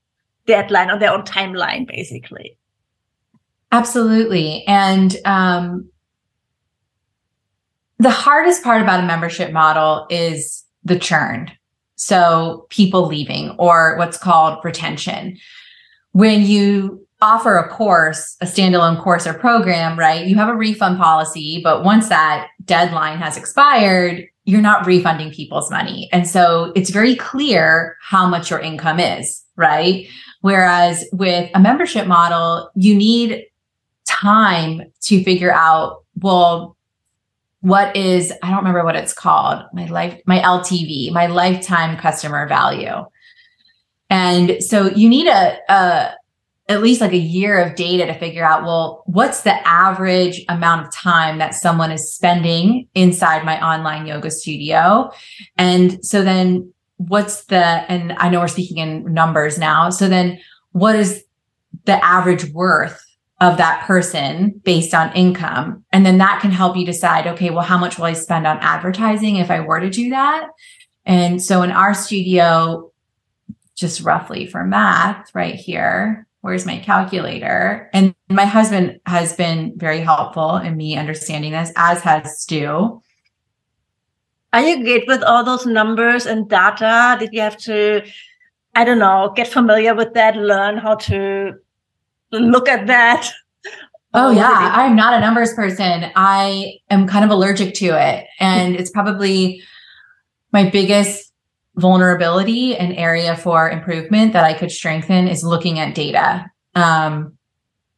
deadline 0.45 0.91
on 0.91 0.99
their 0.99 1.11
own 1.11 1.24
timeline 1.24 1.88
basically. 1.88 2.57
Absolutely. 3.72 4.63
And 4.67 5.15
um, 5.26 5.89
the 8.02 8.10
hardest 8.10 8.64
part 8.64 8.82
about 8.82 9.04
a 9.04 9.06
membership 9.06 9.52
model 9.52 10.08
is 10.10 10.64
the 10.84 10.97
churn. 10.97 11.52
So 11.95 12.66
people 12.70 13.06
leaving 13.06 13.52
or 13.60 13.95
what's 13.97 14.18
called 14.18 14.58
retention. 14.64 15.38
When 16.14 16.41
you 16.41 17.06
offer 17.22 17.58
a 17.58 17.70
course, 17.70 18.38
a 18.41 18.45
standalone 18.45 18.99
course 18.99 19.28
or 19.28 19.36
program, 19.36 19.99
right? 19.99 20.26
You 20.26 20.36
have 20.38 20.49
a 20.49 20.56
refund 20.56 20.97
policy, 20.97 21.62
but 21.64 21.84
once 21.84 22.10
that 22.10 22.47
deadline 22.66 23.20
has 23.20 23.38
expired, 23.38 24.26
you're 24.45 24.62
not 24.62 24.88
refunding 24.88 25.32
people's 25.32 25.70
money. 25.70 26.10
And 26.12 26.28
so 26.28 26.72
it's 26.76 26.89
very 26.89 27.16
clear 27.16 27.97
how 28.02 28.28
much 28.28 28.49
your 28.49 28.60
income 28.60 28.99
is, 28.99 29.43
right? 29.56 30.08
Whereas 30.39 31.06
with 31.14 31.52
a 31.54 31.60
membership 31.60 32.08
model, 32.08 32.72
you 32.74 32.95
need 32.95 33.45
time 34.08 34.82
to 35.02 35.24
figure 35.24 35.52
out, 35.52 36.04
well, 36.20 36.76
what 37.62 37.95
is 37.95 38.34
i 38.43 38.49
don't 38.49 38.57
remember 38.57 38.84
what 38.84 38.95
it's 38.95 39.14
called 39.14 39.64
my 39.74 39.86
life 39.86 40.20
my 40.26 40.39
ltv 40.39 41.12
my 41.12 41.28
lifetime 41.28 41.97
customer 41.97 42.47
value. 42.47 43.05
And 44.09 44.62
so 44.62 44.88
you 44.89 45.07
need 45.07 45.28
a, 45.28 45.57
a 45.70 46.16
at 46.68 46.82
least 46.82 47.01
like 47.01 47.14
a 47.14 47.18
year 47.18 47.59
of 47.62 47.76
data 47.76 48.05
to 48.05 48.14
figure 48.14 48.43
out 48.43 48.64
well 48.64 49.03
what's 49.05 49.41
the 49.41 49.68
average 49.68 50.43
amount 50.49 50.86
of 50.86 50.93
time 50.93 51.38
that 51.38 51.53
someone 51.53 51.91
is 51.91 52.14
spending 52.14 52.88
inside 52.93 53.45
my 53.45 53.62
online 53.66 54.05
yoga 54.05 54.32
studio? 54.32 55.12
And 55.57 56.03
so 56.05 56.24
then 56.24 56.74
what's 56.97 57.45
the 57.45 57.57
and 57.57 58.14
i 58.20 58.30
know 58.30 58.39
we're 58.39 58.47
speaking 58.47 58.78
in 58.78 59.14
numbers 59.14 59.57
now. 59.57 59.89
So 59.89 60.09
then 60.09 60.39
what 60.72 60.95
is 60.95 61.24
the 61.86 62.03
average 62.03 62.45
worth 62.51 63.03
of 63.42 63.58
that 63.58 63.84
person 63.86 64.62
based 64.64 64.94
on 64.94 65.12
income. 65.14 65.84
And 65.92 66.06
then 66.06 66.20
that 66.20 66.39
can 66.42 66.52
help 66.52 66.78
you 66.78 66.86
decide, 66.86 67.26
okay, 67.26 67.50
well, 67.50 67.64
how 67.64 67.78
much 67.78 67.98
will 67.98 68.06
I 68.06 68.14
spend 68.14 68.46
on 68.46 68.60
advertising 68.60 69.38
if 69.38 69.50
I 69.50 69.60
were 69.60 69.80
to 69.80 69.89
do 69.89 70.12
that? 70.12 70.48
And 71.06 71.42
so 71.42 71.64
in 71.64 71.72
our 71.72 71.96
studio, 71.96 72.92
just 73.76 74.02
roughly 74.02 74.46
for 74.46 74.64
math 74.64 75.34
right 75.34 75.56
here, 75.56 76.28
where's 76.42 76.68
my 76.68 76.78
calculator? 76.78 77.89
And 77.94 78.14
my 78.30 78.46
husband 78.46 79.00
has 79.08 79.36
been 79.36 79.74
very 79.76 80.02
helpful 80.02 80.58
in 80.58 80.78
me 80.78 80.96
understanding 80.96 81.52
this, 81.52 81.74
as 81.76 82.02
has 82.02 82.39
Stu. 82.39 83.02
Are 84.54 84.62
you 84.62 84.84
good 84.84 85.04
with 85.08 85.24
all 85.24 85.44
those 85.44 85.66
numbers 85.66 86.28
and 86.28 86.48
data? 86.48 87.18
Did 87.20 87.30
you 87.34 87.42
have 87.42 87.58
to, 87.58 88.04
I 88.76 88.84
don't 88.84 89.00
know, 89.00 89.34
get 89.36 89.48
familiar 89.48 89.96
with 89.96 90.14
that, 90.14 90.36
learn 90.36 90.78
how 90.78 90.96
to 90.96 91.54
look 92.32 92.68
at 92.68 92.88
that? 92.88 93.30
Oh, 94.14 94.32
yeah. 94.32 94.72
I'm 94.76 94.96
not 94.96 95.14
a 95.14 95.20
numbers 95.20 95.54
person. 95.54 96.12
I 96.16 96.80
am 96.90 97.08
kind 97.08 97.24
of 97.24 97.32
allergic 97.32 97.74
to 97.76 97.86
it. 97.88 98.28
And 98.40 98.76
it's 98.76 98.92
probably 98.92 99.64
my 100.52 100.70
biggest 100.70 101.32
vulnerability 101.76 102.76
and 102.76 102.94
area 102.98 103.38
for 103.38 103.70
improvement 103.70 104.34
that 104.34 104.44
I 104.44 104.54
could 104.54 104.72
strengthen 104.72 105.30
is 105.30 105.44
looking 105.44 105.80
at 105.80 105.96
data. 105.96 106.46
Um, 106.76 107.38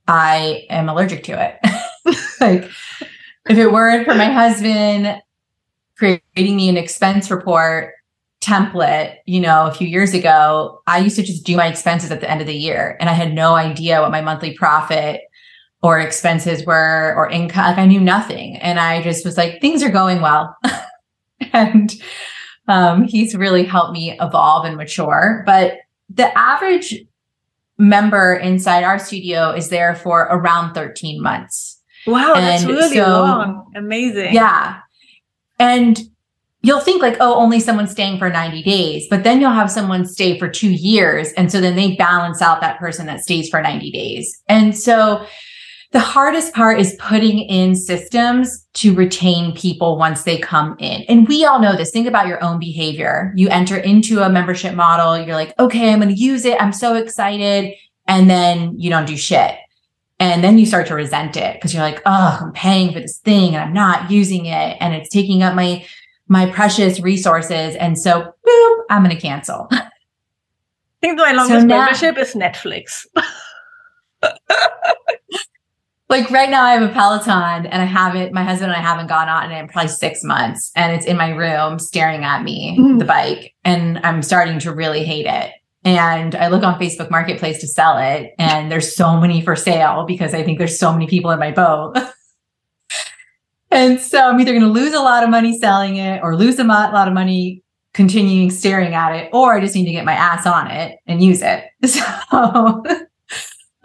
I 0.08 0.66
am 0.70 0.90
allergic 0.90 1.24
to 1.24 1.32
it. 1.32 1.60
like, 2.40 2.70
if 3.50 3.58
it 3.58 3.72
weren't 3.72 4.06
for 4.06 4.14
my 4.14 4.32
husband 4.32 5.20
creating 5.98 6.56
me 6.56 6.70
an 6.70 6.78
expense 6.78 7.32
report 7.32 7.94
template, 8.44 9.16
you 9.26 9.40
know, 9.40 9.66
a 9.66 9.74
few 9.74 9.88
years 9.88 10.14
ago, 10.14 10.82
I 10.86 11.00
used 11.00 11.16
to 11.16 11.24
just 11.24 11.46
do 11.46 11.56
my 11.56 11.68
expenses 11.68 12.12
at 12.12 12.20
the 12.20 12.30
end 12.30 12.42
of 12.42 12.48
the 12.48 12.56
year 12.56 12.98
and 13.00 13.10
I 13.10 13.14
had 13.14 13.34
no 13.34 13.56
idea 13.56 14.02
what 14.02 14.12
my 14.12 14.22
monthly 14.22 14.54
profit 14.54 15.22
or 15.82 16.00
expenses 16.00 16.66
were 16.66 17.14
or 17.16 17.30
income. 17.30 17.66
Like 17.66 17.78
I 17.78 17.86
knew 17.86 18.00
nothing. 18.00 18.58
And 18.58 18.80
I 18.80 19.02
just 19.02 19.26
was 19.26 19.38
like, 19.38 19.62
things 19.62 19.82
are 19.84 19.90
going 19.90 20.22
well. 20.22 20.56
and 21.54 21.94
um, 22.68 23.04
he's 23.04 23.36
really 23.36 23.64
helped 23.64 23.94
me 23.94 24.18
evolve 24.20 24.66
and 24.66 24.78
mature. 24.78 25.44
But 25.46 25.78
the 26.10 26.38
average 26.38 26.96
member 27.78 28.34
inside 28.36 28.84
our 28.84 29.00
studio 29.00 29.52
is 29.52 29.70
there 29.70 29.96
for 29.96 30.24
around 30.24 30.74
13 30.74 31.22
months. 31.22 31.82
Wow, 32.06 32.34
and 32.34 32.44
that's 32.44 32.66
really 32.66 32.98
so, 32.98 33.08
long. 33.08 33.72
Amazing. 33.76 34.34
Yeah. 34.34 34.80
And 35.60 35.98
you'll 36.64 36.80
think 36.80 37.02
like, 37.02 37.18
oh, 37.20 37.36
only 37.36 37.60
someone 37.60 37.88
staying 37.88 38.18
for 38.18 38.30
90 38.30 38.64
days, 38.64 39.06
but 39.10 39.24
then 39.24 39.40
you'll 39.40 39.52
have 39.52 39.70
someone 39.70 40.06
stay 40.06 40.40
for 40.40 40.48
two 40.48 40.72
years. 40.72 41.32
And 41.34 41.52
so 41.52 41.62
then 41.62 41.76
they 41.76 41.96
balance 41.96 42.42
out 42.42 42.62
that 42.62 42.80
person 42.80 43.06
that 43.06 43.20
stays 43.20 43.50
for 43.50 43.62
90 43.62 43.92
days. 43.92 44.42
And 44.48 44.76
so 44.76 45.26
the 45.92 46.00
hardest 46.00 46.54
part 46.54 46.80
is 46.80 46.96
putting 47.00 47.38
in 47.38 47.76
systems 47.76 48.66
to 48.76 48.96
retain 48.96 49.54
people 49.54 49.98
once 49.98 50.24
they 50.24 50.40
come 50.40 50.76
in. 50.80 51.04
And 51.04 51.28
we 51.28 51.46
all 51.46 51.60
know 51.60 51.76
this. 51.76 51.92
Think 51.92 52.08
about 52.08 52.28
your 52.28 52.44
own 52.44 52.60
behavior. 52.60 53.32
You 53.36 53.50
enter 53.50 53.78
into 53.78 54.22
a 54.22 54.30
membership 54.30 54.74
model, 54.74 55.20
you're 55.20 55.36
like, 55.36 55.54
okay, 55.60 55.92
I'm 55.92 56.00
going 56.00 56.16
to 56.16 56.20
use 56.20 56.46
it. 56.46 56.60
I'm 56.60 56.74
so 56.74 56.96
excited. 56.96 57.76
And 58.08 58.30
then 58.30 58.80
you 58.80 58.90
don't 58.90 59.06
do 59.06 59.18
shit. 59.18 59.56
And 60.20 60.44
then 60.44 60.58
you 60.58 60.66
start 60.66 60.88
to 60.88 60.96
resent 60.96 61.36
it 61.36 61.56
because 61.56 61.74
you're 61.74 61.84
like, 61.84 62.02
oh, 62.06 62.40
I'm 62.42 62.54
paying 62.54 62.94
for 62.94 63.02
this 63.02 63.20
thing 63.20 63.56
and 63.56 63.64
I'm 63.64 63.74
not 63.74 64.10
using 64.10 64.46
it. 64.46 64.78
And 64.80 64.94
it's 64.94 65.10
taking 65.10 65.44
up 65.44 65.54
my 65.54 65.86
my 66.28 66.50
precious 66.50 67.00
resources. 67.00 67.76
And 67.76 67.98
so 67.98 68.34
boop, 68.48 68.78
I'm 68.90 69.04
gonna 69.04 69.20
cancel. 69.20 69.68
I 69.72 69.90
think 71.02 71.18
my 71.18 71.32
longest 71.32 71.62
so 71.62 71.66
now, 71.66 71.86
membership 71.86 72.18
is 72.18 72.34
Netflix. 72.34 73.06
like 76.10 76.30
right 76.30 76.50
now 76.50 76.64
I 76.64 76.74
have 76.74 76.90
a 76.90 76.94
Peloton 76.94 77.66
and 77.66 77.82
I 77.82 77.86
haven't, 77.86 78.34
my 78.34 78.44
husband 78.44 78.72
and 78.72 78.80
I 78.80 78.84
haven't 78.84 79.08
gone 79.08 79.30
on 79.30 79.52
it 79.52 79.60
in 79.60 79.68
probably 79.68 79.90
six 79.90 80.24
months 80.24 80.72
and 80.76 80.94
it's 80.94 81.06
in 81.06 81.18
my 81.18 81.32
room 81.32 81.80
staring 81.80 82.24
at 82.24 82.44
me, 82.44 82.78
mm. 82.80 83.00
the 83.00 83.06
bike, 83.06 83.54
and 83.64 84.00
I'm 84.04 84.22
starting 84.22 84.60
to 84.60 84.74
really 84.74 85.04
hate 85.04 85.26
it. 85.26 85.52
And 85.86 86.36
I 86.36 86.48
look 86.48 86.64
on 86.64 86.80
Facebook 86.80 87.12
Marketplace 87.12 87.60
to 87.60 87.68
sell 87.68 87.98
it 87.98 88.34
and 88.40 88.72
there's 88.72 88.96
so 88.96 89.20
many 89.20 89.42
for 89.42 89.56
sale 89.56 90.06
because 90.08 90.34
I 90.34 90.44
think 90.44 90.60
there's 90.60 90.80
so 90.80 90.94
many 90.94 91.08
people 91.08 91.32
in 91.32 91.40
my 91.40 91.52
boat. 91.52 91.98
and 93.74 94.00
so 94.00 94.30
I'm 94.30 94.40
either 94.40 94.52
going 94.52 94.64
to 94.64 94.70
lose 94.70 94.94
a 94.94 95.00
lot 95.00 95.24
of 95.24 95.30
money 95.30 95.58
selling 95.58 95.98
it 95.98 96.22
or 96.24 96.36
lose 96.36 96.60
a 96.60 96.64
lot 96.64 97.08
of 97.08 97.14
money 97.14 97.64
continuing 97.94 98.50
staring 98.50 98.94
at 98.94 99.16
it, 99.16 99.30
or 99.34 99.54
I 99.54 99.60
just 99.60 99.76
need 99.76 99.86
to 99.86 99.92
get 99.92 100.06
my 100.06 100.14
ass 100.14 100.46
on 100.46 100.70
it 100.70 100.98
and 101.08 101.24
use 101.24 101.42
it. 101.42 101.66
So 101.86 102.84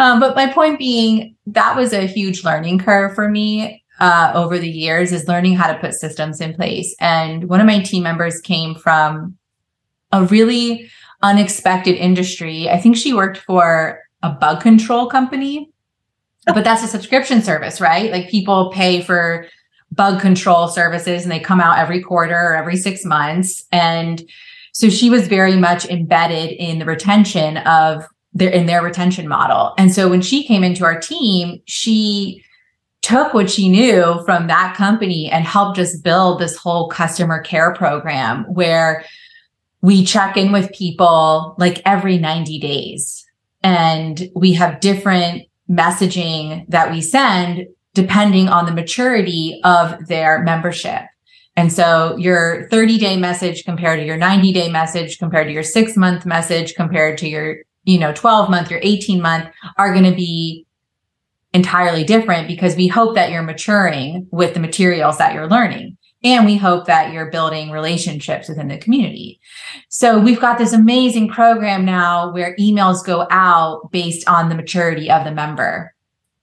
um, 0.01 0.21
but 0.21 0.37
my 0.37 0.53
point 0.53 0.79
being, 0.79 1.35
that 1.47 1.77
was 1.77 1.93
a 1.93 2.07
huge 2.07 2.45
learning 2.45 2.79
curve 2.79 3.17
for 3.17 3.29
me 3.29 3.83
uh, 3.99 4.31
over 4.35 4.59
the 4.59 4.71
years 4.71 5.13
is 5.13 5.27
learning 5.27 5.55
how 5.55 5.73
to 5.73 5.79
put 5.81 5.93
systems 5.93 6.41
in 6.41 6.55
place. 6.55 6.95
And 7.01 7.49
one 7.49 7.61
of 7.61 7.67
my 7.67 7.81
team 7.81 8.05
members 8.05 8.41
came 8.41 8.77
from 8.77 9.37
a 10.13 10.23
really 10.25 10.89
unexpected 11.23 11.97
industry. 11.97 12.71
I 12.71 12.79
think 12.79 12.97
she 12.97 13.13
worked 13.13 13.39
for 13.39 14.01
a 14.23 14.31
bug 14.31 14.61
control 14.61 15.09
company, 15.09 15.73
but 16.47 16.63
that's 16.63 16.85
a 16.85 16.89
subscription 16.89 17.43
service, 17.43 17.81
right? 17.81 18.13
Like 18.13 18.29
people 18.29 18.71
pay 18.71 19.03
for 19.03 19.49
bug 19.93 20.21
control 20.21 20.69
services 20.69 21.23
and 21.23 21.33
they 21.33 21.41
come 21.41 21.61
out 21.61 21.79
every 21.79 22.03
quarter 22.03 22.35
or 22.35 22.55
every 22.55 22.77
six 22.77 23.05
months. 23.05 23.65
And 23.73 24.23
so 24.73 24.89
she 24.89 25.11
was 25.11 25.29
very 25.29 25.57
much 25.57 25.87
embedded 25.87 26.51
in 26.53 26.79
the 26.79 26.85
retention 26.85 27.57
of 27.59 28.05
their 28.33 28.51
in 28.51 28.67
their 28.67 28.83
retention 28.83 29.27
model. 29.27 29.75
And 29.79 29.93
so 29.93 30.09
when 30.09 30.23
she 30.23 30.47
came 30.47 30.63
into 30.63 30.85
our 30.85 30.99
team, 30.99 31.61
she 31.65 32.45
took 33.03 33.33
what 33.33 33.51
she 33.51 33.69
knew 33.69 34.23
from 34.25 34.49
that 34.49 34.77
company 34.77 35.31
and 35.31 35.45
helped 35.45 35.79
us 35.79 35.97
build 35.97 36.41
this 36.41 36.57
whole 36.57 36.89
customer 36.89 37.41
care 37.41 37.73
program 37.73 38.45
where 38.53 39.05
we 39.81 40.05
check 40.05 40.37
in 40.37 40.53
with 40.53 40.73
people 40.73 41.55
like 41.59 41.81
every 41.85 42.19
90 42.19 42.59
days 42.59 43.25
and 43.63 44.29
we 44.35 44.53
have 44.53 44.81
different 44.81 45.45
messaging 45.71 46.67
that 46.69 46.91
we 46.91 47.01
send 47.01 47.67
depending 47.95 48.49
on 48.49 48.67
the 48.67 48.73
maturity 48.73 49.61
of 49.65 50.07
their 50.07 50.43
membership. 50.43 51.03
And 51.57 51.73
so 51.73 52.17
your 52.17 52.69
30 52.71 52.99
day 52.99 53.17
message 53.17 53.65
compared 53.65 53.99
to 53.99 54.07
your 54.07 54.17
90 54.17 54.53
day 54.53 54.71
message 54.71 55.19
compared 55.19 55.49
to 55.49 55.53
your 55.53 55.65
six 55.65 55.97
month 55.97 56.25
message 56.25 56.75
compared 56.75 57.19
to 57.19 57.29
your 57.29 57.57
you 57.89 57.99
know, 57.99 58.13
12 58.13 58.51
month, 58.51 58.71
your 58.71 58.81
18 58.83 59.21
month 59.23 59.49
are 59.79 59.93
going 59.93 60.05
to 60.05 60.15
be 60.15 60.67
entirely 61.55 62.05
different 62.05 62.47
because 62.47 62.77
we 62.77 62.87
hope 62.87 63.15
that 63.15 63.31
you're 63.31 63.43
maturing 63.43 64.29
with 64.31 64.53
the 64.53 64.61
materials 64.61 65.17
that 65.17 65.33
you're 65.33 65.49
learning. 65.49 65.97
And 66.23 66.45
we 66.45 66.57
hope 66.57 66.85
that 66.87 67.13
you're 67.13 67.31
building 67.31 67.71
relationships 67.71 68.49
within 68.49 68.69
the 68.69 68.77
community. 68.77 69.41
So 69.89 70.19
we've 70.19 70.41
got 70.41 70.59
this 70.59 70.75
amazing 70.75 71.29
program 71.31 71.87
now 71.87 72.31
where 72.33 72.57
emails 72.57 73.07
go 73.07 73.27
out 73.31 73.91
based 73.91 74.29
on 74.29 74.51
the 74.51 74.55
maturity 74.55 75.11
of 75.11 75.25
the 75.25 75.33
member. 75.33 75.95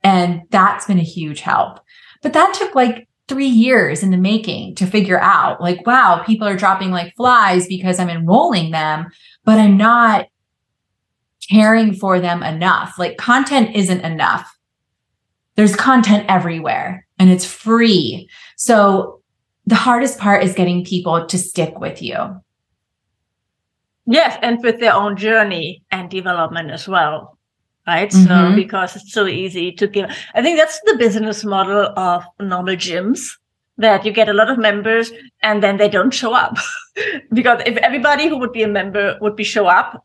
And 0.05 0.43
that's 0.51 0.85
been 0.85 0.99
a 0.99 1.03
huge 1.03 1.41
help. 1.41 1.79
But 2.21 2.33
that 2.33 2.53
took 2.53 2.75
like 2.75 3.09
three 3.27 3.47
years 3.47 4.03
in 4.03 4.11
the 4.11 4.17
making 4.17 4.75
to 4.75 4.85
figure 4.85 5.19
out 5.19 5.59
like, 5.59 5.85
wow, 5.87 6.21
people 6.23 6.47
are 6.47 6.55
dropping 6.55 6.91
like 6.91 7.15
flies 7.15 7.67
because 7.67 7.99
I'm 7.99 8.11
enrolling 8.11 8.69
them, 8.69 9.07
but 9.45 9.57
I'm 9.57 9.77
not 9.77 10.27
caring 11.49 11.95
for 11.95 12.19
them 12.19 12.43
enough. 12.43 12.99
Like 12.99 13.17
content 13.17 13.75
isn't 13.75 14.01
enough. 14.01 14.55
There's 15.55 15.75
content 15.75 16.27
everywhere 16.29 17.07
and 17.17 17.31
it's 17.31 17.45
free. 17.45 18.29
So 18.57 19.23
the 19.65 19.73
hardest 19.73 20.19
part 20.19 20.43
is 20.43 20.53
getting 20.53 20.85
people 20.85 21.25
to 21.25 21.37
stick 21.39 21.79
with 21.79 21.99
you. 21.99 22.15
Yes, 24.05 24.37
and 24.43 24.61
with 24.61 24.79
their 24.79 24.93
own 24.93 25.17
journey 25.17 25.83
and 25.89 26.11
development 26.11 26.69
as 26.69 26.87
well. 26.87 27.34
Right. 27.87 28.09
Mm-hmm. 28.09 28.27
So 28.27 28.55
because 28.55 28.95
it's 28.95 29.13
so 29.13 29.27
easy 29.27 29.71
to 29.73 29.87
give, 29.87 30.09
I 30.33 30.41
think 30.41 30.57
that's 30.57 30.79
the 30.85 30.95
business 30.97 31.43
model 31.43 31.93
of 31.95 32.23
normal 32.39 32.75
gyms 32.75 33.19
that 33.77 34.05
you 34.05 34.11
get 34.11 34.29
a 34.29 34.33
lot 34.33 34.49
of 34.49 34.57
members 34.57 35.11
and 35.43 35.61
then 35.61 35.77
they 35.77 35.89
don't 35.89 36.11
show 36.11 36.33
up 36.33 36.57
because 37.33 37.61
if 37.65 37.77
everybody 37.77 38.27
who 38.27 38.37
would 38.37 38.53
be 38.53 38.63
a 38.63 38.67
member 38.67 39.17
would 39.21 39.35
be 39.35 39.43
show 39.43 39.67
up 39.67 40.03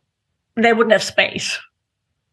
they 0.55 0.73
wouldn't 0.73 0.91
have 0.91 1.03
space. 1.03 1.59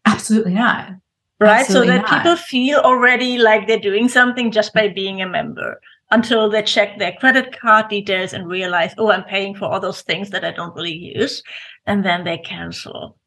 Absolutely 0.05 0.53
not. 0.53 0.91
Right. 1.39 1.61
Absolutely 1.61 1.87
so 1.87 1.93
that 1.93 2.01
not. 2.01 2.17
people 2.17 2.35
feel 2.35 2.79
already 2.79 3.37
like 3.37 3.67
they're 3.67 3.79
doing 3.79 4.09
something 4.09 4.51
just 4.51 4.73
by 4.73 4.89
being 4.89 5.21
a 5.21 5.27
member 5.27 5.79
until 6.11 6.49
they 6.49 6.63
check 6.63 6.97
their 6.97 7.13
credit 7.13 7.57
card 7.59 7.87
details 7.87 8.33
and 8.33 8.47
realize, 8.47 8.93
oh, 8.97 9.11
I'm 9.11 9.23
paying 9.23 9.55
for 9.55 9.65
all 9.65 9.79
those 9.79 10.01
things 10.01 10.31
that 10.31 10.43
I 10.43 10.51
don't 10.51 10.75
really 10.75 10.93
use. 10.93 11.43
And 11.85 12.03
then 12.03 12.23
they 12.23 12.39
cancel. 12.39 13.17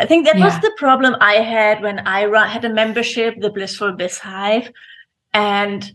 I 0.00 0.06
think 0.06 0.26
that 0.26 0.38
yeah. 0.38 0.46
was 0.46 0.58
the 0.60 0.72
problem 0.78 1.14
I 1.20 1.34
had 1.34 1.82
when 1.82 1.98
I 2.00 2.20
had 2.46 2.64
a 2.64 2.72
membership, 2.72 3.34
the 3.38 3.50
Blissful 3.50 3.92
Biz 3.92 4.18
Hive. 4.18 4.72
And 5.34 5.92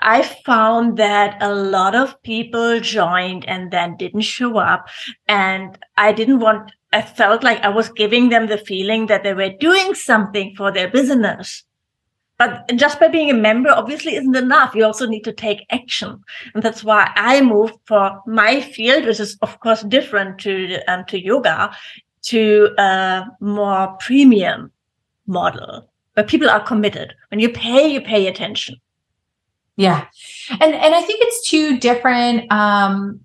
I 0.00 0.22
found 0.22 0.96
that 0.96 1.36
a 1.42 1.54
lot 1.54 1.94
of 1.94 2.22
people 2.22 2.80
joined 2.80 3.46
and 3.46 3.70
then 3.70 3.96
didn't 3.98 4.22
show 4.22 4.56
up. 4.56 4.88
And 5.28 5.78
I 5.96 6.12
didn't 6.12 6.40
want 6.40 6.72
I 6.92 7.02
felt 7.02 7.42
like 7.42 7.62
I 7.62 7.68
was 7.68 7.90
giving 7.90 8.30
them 8.30 8.46
the 8.46 8.56
feeling 8.56 9.06
that 9.06 9.22
they 9.22 9.34
were 9.34 9.50
doing 9.50 9.94
something 9.94 10.54
for 10.56 10.72
their 10.72 10.88
business. 10.88 11.64
but 12.38 12.70
just 12.76 13.00
by 13.00 13.08
being 13.08 13.30
a 13.30 13.34
member 13.34 13.70
obviously 13.70 14.14
isn't 14.14 14.36
enough. 14.36 14.74
You 14.74 14.84
also 14.84 15.06
need 15.06 15.24
to 15.24 15.32
take 15.32 15.64
action. 15.70 16.22
And 16.54 16.62
that's 16.62 16.84
why 16.84 17.10
I 17.14 17.40
moved 17.40 17.74
for 17.86 18.20
my 18.26 18.60
field, 18.60 19.06
which 19.06 19.20
is 19.20 19.36
of 19.42 19.58
course 19.60 19.82
different 19.82 20.38
to, 20.40 20.80
um, 20.86 21.04
to 21.06 21.22
yoga, 21.22 21.70
to 22.26 22.70
a 22.78 23.26
more 23.40 23.96
premium 24.00 24.70
model 25.26 25.88
where 26.14 26.26
people 26.26 26.48
are 26.48 26.60
committed. 26.60 27.14
When 27.30 27.40
you 27.40 27.48
pay, 27.48 27.88
you 27.88 28.00
pay 28.00 28.26
attention. 28.26 28.76
Yeah. 29.76 30.06
And 30.50 30.74
and 30.74 30.94
I 30.94 31.02
think 31.02 31.20
it's 31.22 31.48
two 31.48 31.78
different 31.78 32.50
um 32.50 33.20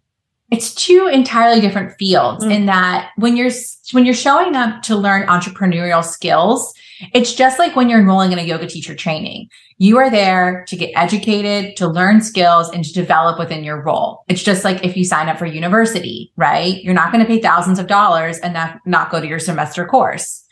it's 0.51 0.75
two 0.75 1.09
entirely 1.11 1.61
different 1.61 1.97
fields 1.97 2.43
mm. 2.43 2.53
in 2.53 2.65
that 2.65 3.11
when 3.15 3.37
you're 3.37 3.51
when 3.93 4.05
you're 4.05 4.13
showing 4.13 4.55
up 4.55 4.81
to 4.83 4.95
learn 4.95 5.27
entrepreneurial 5.27 6.03
skills, 6.03 6.73
it's 7.13 7.33
just 7.33 7.59
like 7.59 7.75
when 7.75 7.89
you're 7.89 7.99
enrolling 7.99 8.31
in 8.31 8.39
a 8.39 8.43
yoga 8.43 8.67
teacher 8.67 8.95
training. 8.95 9.49
You 9.77 9.97
are 9.97 10.09
there 10.09 10.65
to 10.67 10.75
get 10.75 10.91
educated, 10.95 11.75
to 11.77 11.87
learn 11.87 12.21
skills 12.21 12.69
and 12.69 12.83
to 12.83 12.93
develop 12.93 13.39
within 13.39 13.63
your 13.63 13.81
role. 13.81 14.23
It's 14.27 14.43
just 14.43 14.63
like 14.63 14.83
if 14.83 14.95
you 14.95 15.03
sign 15.03 15.27
up 15.27 15.39
for 15.39 15.45
university, 15.45 16.31
right? 16.35 16.83
You're 16.83 16.93
not 16.93 17.11
going 17.11 17.23
to 17.23 17.27
pay 17.27 17.41
thousands 17.41 17.79
of 17.79 17.87
dollars 17.87 18.37
and 18.39 18.53
not, 18.85 19.11
go 19.11 19.19
to 19.19 19.27
your 19.27 19.39
semester 19.39 19.85
course. 19.85 20.43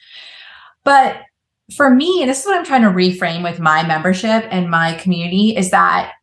But 0.83 1.21
for 1.75 1.89
me, 1.89 2.21
and 2.21 2.29
this 2.29 2.39
is 2.39 2.45
what 2.45 2.57
I'm 2.57 2.65
trying 2.65 2.81
to 2.81 2.89
reframe 2.89 3.43
with 3.43 3.59
my 3.59 3.85
membership 3.85 4.45
and 4.49 4.71
my 4.71 4.95
community 4.95 5.55
is 5.55 5.69
that 5.71 6.13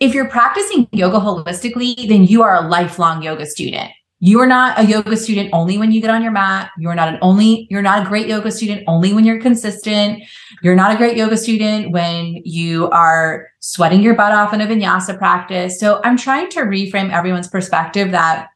if 0.00 0.12
you're 0.12 0.28
practicing 0.28 0.88
yoga 0.90 1.18
holistically, 1.18 2.08
then 2.08 2.24
you 2.24 2.42
are 2.42 2.56
a 2.56 2.68
lifelong 2.68 3.22
yoga 3.22 3.46
student. 3.46 3.90
You 4.24 4.40
are 4.40 4.46
not 4.46 4.78
a 4.78 4.86
yoga 4.86 5.18
student 5.18 5.50
only 5.52 5.76
when 5.76 5.92
you 5.92 6.00
get 6.00 6.08
on 6.08 6.22
your 6.22 6.32
mat. 6.32 6.70
You're 6.78 6.94
not 6.94 7.08
an 7.08 7.18
only, 7.20 7.66
you're 7.68 7.82
not 7.82 8.06
a 8.06 8.08
great 8.08 8.26
yoga 8.26 8.50
student 8.50 8.82
only 8.86 9.12
when 9.12 9.26
you're 9.26 9.38
consistent. 9.38 10.22
You're 10.62 10.74
not 10.74 10.94
a 10.94 10.96
great 10.96 11.18
yoga 11.18 11.36
student 11.36 11.90
when 11.90 12.40
you 12.42 12.88
are 12.88 13.48
sweating 13.60 14.00
your 14.00 14.14
butt 14.14 14.32
off 14.32 14.54
in 14.54 14.62
a 14.62 14.66
vinyasa 14.66 15.18
practice. 15.18 15.78
So 15.78 16.00
I'm 16.04 16.16
trying 16.16 16.48
to 16.52 16.60
reframe 16.60 17.12
everyone's 17.12 17.48
perspective 17.48 18.12
that 18.12 18.48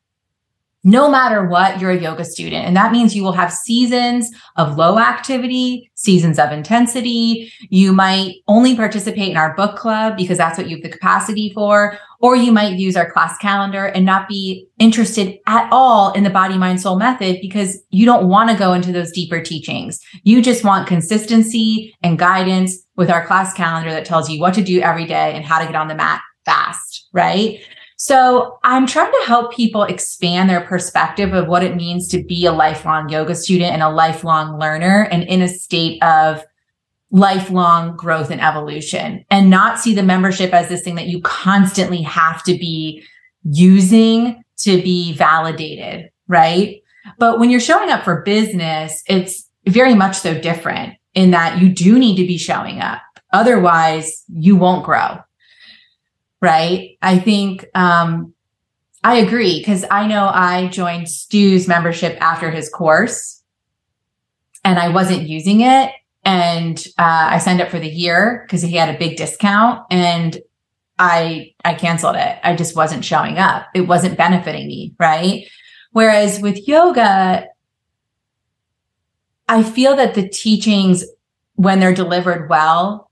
no 0.84 1.10
matter 1.10 1.44
what, 1.44 1.80
you're 1.80 1.90
a 1.90 2.00
yoga 2.00 2.24
student. 2.24 2.64
And 2.64 2.76
that 2.76 2.92
means 2.92 3.14
you 3.14 3.24
will 3.24 3.32
have 3.32 3.52
seasons 3.52 4.30
of 4.56 4.76
low 4.76 4.98
activity, 4.98 5.90
seasons 5.94 6.38
of 6.38 6.52
intensity. 6.52 7.52
You 7.68 7.92
might 7.92 8.36
only 8.46 8.76
participate 8.76 9.30
in 9.30 9.36
our 9.36 9.56
book 9.56 9.76
club 9.76 10.16
because 10.16 10.38
that's 10.38 10.56
what 10.56 10.68
you 10.68 10.76
have 10.76 10.84
the 10.84 10.88
capacity 10.88 11.50
for. 11.52 11.98
Or 12.20 12.36
you 12.36 12.52
might 12.52 12.78
use 12.78 12.96
our 12.96 13.10
class 13.10 13.36
calendar 13.38 13.86
and 13.86 14.06
not 14.06 14.28
be 14.28 14.66
interested 14.78 15.38
at 15.46 15.68
all 15.72 16.12
in 16.12 16.22
the 16.22 16.30
body, 16.30 16.56
mind, 16.56 16.80
soul 16.80 16.96
method 16.96 17.38
because 17.40 17.78
you 17.90 18.06
don't 18.06 18.28
want 18.28 18.50
to 18.50 18.56
go 18.56 18.72
into 18.72 18.92
those 18.92 19.12
deeper 19.12 19.40
teachings. 19.40 20.00
You 20.22 20.40
just 20.40 20.64
want 20.64 20.88
consistency 20.88 21.94
and 22.02 22.18
guidance 22.18 22.76
with 22.96 23.10
our 23.10 23.26
class 23.26 23.52
calendar 23.52 23.90
that 23.90 24.04
tells 24.04 24.30
you 24.30 24.40
what 24.40 24.54
to 24.54 24.62
do 24.62 24.80
every 24.80 25.06
day 25.06 25.34
and 25.34 25.44
how 25.44 25.58
to 25.58 25.66
get 25.66 25.76
on 25.76 25.88
the 25.88 25.94
mat 25.94 26.20
fast, 26.44 27.08
right? 27.12 27.60
So 28.00 28.58
I'm 28.62 28.86
trying 28.86 29.10
to 29.10 29.26
help 29.26 29.52
people 29.52 29.82
expand 29.82 30.48
their 30.48 30.60
perspective 30.60 31.34
of 31.34 31.48
what 31.48 31.64
it 31.64 31.74
means 31.74 32.06
to 32.08 32.22
be 32.22 32.46
a 32.46 32.52
lifelong 32.52 33.08
yoga 33.08 33.34
student 33.34 33.72
and 33.72 33.82
a 33.82 33.90
lifelong 33.90 34.56
learner 34.56 35.08
and 35.10 35.24
in 35.24 35.42
a 35.42 35.48
state 35.48 36.00
of 36.02 36.44
lifelong 37.10 37.96
growth 37.96 38.30
and 38.30 38.40
evolution 38.40 39.24
and 39.30 39.50
not 39.50 39.80
see 39.80 39.94
the 39.94 40.04
membership 40.04 40.54
as 40.54 40.68
this 40.68 40.82
thing 40.82 40.94
that 40.94 41.08
you 41.08 41.20
constantly 41.22 42.00
have 42.02 42.44
to 42.44 42.52
be 42.52 43.02
using 43.42 44.44
to 44.58 44.80
be 44.80 45.12
validated, 45.14 46.08
right? 46.28 46.80
But 47.18 47.40
when 47.40 47.50
you're 47.50 47.58
showing 47.58 47.90
up 47.90 48.04
for 48.04 48.22
business, 48.22 49.02
it's 49.08 49.50
very 49.66 49.96
much 49.96 50.16
so 50.16 50.38
different 50.38 50.94
in 51.14 51.32
that 51.32 51.60
you 51.60 51.68
do 51.68 51.98
need 51.98 52.14
to 52.16 52.26
be 52.26 52.38
showing 52.38 52.80
up. 52.80 53.02
Otherwise, 53.32 54.22
you 54.28 54.54
won't 54.54 54.84
grow 54.84 55.18
right? 56.40 56.96
I 57.02 57.18
think 57.18 57.66
um, 57.74 58.34
I 59.02 59.16
agree 59.16 59.58
because 59.58 59.84
I 59.90 60.06
know 60.06 60.30
I 60.32 60.68
joined 60.68 61.08
Stu's 61.08 61.68
membership 61.68 62.16
after 62.20 62.50
his 62.50 62.68
course 62.68 63.42
and 64.64 64.78
I 64.78 64.88
wasn't 64.88 65.28
using 65.28 65.60
it. 65.62 65.92
And 66.24 66.78
uh, 66.98 67.28
I 67.30 67.38
signed 67.38 67.60
up 67.60 67.70
for 67.70 67.78
the 67.78 67.88
year 67.88 68.44
because 68.44 68.62
he 68.62 68.76
had 68.76 68.94
a 68.94 68.98
big 68.98 69.16
discount 69.16 69.82
and 69.90 70.38
I 70.98 71.54
I 71.64 71.74
canceled 71.74 72.16
it. 72.16 72.38
I 72.42 72.56
just 72.56 72.76
wasn't 72.76 73.04
showing 73.04 73.38
up. 73.38 73.66
It 73.74 73.82
wasn't 73.82 74.18
benefiting 74.18 74.66
me, 74.66 74.94
right? 74.98 75.46
Whereas 75.92 76.40
with 76.40 76.66
yoga, 76.68 77.46
I 79.48 79.62
feel 79.62 79.96
that 79.96 80.14
the 80.14 80.28
teachings, 80.28 81.04
when 81.54 81.80
they're 81.80 81.94
delivered 81.94 82.50
well, 82.50 83.10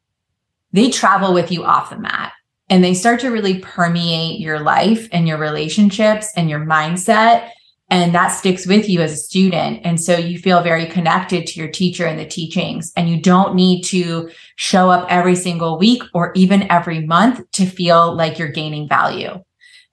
they 0.72 0.90
travel 0.90 1.32
with 1.32 1.50
you 1.50 1.64
off 1.64 1.90
the 1.90 1.98
mat 1.98 2.32
and 2.68 2.82
they 2.82 2.94
start 2.94 3.20
to 3.20 3.30
really 3.30 3.58
permeate 3.60 4.40
your 4.40 4.60
life 4.60 5.08
and 5.12 5.28
your 5.28 5.38
relationships 5.38 6.28
and 6.36 6.50
your 6.50 6.60
mindset. 6.60 7.50
And 7.88 8.12
that 8.14 8.28
sticks 8.28 8.66
with 8.66 8.88
you 8.88 9.00
as 9.00 9.12
a 9.12 9.16
student. 9.16 9.80
And 9.84 10.00
so 10.00 10.16
you 10.16 10.40
feel 10.40 10.60
very 10.60 10.86
connected 10.86 11.46
to 11.46 11.60
your 11.60 11.70
teacher 11.70 12.04
and 12.04 12.18
the 12.18 12.26
teachings. 12.26 12.92
And 12.96 13.08
you 13.08 13.20
don't 13.20 13.54
need 13.54 13.82
to 13.84 14.28
show 14.56 14.90
up 14.90 15.06
every 15.08 15.36
single 15.36 15.78
week 15.78 16.02
or 16.12 16.32
even 16.34 16.70
every 16.70 17.06
month 17.06 17.48
to 17.52 17.64
feel 17.64 18.12
like 18.12 18.38
you're 18.38 18.48
gaining 18.48 18.88
value. 18.88 19.40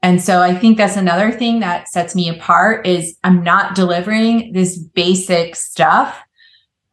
And 0.01 0.21
so 0.21 0.41
I 0.41 0.55
think 0.55 0.78
that's 0.78 0.97
another 0.97 1.32
thing 1.32 1.59
that 1.59 1.88
sets 1.88 2.15
me 2.15 2.28
apart 2.28 2.86
is 2.88 3.15
I'm 3.24 3.43
not 3.43 3.76
delivering 3.76 4.51
this 4.53 4.78
basic 4.78 5.55
stuff 5.55 6.19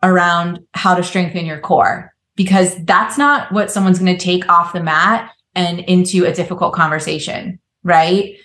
around 0.02 0.60
how 0.74 0.94
to 0.94 1.02
strengthen 1.02 1.46
your 1.46 1.60
core 1.60 2.14
because 2.36 2.76
that's 2.84 3.18
not 3.18 3.50
what 3.52 3.70
someone's 3.70 3.98
going 3.98 4.16
to 4.16 4.24
take 4.24 4.48
off 4.48 4.72
the 4.72 4.82
mat 4.82 5.32
and 5.54 5.80
into 5.80 6.24
a 6.24 6.32
difficult 6.32 6.74
conversation, 6.74 7.58
right? 7.82 8.36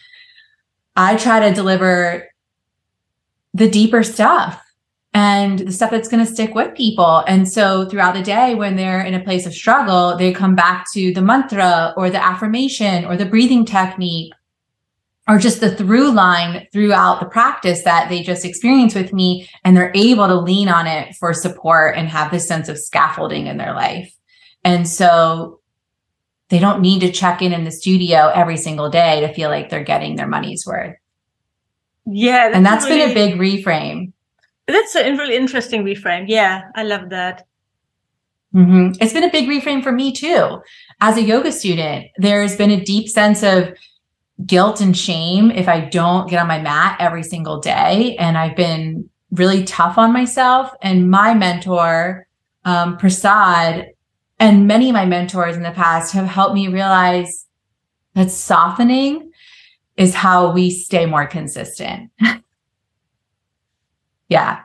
I 0.95 1.15
try 1.17 1.47
to 1.47 1.53
deliver 1.53 2.29
the 3.53 3.69
deeper 3.69 4.03
stuff 4.03 4.61
and 5.13 5.59
the 5.59 5.71
stuff 5.71 5.91
that's 5.91 6.09
going 6.09 6.25
to 6.25 6.31
stick 6.31 6.53
with 6.55 6.75
people. 6.75 7.23
And 7.27 7.49
so 7.49 7.87
throughout 7.87 8.15
the 8.15 8.21
day, 8.21 8.53
when 8.53 8.75
they're 8.75 9.01
in 9.01 9.13
a 9.13 9.23
place 9.23 9.45
of 9.45 9.53
struggle, 9.53 10.17
they 10.17 10.33
come 10.33 10.55
back 10.55 10.91
to 10.93 11.13
the 11.13 11.21
mantra 11.21 11.93
or 11.95 12.09
the 12.09 12.23
affirmation 12.23 13.05
or 13.05 13.15
the 13.15 13.25
breathing 13.25 13.65
technique 13.65 14.33
or 15.27 15.39
just 15.39 15.61
the 15.61 15.73
through 15.73 16.11
line 16.11 16.67
throughout 16.71 17.19
the 17.19 17.25
practice 17.25 17.83
that 17.83 18.09
they 18.09 18.21
just 18.23 18.45
experience 18.45 18.93
with 18.93 19.13
me. 19.13 19.49
And 19.63 19.75
they're 19.75 19.91
able 19.95 20.27
to 20.27 20.35
lean 20.35 20.67
on 20.67 20.85
it 20.85 21.15
for 21.15 21.33
support 21.33 21.95
and 21.95 22.09
have 22.09 22.29
this 22.29 22.47
sense 22.47 22.67
of 22.67 22.77
scaffolding 22.77 23.47
in 23.47 23.57
their 23.57 23.73
life. 23.73 24.13
And 24.65 24.87
so 24.87 25.61
they 26.49 26.59
don't 26.59 26.81
need 26.81 26.99
to 26.99 27.11
check 27.11 27.41
in 27.41 27.53
in 27.53 27.63
the 27.63 27.71
studio 27.71 28.31
every 28.33 28.57
single 28.57 28.89
day 28.89 29.21
to 29.21 29.33
feel 29.33 29.49
like 29.49 29.69
they're 29.69 29.83
getting 29.83 30.15
their 30.15 30.27
money's 30.27 30.65
worth. 30.65 30.95
Yeah. 32.05 32.47
That's 32.47 32.55
and 32.55 32.65
that's 32.65 32.85
really, 32.85 33.13
been 33.13 33.33
a 33.33 33.35
big 33.35 33.39
reframe. 33.39 34.13
That's 34.67 34.95
a 34.95 35.11
really 35.11 35.35
interesting 35.35 35.83
reframe. 35.83 36.25
Yeah. 36.27 36.69
I 36.75 36.83
love 36.83 37.09
that. 37.09 37.47
Mm-hmm. 38.53 38.93
It's 39.01 39.13
been 39.13 39.23
a 39.23 39.31
big 39.31 39.49
reframe 39.49 39.83
for 39.83 39.91
me 39.91 40.11
too. 40.11 40.61
As 41.01 41.17
a 41.17 41.21
yoga 41.21 41.51
student, 41.51 42.07
there's 42.17 42.55
been 42.55 42.71
a 42.71 42.83
deep 42.83 43.09
sense 43.09 43.43
of 43.43 43.75
guilt 44.45 44.81
and 44.81 44.95
shame 44.95 45.51
if 45.51 45.67
I 45.67 45.81
don't 45.81 46.29
get 46.29 46.39
on 46.39 46.47
my 46.47 46.61
mat 46.61 46.97
every 46.99 47.23
single 47.23 47.59
day. 47.59 48.15
And 48.17 48.37
I've 48.37 48.55
been 48.55 49.09
really 49.31 49.63
tough 49.63 49.97
on 49.97 50.13
myself. 50.13 50.71
And 50.81 51.09
my 51.09 51.33
mentor, 51.33 52.27
um, 52.63 52.97
Prasad, 52.97 53.87
and 54.39 54.67
many 54.67 54.89
of 54.89 54.93
my 54.93 55.05
mentors 55.05 55.55
in 55.55 55.63
the 55.63 55.71
past 55.71 56.13
have 56.13 56.27
helped 56.27 56.55
me 56.55 56.67
realize 56.67 57.45
that 58.13 58.31
softening 58.31 59.31
is 59.97 60.13
how 60.13 60.51
we 60.51 60.69
stay 60.69 61.05
more 61.05 61.25
consistent. 61.25 62.11
yeah. 64.29 64.61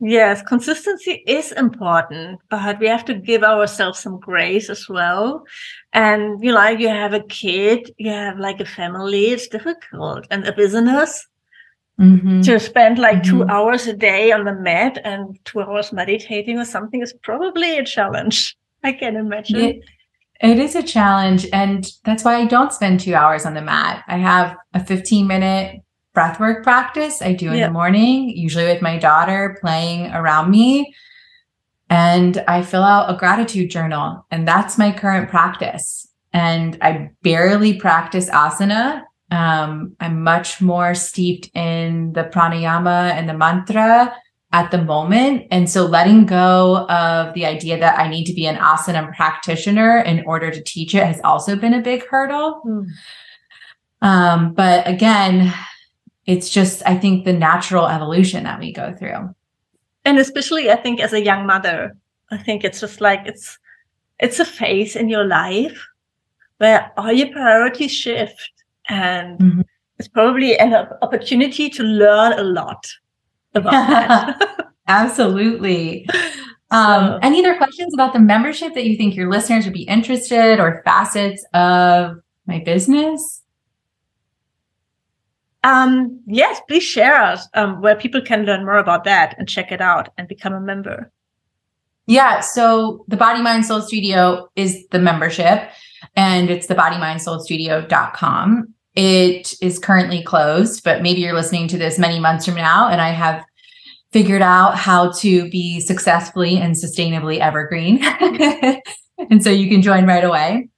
Yes, 0.00 0.42
consistency 0.42 1.22
is 1.26 1.52
important, 1.52 2.40
but 2.50 2.78
we 2.78 2.88
have 2.88 3.04
to 3.06 3.14
give 3.14 3.42
ourselves 3.42 4.00
some 4.00 4.18
grace 4.18 4.68
as 4.68 4.88
well. 4.88 5.44
And 5.92 6.42
you 6.44 6.52
know, 6.52 6.68
you 6.68 6.88
have 6.88 7.14
a 7.14 7.22
kid, 7.22 7.90
you 7.96 8.10
have 8.10 8.38
like 8.38 8.60
a 8.60 8.66
family, 8.66 9.28
it's 9.28 9.48
difficult. 9.48 10.26
And 10.30 10.46
a 10.46 10.52
business, 10.52 11.26
mm-hmm. 11.98 12.40
to 12.42 12.58
spend 12.60 12.98
like 12.98 13.18
mm-hmm. 13.18 13.38
two 13.38 13.44
hours 13.44 13.86
a 13.86 13.94
day 13.94 14.32
on 14.32 14.44
the 14.44 14.52
mat 14.52 14.98
and 15.04 15.38
two 15.44 15.62
hours 15.62 15.92
meditating 15.92 16.58
or 16.58 16.64
something 16.64 17.00
is 17.00 17.14
probably 17.22 17.78
a 17.78 17.84
challenge. 17.84 18.56
I 18.84 18.92
can 18.92 19.16
imagine. 19.16 19.56
It, 19.56 19.80
it 20.40 20.58
is 20.58 20.76
a 20.76 20.82
challenge. 20.82 21.46
And 21.52 21.90
that's 22.04 22.24
why 22.24 22.36
I 22.36 22.44
don't 22.44 22.72
spend 22.72 23.00
two 23.00 23.14
hours 23.14 23.46
on 23.46 23.54
the 23.54 23.62
mat. 23.62 24.04
I 24.06 24.18
have 24.18 24.56
a 24.74 24.84
15 24.84 25.26
minute 25.26 25.80
breathwork 26.14 26.62
practice 26.62 27.20
I 27.22 27.32
do 27.32 27.50
in 27.50 27.58
yeah. 27.58 27.66
the 27.66 27.72
morning, 27.72 28.28
usually 28.28 28.66
with 28.66 28.82
my 28.82 28.98
daughter 28.98 29.58
playing 29.60 30.12
around 30.12 30.50
me. 30.50 30.94
And 31.90 32.42
I 32.46 32.62
fill 32.62 32.82
out 32.82 33.12
a 33.12 33.16
gratitude 33.16 33.70
journal, 33.70 34.24
and 34.30 34.48
that's 34.48 34.78
my 34.78 34.90
current 34.90 35.28
practice. 35.28 36.08
And 36.32 36.78
I 36.80 37.10
barely 37.22 37.74
practice 37.78 38.28
asana. 38.30 39.02
Um, 39.30 39.94
I'm 40.00 40.22
much 40.22 40.60
more 40.60 40.94
steeped 40.94 41.50
in 41.54 42.12
the 42.12 42.24
pranayama 42.24 43.10
and 43.10 43.28
the 43.28 43.34
mantra 43.34 44.16
at 44.54 44.70
the 44.70 44.80
moment. 44.80 45.48
And 45.50 45.68
so 45.68 45.84
letting 45.84 46.26
go 46.26 46.86
of 46.86 47.34
the 47.34 47.44
idea 47.44 47.76
that 47.76 47.98
I 47.98 48.08
need 48.08 48.24
to 48.26 48.32
be 48.32 48.46
an 48.46 48.54
asana 48.54 49.12
practitioner 49.12 49.98
in 49.98 50.24
order 50.26 50.48
to 50.52 50.62
teach 50.62 50.94
it 50.94 51.02
has 51.02 51.20
also 51.24 51.56
been 51.56 51.74
a 51.74 51.82
big 51.82 52.06
hurdle. 52.06 52.62
Mm. 52.64 52.86
Um, 54.00 54.54
but 54.54 54.86
again, 54.86 55.52
it's 56.26 56.50
just, 56.50 56.84
I 56.86 56.96
think, 56.96 57.24
the 57.24 57.32
natural 57.32 57.88
evolution 57.88 58.44
that 58.44 58.60
we 58.60 58.72
go 58.72 58.94
through. 58.94 59.34
And 60.04 60.18
especially, 60.18 60.70
I 60.70 60.76
think, 60.76 61.00
as 61.00 61.12
a 61.12 61.24
young 61.24 61.46
mother, 61.46 61.96
I 62.30 62.36
think 62.36 62.62
it's 62.62 62.78
just 62.78 63.00
like 63.00 63.26
it's 63.26 63.58
it's 64.20 64.38
a 64.38 64.44
phase 64.44 64.94
in 64.94 65.08
your 65.08 65.24
life 65.24 65.84
where 66.58 66.92
all 66.96 67.12
your 67.12 67.32
priorities 67.32 67.90
shift, 67.92 68.52
and 68.88 69.38
mm-hmm. 69.40 69.60
it's 69.98 70.08
probably 70.08 70.56
an 70.58 70.74
opportunity 71.02 71.68
to 71.70 71.82
learn 71.82 72.38
a 72.38 72.44
lot 72.44 72.86
about 73.54 73.72
that. 73.72 74.70
Absolutely. 74.88 76.08
Um, 76.70 77.06
so. 77.06 77.18
Any 77.22 77.38
other 77.38 77.56
questions 77.56 77.94
about 77.94 78.14
the 78.14 78.18
membership 78.18 78.74
that 78.74 78.84
you 78.84 78.96
think 78.96 79.14
your 79.14 79.30
listeners 79.30 79.64
would 79.64 79.74
be 79.74 79.84
interested 79.84 80.58
or 80.58 80.82
facets 80.84 81.44
of 81.54 82.16
my 82.46 82.58
business? 82.58 83.42
Um, 85.62 86.20
yes, 86.26 86.60
please 86.66 86.82
share 86.82 87.20
us 87.20 87.46
um, 87.54 87.80
where 87.80 87.94
people 87.94 88.20
can 88.20 88.44
learn 88.44 88.64
more 88.64 88.78
about 88.78 89.04
that 89.04 89.36
and 89.38 89.48
check 89.48 89.70
it 89.70 89.80
out 89.80 90.08
and 90.18 90.26
become 90.26 90.52
a 90.52 90.60
member. 90.60 91.12
Yeah. 92.06 92.40
So 92.40 93.04
the 93.08 93.16
Body 93.16 93.40
Mind 93.40 93.64
Soul 93.64 93.80
Studio 93.80 94.50
is 94.56 94.86
the 94.88 94.98
membership 94.98 95.70
and 96.16 96.50
it's 96.50 96.66
the 96.66 96.74
bodymindsoulstudio.com. 96.74 98.74
It 98.94 99.54
is 99.60 99.78
currently 99.78 100.22
closed, 100.22 100.84
but 100.84 101.02
maybe 101.02 101.20
you're 101.20 101.34
listening 101.34 101.68
to 101.68 101.78
this 101.78 101.98
many 101.98 102.20
months 102.20 102.44
from 102.46 102.54
now 102.54 102.88
and 102.88 103.00
I 103.00 103.10
have 103.10 103.44
figured 104.12 104.42
out 104.42 104.76
how 104.76 105.10
to 105.10 105.50
be 105.50 105.80
successfully 105.80 106.58
and 106.58 106.76
sustainably 106.76 107.38
evergreen. 107.40 108.00
and 109.30 109.42
so 109.42 109.50
you 109.50 109.68
can 109.68 109.82
join 109.82 110.06
right 110.06 110.22
away. 110.22 110.68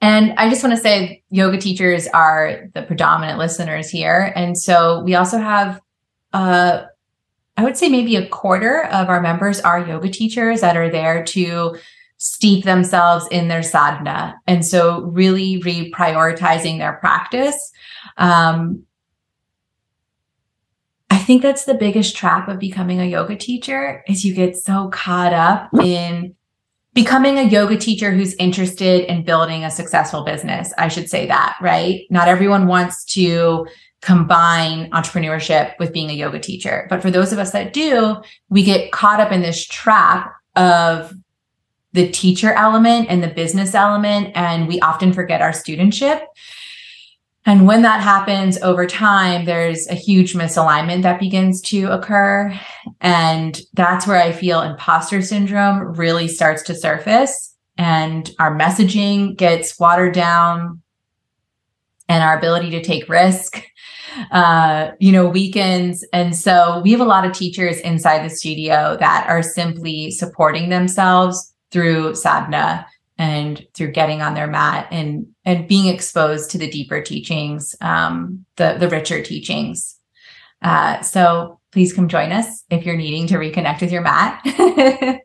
And 0.00 0.32
I 0.38 0.48
just 0.48 0.62
want 0.62 0.74
to 0.74 0.80
say 0.80 1.22
yoga 1.28 1.58
teachers 1.58 2.06
are 2.08 2.68
the 2.72 2.82
predominant 2.82 3.38
listeners 3.38 3.90
here. 3.90 4.32
And 4.34 4.56
so 4.56 5.02
we 5.02 5.14
also 5.14 5.38
have, 5.38 5.80
uh, 6.32 6.84
I 7.56 7.64
would 7.64 7.76
say 7.76 7.88
maybe 7.88 8.16
a 8.16 8.26
quarter 8.26 8.84
of 8.84 9.08
our 9.08 9.20
members 9.20 9.60
are 9.60 9.86
yoga 9.86 10.08
teachers 10.08 10.60
that 10.60 10.76
are 10.76 10.88
there 10.88 11.24
to 11.24 11.76
steep 12.18 12.64
themselves 12.64 13.26
in 13.30 13.48
their 13.48 13.62
sadhana. 13.62 14.36
And 14.46 14.64
so 14.66 15.02
really 15.02 15.60
reprioritizing 15.60 16.78
their 16.78 16.94
practice. 16.94 17.72
Um, 18.16 18.84
I 21.10 21.18
think 21.18 21.42
that's 21.42 21.64
the 21.64 21.74
biggest 21.74 22.16
trap 22.16 22.48
of 22.48 22.58
becoming 22.58 23.00
a 23.00 23.04
yoga 23.04 23.36
teacher 23.36 24.04
is 24.08 24.24
you 24.24 24.34
get 24.34 24.56
so 24.56 24.88
caught 24.88 25.32
up 25.32 25.70
in 25.82 26.34
becoming 26.92 27.38
a 27.38 27.42
yoga 27.42 27.76
teacher 27.76 28.10
who's 28.10 28.34
interested 28.34 29.10
in 29.10 29.24
building 29.24 29.64
a 29.64 29.70
successful 29.70 30.24
business. 30.24 30.72
I 30.76 30.88
should 30.88 31.08
say 31.08 31.26
that, 31.26 31.56
right? 31.60 32.02
Not 32.10 32.28
everyone 32.28 32.66
wants 32.66 33.04
to 33.14 33.66
combine 34.00 34.90
entrepreneurship 34.90 35.78
with 35.78 35.92
being 35.92 36.10
a 36.10 36.14
yoga 36.14 36.40
teacher. 36.40 36.86
But 36.90 37.02
for 37.02 37.10
those 37.10 37.32
of 37.32 37.38
us 37.38 37.52
that 37.52 37.72
do, 37.72 38.16
we 38.48 38.62
get 38.62 38.92
caught 38.92 39.20
up 39.20 39.32
in 39.32 39.42
this 39.42 39.64
trap 39.64 40.32
of 40.56 41.12
the 41.92 42.10
teacher 42.10 42.52
element 42.52 43.06
and 43.08 43.22
the 43.22 43.28
business 43.28 43.74
element, 43.74 44.32
and 44.34 44.68
we 44.68 44.80
often 44.80 45.12
forget 45.12 45.40
our 45.40 45.52
studentship. 45.52 46.24
And 47.46 47.66
when 47.66 47.82
that 47.82 48.02
happens 48.02 48.58
over 48.60 48.86
time, 48.86 49.46
there's 49.46 49.86
a 49.88 49.94
huge 49.94 50.34
misalignment 50.34 51.02
that 51.02 51.18
begins 51.18 51.62
to 51.62 51.86
occur. 51.86 52.52
And 53.00 53.58
that's 53.72 54.06
where 54.06 54.20
I 54.20 54.32
feel 54.32 54.60
imposter 54.60 55.22
syndrome 55.22 55.94
really 55.94 56.28
starts 56.28 56.62
to 56.64 56.74
surface 56.74 57.54
and 57.78 58.30
our 58.38 58.58
messaging 58.58 59.36
gets 59.36 59.78
watered 59.78 60.12
down 60.12 60.82
and 62.08 62.22
our 62.22 62.36
ability 62.36 62.70
to 62.70 62.82
take 62.82 63.08
risk 63.08 63.62
uh, 64.32 64.90
you 64.98 65.12
know, 65.12 65.28
weekends. 65.28 66.06
And 66.12 66.34
so 66.34 66.80
we 66.82 66.90
have 66.92 67.00
a 67.00 67.04
lot 67.04 67.26
of 67.26 67.32
teachers 67.32 67.78
inside 67.80 68.24
the 68.24 68.34
studio 68.34 68.96
that 68.98 69.26
are 69.28 69.42
simply 69.42 70.10
supporting 70.10 70.70
themselves 70.70 71.54
through 71.70 72.14
sadhana 72.14 72.86
and 73.18 73.66
through 73.74 73.90
getting 73.90 74.22
on 74.22 74.34
their 74.34 74.46
mat 74.46 74.86
and 74.90 75.26
and 75.44 75.68
being 75.68 75.92
exposed 75.92 76.50
to 76.50 76.58
the 76.58 76.70
deeper 76.70 77.02
teachings, 77.02 77.74
um, 77.80 78.44
the 78.56 78.76
the 78.78 78.88
richer 78.88 79.22
teachings. 79.22 79.96
Uh, 80.62 81.00
so 81.02 81.60
please 81.72 81.92
come 81.92 82.08
join 82.08 82.32
us 82.32 82.64
if 82.70 82.84
you're 82.84 82.96
needing 82.96 83.26
to 83.26 83.36
reconnect 83.36 83.80
with 83.80 83.92
your 83.92 84.02
mat. 84.02 84.42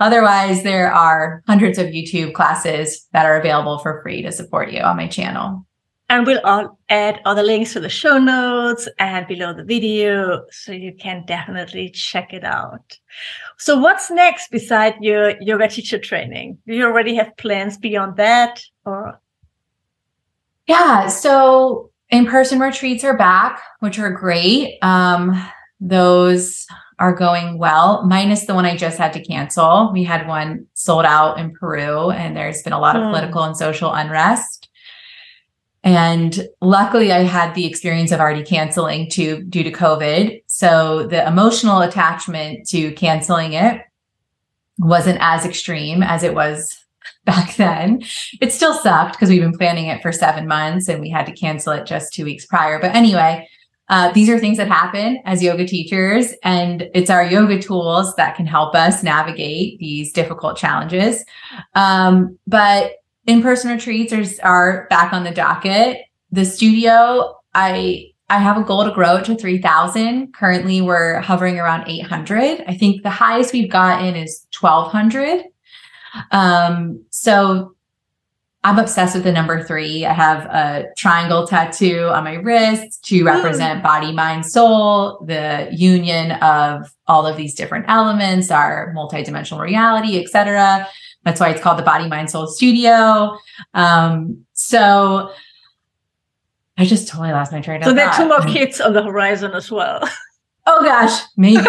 Otherwise, 0.00 0.62
there 0.62 0.92
are 0.92 1.42
hundreds 1.46 1.78
of 1.78 1.88
YouTube 1.88 2.32
classes 2.32 3.06
that 3.12 3.26
are 3.26 3.38
available 3.38 3.78
for 3.78 4.02
free 4.02 4.22
to 4.22 4.32
support 4.32 4.72
you 4.72 4.80
on 4.80 4.96
my 4.96 5.06
channel. 5.06 5.66
And 6.10 6.26
we'll 6.26 6.40
all 6.44 6.78
add 6.90 7.20
all 7.24 7.34
the 7.34 7.42
links 7.42 7.72
to 7.72 7.80
the 7.80 7.88
show 7.88 8.18
notes 8.18 8.88
and 8.98 9.26
below 9.26 9.54
the 9.54 9.64
video 9.64 10.44
so 10.50 10.70
you 10.72 10.92
can 10.92 11.24
definitely 11.26 11.88
check 11.88 12.34
it 12.34 12.44
out. 12.44 12.98
So 13.58 13.78
what's 13.78 14.10
next 14.10 14.50
beside 14.50 14.96
your 15.00 15.40
yoga 15.40 15.66
teacher 15.68 15.98
training? 15.98 16.58
Do 16.66 16.74
you 16.74 16.84
already 16.84 17.14
have 17.14 17.36
plans 17.38 17.78
beyond 17.78 18.16
that 18.16 18.62
or? 18.84 19.18
Yeah. 20.66 21.08
So 21.08 21.90
in-person 22.10 22.60
retreats 22.60 23.02
are 23.02 23.16
back, 23.16 23.62
which 23.80 23.98
are 23.98 24.10
great. 24.10 24.78
Um, 24.82 25.42
those 25.80 26.66
are 26.98 27.14
going 27.14 27.58
well, 27.58 28.04
minus 28.04 28.46
the 28.46 28.54
one 28.54 28.66
I 28.66 28.76
just 28.76 28.98
had 28.98 29.12
to 29.14 29.24
cancel. 29.24 29.90
We 29.92 30.04
had 30.04 30.28
one 30.28 30.66
sold 30.74 31.06
out 31.06 31.38
in 31.38 31.52
Peru 31.52 32.10
and 32.10 32.36
there's 32.36 32.62
been 32.62 32.72
a 32.72 32.78
lot 32.78 32.94
of 32.94 33.02
mm. 33.02 33.10
political 33.10 33.42
and 33.42 33.56
social 33.56 33.92
unrest. 33.92 34.63
And 35.84 36.48
luckily 36.62 37.12
I 37.12 37.22
had 37.24 37.54
the 37.54 37.66
experience 37.66 38.10
of 38.10 38.18
already 38.18 38.42
canceling 38.42 39.08
to 39.10 39.42
due 39.44 39.62
to 39.62 39.70
COVID. 39.70 40.42
So 40.46 41.06
the 41.06 41.26
emotional 41.28 41.82
attachment 41.82 42.66
to 42.68 42.92
canceling 42.92 43.52
it 43.52 43.82
wasn't 44.78 45.18
as 45.20 45.44
extreme 45.44 46.02
as 46.02 46.22
it 46.22 46.34
was 46.34 46.74
back 47.26 47.54
then. 47.56 48.02
It 48.40 48.52
still 48.52 48.74
sucked 48.74 49.12
because 49.12 49.28
we've 49.28 49.42
been 49.42 49.56
planning 49.56 49.86
it 49.86 50.00
for 50.00 50.10
seven 50.10 50.48
months 50.48 50.88
and 50.88 51.00
we 51.00 51.10
had 51.10 51.26
to 51.26 51.32
cancel 51.32 51.74
it 51.74 51.86
just 51.86 52.14
two 52.14 52.24
weeks 52.24 52.46
prior. 52.46 52.80
But 52.80 52.94
anyway, 52.94 53.46
uh, 53.90 54.10
these 54.12 54.30
are 54.30 54.38
things 54.38 54.56
that 54.56 54.68
happen 54.68 55.20
as 55.26 55.42
yoga 55.42 55.66
teachers, 55.66 56.32
and 56.42 56.88
it's 56.94 57.10
our 57.10 57.22
yoga 57.22 57.60
tools 57.60 58.14
that 58.16 58.34
can 58.34 58.46
help 58.46 58.74
us 58.74 59.02
navigate 59.02 59.78
these 59.78 60.10
difficult 60.10 60.56
challenges. 60.56 61.22
Um, 61.74 62.38
but 62.46 62.92
in-person 63.26 63.70
retreats 63.70 64.12
are, 64.12 64.24
are 64.42 64.86
back 64.90 65.12
on 65.12 65.24
the 65.24 65.30
docket. 65.30 66.02
The 66.30 66.44
studio, 66.44 67.36
I 67.54 68.10
I 68.30 68.38
have 68.38 68.56
a 68.56 68.62
goal 68.64 68.84
to 68.84 68.90
grow 68.90 69.16
it 69.16 69.26
to 69.26 69.36
3000. 69.36 70.32
Currently 70.32 70.80
we're 70.80 71.20
hovering 71.20 71.58
around 71.60 71.88
800. 71.88 72.64
I 72.66 72.74
think 72.74 73.02
the 73.02 73.10
highest 73.10 73.52
we've 73.52 73.70
gotten 73.70 74.16
is 74.16 74.46
1200. 74.58 75.44
Um, 76.30 77.04
so 77.10 77.74
I'm 78.64 78.78
obsessed 78.78 79.14
with 79.14 79.24
the 79.24 79.32
number 79.32 79.62
three. 79.62 80.06
I 80.06 80.14
have 80.14 80.46
a 80.46 80.86
triangle 80.96 81.46
tattoo 81.46 82.08
on 82.08 82.24
my 82.24 82.34
wrist 82.34 83.04
to 83.04 83.22
represent 83.22 83.82
body, 83.82 84.10
mind, 84.10 84.46
soul, 84.46 85.22
the 85.26 85.68
union 85.70 86.32
of 86.32 86.90
all 87.06 87.26
of 87.26 87.36
these 87.36 87.54
different 87.54 87.84
elements, 87.88 88.50
our 88.50 88.94
multidimensional 88.96 89.60
reality, 89.60 90.18
etc. 90.18 90.88
That's 91.24 91.40
why 91.40 91.50
it's 91.50 91.60
called 91.60 91.78
the 91.78 91.82
Body, 91.82 92.08
Mind, 92.08 92.30
Soul 92.30 92.46
Studio. 92.46 93.38
Um, 93.72 94.44
so 94.52 95.30
I 96.76 96.84
just 96.84 97.08
totally 97.08 97.32
lost 97.32 97.52
my 97.52 97.60
train 97.60 97.78
of 97.78 97.84
thought. 97.84 97.90
So 97.90 97.94
there 97.94 98.08
are 98.08 98.16
two 98.16 98.28
more 98.28 98.42
kids 98.54 98.80
on 98.80 98.92
the 98.92 99.02
horizon 99.02 99.52
as 99.52 99.70
well. 99.70 100.08
Oh 100.66 100.82
gosh, 100.82 101.20
maybe. 101.36 101.56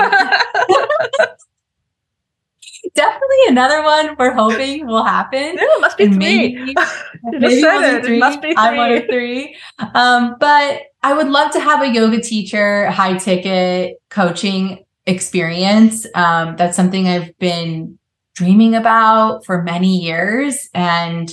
Definitely 2.93 3.37
another 3.47 3.83
one 3.83 4.15
we're 4.17 4.31
hoping 4.31 4.87
will 4.87 5.03
happen. 5.03 5.55
Yeah, 5.57 5.63
it 5.63 5.81
must 5.81 5.97
be 5.97 6.07
three. 6.07 6.15
Maybe, 6.17 6.73
maybe 7.23 7.55
it. 7.55 8.05
Three. 8.05 8.15
It 8.15 8.19
must 8.19 8.41
be 8.41 8.53
three. 8.53 8.55
I'm 8.57 8.77
one 8.77 8.93
of 8.93 9.03
three. 9.09 9.57
Um, 9.95 10.37
but 10.39 10.83
I 11.03 11.13
would 11.13 11.27
love 11.27 11.51
to 11.51 11.59
have 11.59 11.81
a 11.81 11.93
yoga 11.93 12.21
teacher, 12.21 12.89
high 12.89 13.17
ticket 13.17 14.01
coaching 14.09 14.85
experience. 15.07 16.07
Um, 16.15 16.55
that's 16.55 16.77
something 16.77 17.07
I've 17.07 17.37
been 17.37 17.99
dreaming 18.35 18.75
about 18.75 19.45
for 19.45 19.63
many 19.63 19.97
years. 19.97 20.69
And, 20.73 21.31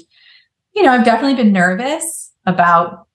you 0.74 0.82
know, 0.82 0.92
I've 0.92 1.05
definitely 1.05 1.42
been 1.42 1.53
nervous 1.53 2.32
about 2.46 3.07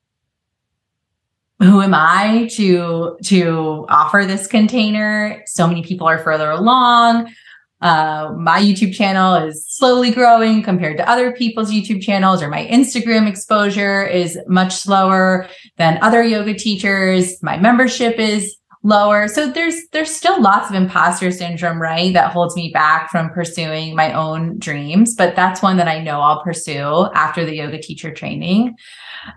who 1.60 1.82
am 1.82 1.96
I 1.96 2.48
to 2.54 3.18
to 3.24 3.86
offer 3.90 4.26
this 4.28 4.46
container? 4.46 5.42
So 5.48 5.68
many 5.68 5.82
people 5.82 6.08
are 6.08 6.20
further 6.20 6.52
along. 6.52 7.34
Uh, 7.82 8.34
my 8.38 8.60
YouTube 8.60 8.94
channel 8.94 9.36
is 9.36 9.66
slowly 9.68 10.12
growing 10.12 10.64
compared 10.64 10.98
to 10.98 11.10
other 11.10 11.32
people's 11.32 11.72
YouTube 11.72 12.02
channels, 12.02 12.42
or 12.44 12.50
my 12.50 12.68
Instagram 12.68 13.28
exposure 13.28 14.04
is 14.04 14.38
much 14.48 14.76
slower 14.76 15.48
than 15.78 15.98
other 16.02 16.24
yoga 16.24 16.54
teachers. 16.54 17.42
My 17.42 17.58
membership 17.58 18.20
is 18.20 18.56
lower. 18.88 19.28
So 19.28 19.52
there's 19.52 19.76
there's 19.92 20.16
still 20.16 20.42
lots 20.42 20.70
of 20.70 20.76
imposter 20.76 21.30
syndrome, 21.30 21.82
right? 21.82 22.14
That 22.14 22.32
holds 22.32 22.56
me 22.56 22.72
back 22.74 23.12
from 23.12 23.30
pursuing 23.32 23.96
my 23.96 24.14
own 24.14 24.58
dreams, 24.60 25.14
but 25.14 25.36
that's 25.36 25.62
one 25.62 25.76
that 25.76 25.90
I 25.90 26.02
know 26.02 26.22
I'll 26.22 26.42
pursue 26.42 27.10
after 27.14 27.46
the 27.46 27.56
yoga 27.56 27.82
teacher 27.82 28.14
training. 28.14 28.76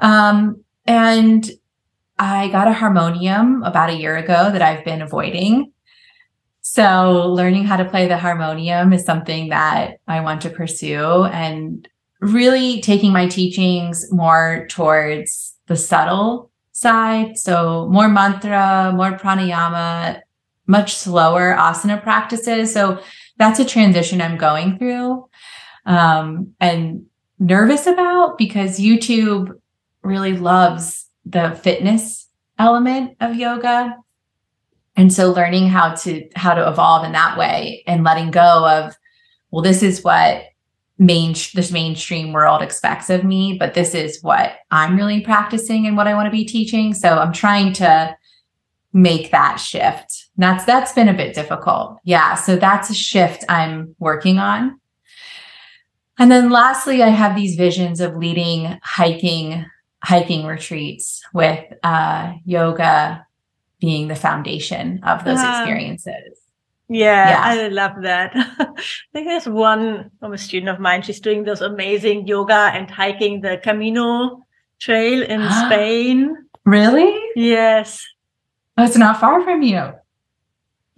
Um, 0.01 0.63
and 0.87 1.51
I 2.17 2.49
got 2.49 2.69
a 2.69 2.73
harmonium 2.73 3.65
about 3.65 3.91
a 3.91 3.97
year 3.97 4.17
ago 4.17 4.53
that 4.53 4.63
I've 4.63 4.85
been 4.85 5.03
avoiding. 5.03 5.73
So 6.61 7.27
learning 7.27 7.65
how 7.65 7.77
to 7.77 7.85
play 7.85 8.07
the 8.07 8.19
harmonium 8.19 8.93
is 8.93 9.05
something 9.05 9.49
that 9.49 9.97
I 10.07 10.21
want 10.21 10.43
to 10.43 10.51
pursue 10.51 11.25
and 11.25 11.89
really 12.21 12.83
taking 12.83 13.13
my 13.13 13.27
teachings 13.27 14.13
more 14.13 14.67
towards 14.69 15.57
the 15.67 15.77
subtle 15.77 16.50
side. 16.81 17.39
So 17.39 17.89
more 17.91 18.09
mantra, 18.09 18.93
more 18.95 19.13
pranayama, 19.13 20.21
much 20.67 20.95
slower 20.95 21.55
asana 21.59 22.03
practices. 22.03 22.73
So 22.73 23.03
that's 23.37 23.61
a 23.61 23.65
transition 23.65 24.23
I'm 24.23 24.39
going 24.39 24.79
through 24.79 25.29
um, 25.87 26.55
and 26.61 27.07
nervous 27.39 27.87
about 27.87 28.39
because 28.39 28.79
YouTube 28.79 29.53
really 30.03 30.37
loves 30.37 31.07
the 31.27 31.59
fitness 31.63 32.29
element 32.59 33.17
of 33.21 33.37
yoga. 33.37 33.97
And 34.97 35.13
so 35.13 35.33
learning 35.33 35.69
how 35.69 35.95
to 35.97 36.29
how 36.35 36.55
to 36.55 36.69
evolve 36.69 37.05
in 37.05 37.13
that 37.13 37.39
way 37.39 37.83
and 37.87 38.05
letting 38.05 38.31
go 38.31 38.69
of, 38.69 38.95
well, 39.51 39.63
this 39.63 39.83
is 39.83 40.03
what 40.03 40.45
main 41.01 41.33
this 41.55 41.73
mainstream 41.73 42.31
world 42.31 42.61
expects 42.61 43.09
of 43.09 43.25
me 43.25 43.57
but 43.59 43.73
this 43.73 43.95
is 43.95 44.23
what 44.23 44.57
i'm 44.71 44.97
really 44.97 45.23
practicing 45.23 45.87
and 45.87 45.97
what 45.97 46.07
i 46.07 46.15
want 46.15 46.27
to 46.27 46.31
be 46.31 46.45
teaching. 46.45 46.93
So 46.93 47.09
i'm 47.09 47.33
trying 47.33 47.73
to 47.75 48.15
make 48.93 49.31
that 49.31 49.57
shift. 49.57 50.29
That's 50.37 50.65
that's 50.67 50.93
been 50.93 51.09
a 51.09 51.15
bit 51.15 51.35
difficult. 51.35 51.99
Yeah 52.05 52.35
so 52.35 52.57
that's 52.57 52.91
a 52.91 52.95
shift 52.95 53.45
i'm 53.49 53.97
working 53.99 54.39
on. 54.39 54.79
And 56.19 56.31
then 56.31 56.51
lastly 56.51 57.03
i 57.03 57.09
have 57.09 57.35
these 57.35 57.57
visions 57.57 58.01
of 58.03 58.17
leading 58.17 58.79
hiking 58.83 59.65
hiking 60.05 60.45
retreats 60.45 61.23
with 61.33 61.65
uh, 61.83 62.35
yoga 62.45 63.27
being 63.81 64.09
the 64.09 64.15
foundation 64.15 65.01
of 65.03 65.25
those 65.25 65.41
experiences 65.41 66.40
yeah, 66.91 67.31
yeah, 67.31 67.63
I 67.65 67.69
love 67.69 68.03
that. 68.03 68.33
I 68.35 68.67
think 69.13 69.29
there's 69.29 69.49
one 69.49 70.11
from 70.19 70.33
a 70.33 70.39
student 70.39 70.71
of 70.71 70.81
mine. 70.81 71.03
She's 71.03 71.21
doing 71.21 71.45
those 71.45 71.61
amazing 71.61 72.27
yoga 72.27 72.73
and 72.75 72.91
hiking 72.91 73.41
the 73.41 73.59
Camino 73.63 74.43
trail 74.81 75.23
in 75.23 75.49
Spain. 75.67 76.37
Really? 76.65 77.17
Yes. 77.37 78.05
That's 78.77 78.97
not 78.97 79.21
far 79.21 79.45
from 79.45 79.63
you. 79.63 79.93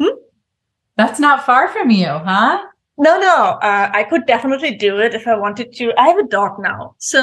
Hmm? 0.01 0.17
That's 0.97 1.21
not 1.21 1.45
far 1.45 1.69
from 1.69 1.91
you, 1.91 2.07
huh? 2.07 2.63
No, 2.97 3.21
no. 3.21 3.59
Uh, 3.63 3.91
I 3.93 4.05
could 4.05 4.25
definitely 4.27 4.75
do 4.75 4.99
it 4.99 5.15
if 5.15 5.27
I 5.29 5.37
wanted 5.37 5.75
to. 5.75 5.93
I 6.01 6.09
have 6.09 6.19
a 6.19 6.27
dog 6.27 6.59
now, 6.59 6.95
so 6.99 7.21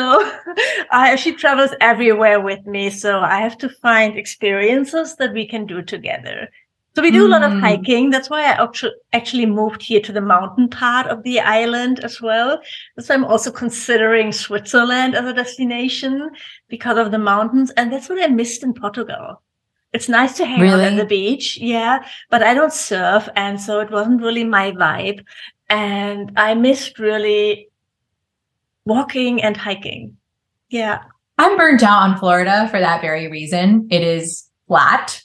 I, 0.92 1.16
she 1.16 1.32
travels 1.32 1.72
everywhere 1.82 2.40
with 2.40 2.66
me. 2.68 2.92
So 2.92 3.20
I 3.20 3.40
have 3.40 3.58
to 3.60 3.70
find 3.70 4.16
experiences 4.16 5.16
that 5.16 5.34
we 5.34 5.48
can 5.48 5.66
do 5.66 5.82
together. 5.82 6.50
So 6.96 7.04
we 7.04 7.12
do 7.12 7.24
mm. 7.24 7.28
a 7.28 7.30
lot 7.30 7.44
of 7.44 7.52
hmm. 7.54 7.60
hiking. 7.60 8.10
That's 8.10 8.30
why 8.30 8.44
I 8.44 8.68
actually 9.14 9.46
moved 9.46 9.84
here 9.84 10.02
to 10.02 10.12
the 10.12 10.22
mountain 10.22 10.68
part 10.68 11.08
of 11.08 11.24
the 11.24 11.40
island 11.40 12.00
as 12.00 12.20
well. 12.20 12.62
So 13.00 13.14
I'm 13.14 13.26
also 13.26 13.52
considering 13.52 14.32
Switzerland 14.32 15.16
as 15.16 15.26
a 15.26 15.34
destination 15.34 16.32
because 16.68 16.98
of 16.98 17.12
the 17.12 17.20
mountains. 17.20 17.72
And 17.78 17.94
that's 17.94 18.10
what 18.10 18.22
I 18.22 18.28
missed 18.28 18.64
in 18.64 18.74
Portugal. 18.74 19.42
It's 19.94 20.10
nice 20.10 20.36
to 20.38 20.46
hang 20.46 20.62
really? 20.62 20.86
out 20.86 20.94
at 20.94 20.98
the 20.98 21.06
beach. 21.06 21.58
Yeah. 21.58 22.06
But 22.30 22.44
I 22.44 22.54
don't 22.54 22.74
surf. 22.74 23.30
And 23.36 23.62
so 23.62 23.80
it 23.80 23.92
wasn't 23.92 24.22
really 24.22 24.44
my 24.44 24.72
vibe. 24.72 25.24
And 25.70 26.32
I 26.38 26.56
missed 26.56 26.98
really 26.98 27.70
walking 28.86 29.44
and 29.44 29.56
hiking. 29.56 30.18
Yeah. 30.70 31.04
I'm 31.38 31.56
burnt 31.56 31.84
out 31.84 32.02
on 32.02 32.18
Florida 32.18 32.68
for 32.70 32.80
that 32.80 33.02
very 33.02 33.30
reason. 33.30 33.88
It 33.92 34.02
is 34.02 34.50
flat 34.68 35.22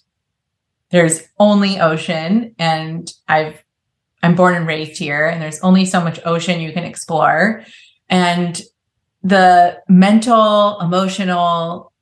there's 0.95 1.27
only 1.41 1.81
ocean 1.81 2.55
and 2.57 3.13
I've 3.27 3.65
I'm 4.23 4.37
born 4.37 4.55
and 4.55 4.65
raised 4.65 4.97
here 4.97 5.27
and 5.27 5.43
there's 5.43 5.59
only 5.59 5.87
so 5.87 6.01
much 6.01 6.21
ocean 6.25 6.61
you 6.61 6.73
can 6.73 6.85
explore 6.85 7.65
and 8.09 8.63
the 9.25 9.83
mental 9.89 10.79
emotional 10.79 11.93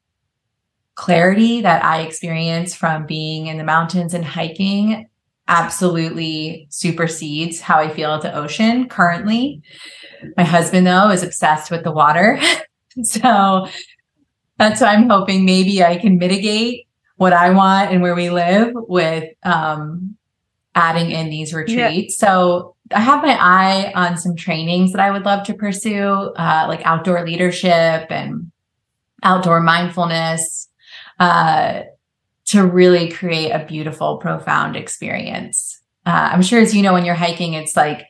clarity 0.95 1.62
that 1.62 1.82
I 1.82 2.03
experience 2.03 2.74
from 2.74 3.07
being 3.07 3.47
in 3.47 3.57
the 3.57 3.64
mountains 3.64 4.12
and 4.12 4.26
hiking 4.26 5.09
absolutely 5.49 6.66
supersedes 6.68 7.62
how 7.62 7.78
I 7.78 7.88
feel 7.88 8.11
at 8.11 8.20
the 8.20 8.36
ocean 8.36 8.90
currently. 8.90 9.62
My 10.36 10.45
husband, 10.45 10.86
though, 10.86 11.09
is 11.09 11.22
obsessed 11.22 11.70
with 11.70 11.82
the 11.82 11.93
water. 11.93 12.38
so 13.03 13.68
that's 14.59 14.82
why 14.82 14.88
I'm 14.88 15.09
hoping 15.09 15.47
maybe 15.47 15.82
I 15.82 15.97
can 15.97 16.18
mitigate 16.18 16.86
what 17.23 17.33
I 17.33 17.51
want 17.51 17.93
and 17.93 18.03
where 18.03 18.16
we 18.16 18.31
live 18.31 18.73
with 18.75 19.33
um, 19.45 20.16
adding 20.75 21.12
in 21.12 21.31
these 21.31 21.55
retreats. 21.55 22.16
Yeah. 22.20 22.27
So 22.27 22.75
I 22.93 22.99
have 22.99 23.23
my 23.23 23.37
eye 23.39 23.93
on 23.95 24.18
some 24.18 24.35
trainings 24.35 24.91
that 24.91 25.01
I 25.01 25.12
would 25.12 25.25
love 25.25 25.47
to 25.47 25.55
pursue, 25.55 26.33
uh, 26.37 26.64
like 26.66 26.83
outdoor 26.85 27.25
leadership 27.25 28.11
and 28.11 28.51
outdoor 29.23 29.61
mindfulness, 29.61 30.68
uh, 31.20 31.83
to 32.47 32.66
really 32.66 33.09
create 33.09 33.53
a 33.53 33.64
beautiful, 33.64 34.16
profound 34.16 34.75
experience. 34.75 35.81
Uh, 36.05 36.31
I'm 36.33 36.43
sure, 36.43 36.61
as 36.61 36.75
you 36.75 36.83
know, 36.83 36.93
when 36.93 37.05
you're 37.05 37.14
hiking, 37.14 37.55
it's 37.55 37.77
like 37.77 38.05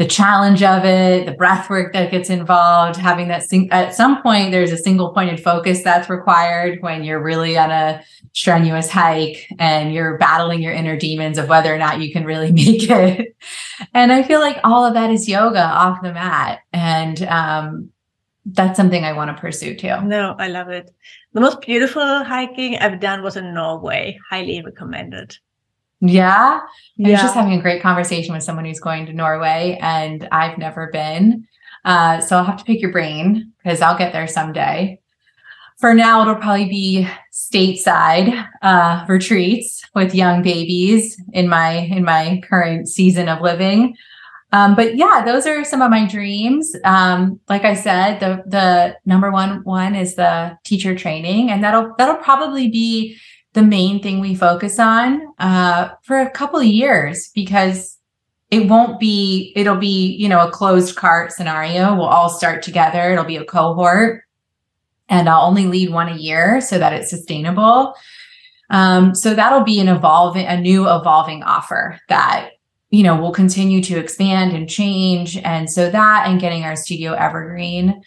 the 0.00 0.06
challenge 0.06 0.62
of 0.62 0.82
it, 0.86 1.26
the 1.26 1.32
breath 1.32 1.68
work 1.68 1.92
that 1.92 2.10
gets 2.10 2.30
involved, 2.30 2.96
having 2.98 3.28
that 3.28 3.42
sing- 3.42 3.70
at 3.70 3.94
some 3.94 4.22
point 4.22 4.50
there's 4.50 4.72
a 4.72 4.78
single 4.78 5.12
pointed 5.12 5.38
focus 5.38 5.82
that's 5.82 6.08
required 6.08 6.80
when 6.80 7.04
you're 7.04 7.22
really 7.22 7.58
on 7.58 7.70
a 7.70 8.02
strenuous 8.32 8.88
hike 8.88 9.46
and 9.58 9.92
you're 9.92 10.16
battling 10.16 10.62
your 10.62 10.72
inner 10.72 10.96
demons 10.96 11.36
of 11.36 11.50
whether 11.50 11.74
or 11.74 11.76
not 11.76 12.00
you 12.00 12.10
can 12.10 12.24
really 12.24 12.50
make 12.62 12.88
it. 12.88 13.36
and 13.92 14.10
I 14.10 14.22
feel 14.22 14.40
like 14.40 14.58
all 14.64 14.86
of 14.86 14.94
that 14.94 15.10
is 15.10 15.28
yoga 15.28 15.62
off 15.62 16.00
the 16.00 16.14
mat. 16.14 16.60
And 16.72 17.22
um, 17.24 17.90
that's 18.46 18.78
something 18.78 19.04
I 19.04 19.12
want 19.12 19.36
to 19.36 19.38
pursue 19.38 19.76
too. 19.76 20.00
No, 20.00 20.34
I 20.38 20.48
love 20.48 20.70
it. 20.70 20.90
The 21.34 21.42
most 21.42 21.60
beautiful 21.60 22.24
hiking 22.24 22.78
I've 22.78 23.00
done 23.00 23.22
was 23.22 23.36
in 23.36 23.52
Norway. 23.52 24.18
Highly 24.30 24.62
recommended. 24.62 25.36
Yeah. 26.00 26.60
I 27.06 27.10
was 27.10 27.20
just 27.20 27.34
having 27.34 27.58
a 27.58 27.62
great 27.62 27.82
conversation 27.82 28.34
with 28.34 28.42
someone 28.42 28.64
who's 28.64 28.80
going 28.80 29.06
to 29.06 29.12
Norway 29.12 29.78
and 29.80 30.26
I've 30.32 30.58
never 30.58 30.88
been. 30.92 31.46
Uh, 31.84 32.20
so 32.20 32.36
I'll 32.36 32.44
have 32.44 32.58
to 32.58 32.64
pick 32.64 32.80
your 32.80 32.92
brain 32.92 33.52
because 33.62 33.80
I'll 33.80 33.98
get 33.98 34.12
there 34.12 34.26
someday. 34.26 35.00
For 35.78 35.94
now, 35.94 36.20
it'll 36.20 36.34
probably 36.34 36.68
be 36.68 37.08
stateside 37.32 38.46
uh, 38.60 39.06
retreats 39.08 39.82
with 39.94 40.14
young 40.14 40.42
babies 40.42 41.18
in 41.32 41.48
my 41.48 41.70
in 41.70 42.04
my 42.04 42.42
current 42.46 42.86
season 42.86 43.30
of 43.30 43.40
living. 43.40 43.96
Um, 44.52 44.74
but 44.74 44.96
yeah, 44.96 45.22
those 45.24 45.46
are 45.46 45.64
some 45.64 45.80
of 45.80 45.90
my 45.90 46.06
dreams. 46.06 46.74
Um, 46.84 47.40
like 47.48 47.64
I 47.64 47.74
said, 47.74 48.20
the 48.20 48.42
the 48.46 48.96
number 49.06 49.30
one 49.30 49.64
one 49.64 49.94
is 49.94 50.16
the 50.16 50.58
teacher 50.64 50.94
training, 50.94 51.50
and 51.50 51.64
that'll 51.64 51.94
that'll 51.96 52.16
probably 52.16 52.68
be 52.68 53.16
the 53.52 53.62
main 53.62 54.02
thing 54.02 54.20
we 54.20 54.34
focus 54.34 54.78
on 54.78 55.22
uh, 55.38 55.90
for 56.02 56.20
a 56.20 56.30
couple 56.30 56.60
of 56.60 56.66
years 56.66 57.30
because 57.34 57.98
it 58.50 58.68
won't 58.68 58.98
be 58.98 59.52
it'll 59.56 59.76
be 59.76 60.16
you 60.16 60.28
know 60.28 60.46
a 60.46 60.50
closed 60.50 60.96
cart 60.96 61.32
scenario. 61.32 61.94
We'll 61.94 62.04
all 62.04 62.28
start 62.28 62.62
together. 62.62 63.12
It'll 63.12 63.24
be 63.24 63.36
a 63.36 63.44
cohort. 63.44 64.24
And 65.08 65.28
i'll 65.28 65.46
only 65.48 65.66
lead 65.66 65.90
one 65.90 66.08
a 66.08 66.16
year 66.16 66.60
so 66.60 66.78
that 66.78 66.92
it's 66.92 67.10
sustainable. 67.10 67.94
Um, 68.70 69.12
so 69.16 69.34
that'll 69.34 69.64
be 69.64 69.80
an 69.80 69.88
evolving 69.88 70.46
a 70.46 70.60
new 70.60 70.88
evolving 70.88 71.42
offer 71.42 71.98
that 72.08 72.50
you 72.90 73.02
know 73.02 73.20
will 73.20 73.32
continue 73.32 73.82
to 73.82 73.98
expand 73.98 74.52
and 74.52 74.68
change. 74.68 75.36
And 75.38 75.68
so 75.68 75.90
that 75.90 76.28
and 76.28 76.40
getting 76.40 76.62
our 76.62 76.76
studio 76.76 77.12
evergreen. 77.12 78.02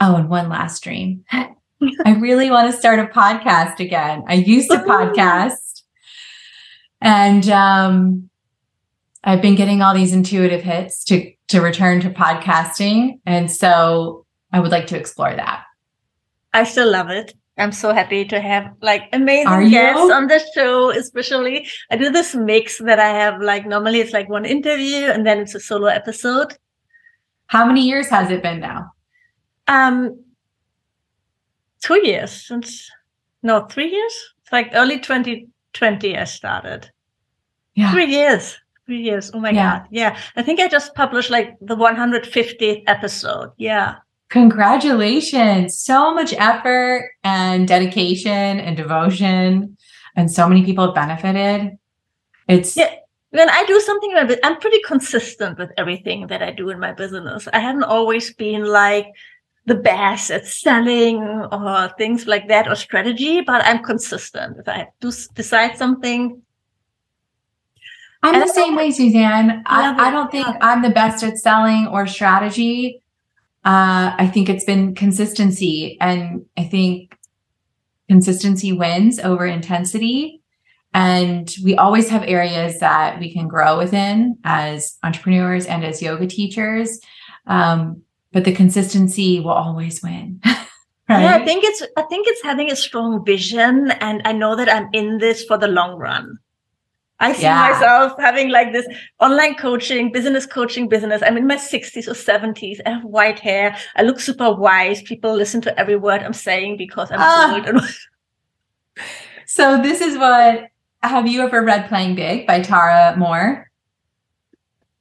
Oh 0.00 0.14
and 0.14 0.28
one 0.28 0.48
last 0.48 0.84
dream 0.84 1.24
I 2.04 2.14
really 2.14 2.50
want 2.50 2.70
to 2.70 2.76
start 2.76 2.98
a 2.98 3.04
podcast 3.04 3.80
again. 3.80 4.24
I 4.26 4.34
used 4.34 4.70
to 4.70 4.78
podcast 4.78 5.82
and 7.00 7.48
um, 7.48 8.30
I've 9.22 9.42
been 9.42 9.54
getting 9.54 9.82
all 9.82 9.94
these 9.94 10.12
intuitive 10.12 10.62
hits 10.62 11.04
to 11.04 11.32
to 11.48 11.60
return 11.60 12.00
to 12.00 12.10
podcasting 12.10 13.20
and 13.24 13.50
so 13.50 14.26
I 14.52 14.60
would 14.60 14.70
like 14.70 14.86
to 14.88 14.98
explore 14.98 15.34
that. 15.34 15.64
I 16.52 16.64
still 16.64 16.90
love 16.90 17.10
it. 17.10 17.34
I'm 17.56 17.72
so 17.72 17.92
happy 17.92 18.24
to 18.26 18.40
have 18.40 18.72
like 18.82 19.08
amazing 19.12 19.70
guests 19.70 20.12
on 20.12 20.26
the 20.26 20.40
show, 20.54 20.90
especially 20.90 21.66
I 21.90 21.96
do 21.96 22.10
this 22.10 22.34
mix 22.34 22.78
that 22.78 22.98
I 22.98 23.08
have 23.08 23.40
like 23.40 23.66
normally 23.66 24.00
it's 24.00 24.12
like 24.12 24.28
one 24.28 24.44
interview 24.44 25.06
and 25.06 25.26
then 25.26 25.38
it's 25.38 25.54
a 25.54 25.60
solo 25.60 25.86
episode. 25.86 26.54
How 27.46 27.64
many 27.64 27.86
years 27.86 28.08
has 28.08 28.30
it 28.30 28.42
been 28.42 28.60
now? 28.60 28.90
Um 29.68 30.24
two 31.82 32.06
years 32.06 32.30
since 32.46 32.90
no 33.42 33.66
three 33.66 33.88
years 33.88 34.34
it's 34.42 34.52
like 34.52 34.70
early 34.74 34.98
20 34.98 35.48
20 35.74 36.16
I 36.16 36.24
started. 36.24 36.90
Yeah. 37.74 37.92
Three 37.92 38.06
years. 38.06 38.56
Three 38.86 39.02
years. 39.02 39.30
Oh 39.34 39.38
my 39.40 39.50
Yeah. 39.50 39.78
God. 39.80 39.88
Yeah. 39.90 40.18
I 40.36 40.42
think 40.42 40.58
I 40.60 40.66
just 40.68 40.94
published 40.94 41.30
like 41.30 41.56
the 41.60 41.76
150th 41.76 42.82
episode. 42.86 43.50
Yeah. 43.58 43.96
Congratulations. 44.30 45.78
So 45.78 46.12
much 46.14 46.32
effort 46.34 47.10
and 47.22 47.68
dedication 47.68 48.60
and 48.60 48.76
devotion. 48.76 49.76
And 50.16 50.30
so 50.32 50.48
many 50.48 50.64
people 50.64 50.86
have 50.86 50.94
benefited. 50.94 51.78
It's 52.48 52.76
Yeah. 52.76 52.94
When 53.30 53.50
I 53.50 53.62
do 53.66 53.78
something, 53.80 54.10
in 54.16 54.26
my 54.26 54.38
I'm 54.42 54.58
pretty 54.58 54.80
consistent 54.86 55.58
with 55.58 55.70
everything 55.76 56.28
that 56.28 56.42
I 56.42 56.50
do 56.50 56.70
in 56.70 56.80
my 56.80 56.92
business. 56.92 57.46
I 57.52 57.58
haven't 57.58 57.84
always 57.84 58.32
been 58.32 58.64
like 58.64 59.06
the 59.68 59.74
best 59.74 60.30
at 60.30 60.46
selling 60.46 61.22
or 61.22 61.94
things 61.98 62.26
like 62.26 62.48
that 62.48 62.66
or 62.66 62.74
strategy, 62.74 63.40
but 63.42 63.64
I'm 63.64 63.82
consistent. 63.84 64.56
If 64.58 64.68
I 64.68 64.88
do 65.00 65.12
decide 65.34 65.76
something, 65.76 66.42
I'm 68.22 68.34
And 68.34 68.42
the 68.42 68.52
same 68.52 68.74
way, 68.74 68.90
Suzanne. 68.90 69.62
I, 69.66 70.08
I 70.08 70.10
don't 70.10 70.30
think. 70.30 70.46
I'm 70.60 70.82
the 70.82 70.90
best 70.90 71.22
at 71.22 71.38
selling 71.38 71.86
or 71.86 72.06
strategy. 72.06 73.00
Uh, 73.64 74.14
I 74.18 74.26
think 74.32 74.48
it's 74.48 74.64
been 74.64 74.94
consistency. 74.94 75.96
And 76.00 76.44
I 76.56 76.64
think 76.64 77.16
consistency 78.08 78.72
wins 78.72 79.20
over 79.20 79.46
intensity. 79.46 80.42
And 80.94 81.54
we 81.62 81.76
always 81.76 82.08
have 82.08 82.24
areas 82.24 82.80
that 82.80 83.20
we 83.20 83.32
can 83.32 83.46
grow 83.46 83.78
within 83.78 84.38
as 84.42 84.96
entrepreneurs 85.04 85.66
and 85.66 85.84
as 85.84 86.02
yoga 86.02 86.26
teachers. 86.26 86.98
Um, 87.46 88.02
but 88.32 88.44
the 88.44 88.52
consistency 88.52 89.40
will 89.40 89.50
always 89.52 90.02
win. 90.02 90.40
right? 90.44 90.58
yeah, 91.08 91.34
I 91.40 91.44
think 91.44 91.64
it's, 91.64 91.82
I 91.96 92.02
think 92.02 92.26
it's 92.28 92.42
having 92.42 92.70
a 92.70 92.76
strong 92.76 93.24
vision. 93.24 93.90
And 94.00 94.22
I 94.24 94.32
know 94.32 94.54
that 94.56 94.68
I'm 94.68 94.88
in 94.92 95.18
this 95.18 95.44
for 95.44 95.56
the 95.58 95.68
long 95.68 95.96
run. 95.98 96.38
I 97.20 97.32
see 97.32 97.42
Yeah. 97.42 97.70
myself 97.70 98.12
having 98.18 98.48
like 98.50 98.72
this 98.72 98.86
online 99.18 99.56
coaching, 99.56 100.12
business 100.12 100.46
coaching 100.46 100.88
business. 100.88 101.20
I'm 101.24 101.36
in 101.36 101.46
my 101.48 101.56
60s 101.56 102.06
or 102.06 102.12
70s. 102.14 102.78
I 102.86 102.90
have 102.90 103.04
white 103.04 103.40
hair. 103.40 103.76
I 103.96 104.02
look 104.02 104.20
super 104.20 104.52
wise. 104.54 105.02
People 105.02 105.34
listen 105.34 105.60
to 105.62 105.76
every 105.80 105.96
word 105.96 106.22
I'm 106.22 106.32
saying 106.32 106.76
because 106.76 107.10
I'm 107.10 107.18
Ah. 107.20 107.54
old. 107.74 107.82
So 109.46 109.80
this 109.80 110.02
is 110.02 110.18
what 110.18 110.68
have 111.02 111.26
you 111.26 111.40
ever 111.40 111.62
read 111.62 111.88
Playing 111.88 112.14
Big 112.16 112.46
by 112.46 112.60
Tara 112.60 113.14
Mohr? 113.16 113.64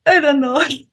I 0.05 0.19
don't 0.21 0.39
know. 0.39 0.63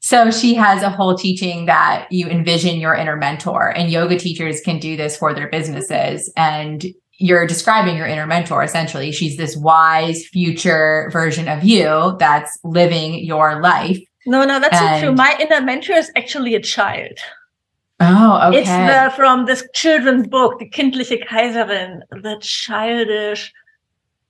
So 0.00 0.30
she 0.30 0.54
has 0.54 0.82
a 0.82 0.88
whole 0.90 1.14
teaching 1.14 1.66
that 1.66 2.10
you 2.10 2.26
envision 2.26 2.80
your 2.80 2.94
inner 2.94 3.16
mentor, 3.16 3.68
and 3.68 3.90
yoga 3.90 4.18
teachers 4.18 4.60
can 4.62 4.78
do 4.78 4.96
this 4.96 5.16
for 5.16 5.34
their 5.34 5.48
businesses. 5.48 6.32
And 6.36 6.84
you're 7.18 7.46
describing 7.46 7.96
your 7.96 8.06
inner 8.06 8.26
mentor 8.26 8.62
essentially. 8.62 9.12
She's 9.12 9.36
this 9.36 9.54
wise 9.56 10.26
future 10.26 11.10
version 11.12 11.48
of 11.48 11.62
you 11.62 12.16
that's 12.18 12.58
living 12.64 13.22
your 13.22 13.60
life. 13.60 13.98
No, 14.26 14.44
no, 14.44 14.58
that's 14.58 14.80
not 14.80 15.00
true. 15.00 15.12
My 15.12 15.36
inner 15.38 15.60
mentor 15.60 15.92
is 15.92 16.10
actually 16.16 16.54
a 16.54 16.60
child. 16.62 17.18
Oh, 18.00 18.48
okay. 18.48 18.60
It's 18.60 18.68
the, 18.70 19.14
from 19.14 19.44
this 19.44 19.68
children's 19.74 20.26
book, 20.28 20.58
The 20.58 20.70
kindliche 20.70 21.22
Kaiserin, 21.26 22.00
the 22.10 22.38
childish 22.40 23.52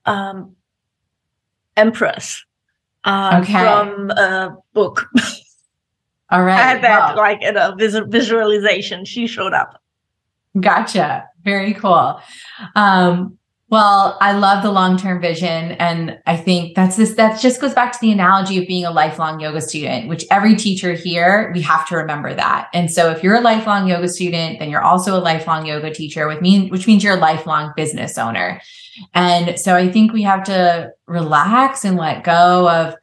um, 0.07 0.57
empress 1.77 2.45
um, 3.05 3.43
Okay. 3.43 3.53
from 3.53 4.11
a 4.11 4.57
book. 4.75 5.07
All 6.31 6.43
right. 6.43 6.59
I 6.59 6.63
had 6.63 6.83
that 6.83 7.17
like 7.17 7.43
in 7.43 7.57
a 7.57 7.75
vis- 7.77 8.01
visualization. 8.09 9.05
She 9.05 9.27
showed 9.27 9.53
up. 9.53 9.81
Gotcha. 10.59 11.29
Very 11.45 11.75
cool. 11.75 12.21
Um, 12.75 13.39
well, 13.71 14.19
I 14.21 14.33
love 14.33 14.65
the 14.65 14.73
long-term 14.73 15.21
vision. 15.21 15.73
And 15.73 16.19
I 16.27 16.37
think 16.37 16.75
that's 16.75 16.97
this, 16.97 17.15
that 17.15 17.41
just 17.41 17.61
goes 17.61 17.73
back 17.73 17.93
to 17.93 17.99
the 18.01 18.11
analogy 18.11 18.59
of 18.59 18.67
being 18.67 18.85
a 18.85 18.91
lifelong 18.91 19.39
yoga 19.39 19.61
student, 19.61 20.09
which 20.09 20.25
every 20.29 20.57
teacher 20.57 20.93
here, 20.93 21.53
we 21.55 21.61
have 21.63 21.87
to 21.89 21.97
remember 21.97 22.35
that. 22.35 22.69
And 22.75 22.91
so 22.91 23.11
if 23.11 23.23
you're 23.23 23.37
a 23.37 23.41
lifelong 23.41 23.87
yoga 23.87 24.09
student, 24.09 24.59
then 24.59 24.71
you're 24.71 24.83
also 24.83 25.17
a 25.17 25.23
lifelong 25.23 25.67
yoga 25.67 25.95
teacher 25.95 26.27
with 26.27 26.41
me, 26.41 26.69
which 26.69 26.89
means 26.89 27.05
you're 27.05 27.17
a 27.17 27.21
lifelong 27.21 27.73
business 27.77 28.19
owner. 28.19 28.61
And 29.15 29.59
so 29.59 29.77
I 29.77 29.89
think 29.89 30.13
we 30.13 30.23
have 30.23 30.43
to 30.45 30.91
relax 31.07 31.85
and 31.85 31.97
let 31.97 32.25
go 32.25 32.69
of 32.69 32.97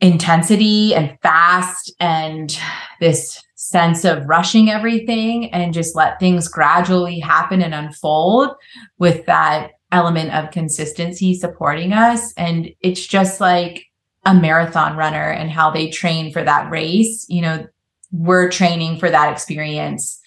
intensity 0.00 0.94
and 0.94 1.16
fast 1.22 1.92
and 2.00 2.58
this 3.00 3.42
sense 3.54 4.04
of 4.04 4.26
rushing 4.26 4.70
everything 4.70 5.52
and 5.52 5.72
just 5.72 5.96
let 5.96 6.20
things 6.20 6.48
gradually 6.48 7.18
happen 7.18 7.62
and 7.62 7.74
unfold 7.74 8.50
with 8.98 9.24
that 9.26 9.72
element 9.92 10.32
of 10.34 10.50
consistency 10.50 11.34
supporting 11.34 11.92
us. 11.92 12.32
And 12.34 12.70
it's 12.80 13.06
just 13.06 13.40
like 13.40 13.86
a 14.24 14.34
marathon 14.34 14.96
runner 14.96 15.30
and 15.30 15.50
how 15.50 15.70
they 15.70 15.88
train 15.88 16.32
for 16.32 16.42
that 16.44 16.70
race. 16.70 17.26
You 17.28 17.42
know, 17.42 17.66
we're 18.12 18.50
training 18.50 18.98
for 18.98 19.10
that 19.10 19.32
experience 19.32 20.20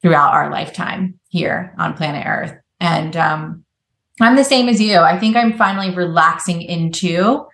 throughout 0.00 0.32
our 0.32 0.50
lifetime 0.50 1.18
here 1.28 1.74
on 1.78 1.94
planet 1.94 2.26
Earth. 2.26 2.54
And 2.80 3.16
um, 3.16 3.64
I'm 4.20 4.36
the 4.36 4.44
same 4.44 4.68
as 4.68 4.80
you. 4.80 4.98
I 4.98 5.18
think 5.18 5.36
I'm 5.36 5.56
finally 5.56 5.94
relaxing 5.94 6.62
into 6.62 7.46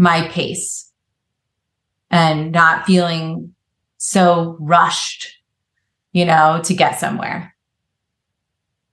my 0.00 0.26
pace 0.28 0.90
and 2.10 2.52
not 2.52 2.86
feeling 2.86 3.54
so 3.98 4.56
rushed, 4.58 5.28
you 6.12 6.24
know, 6.24 6.58
to 6.64 6.72
get 6.72 6.98
somewhere. 6.98 7.54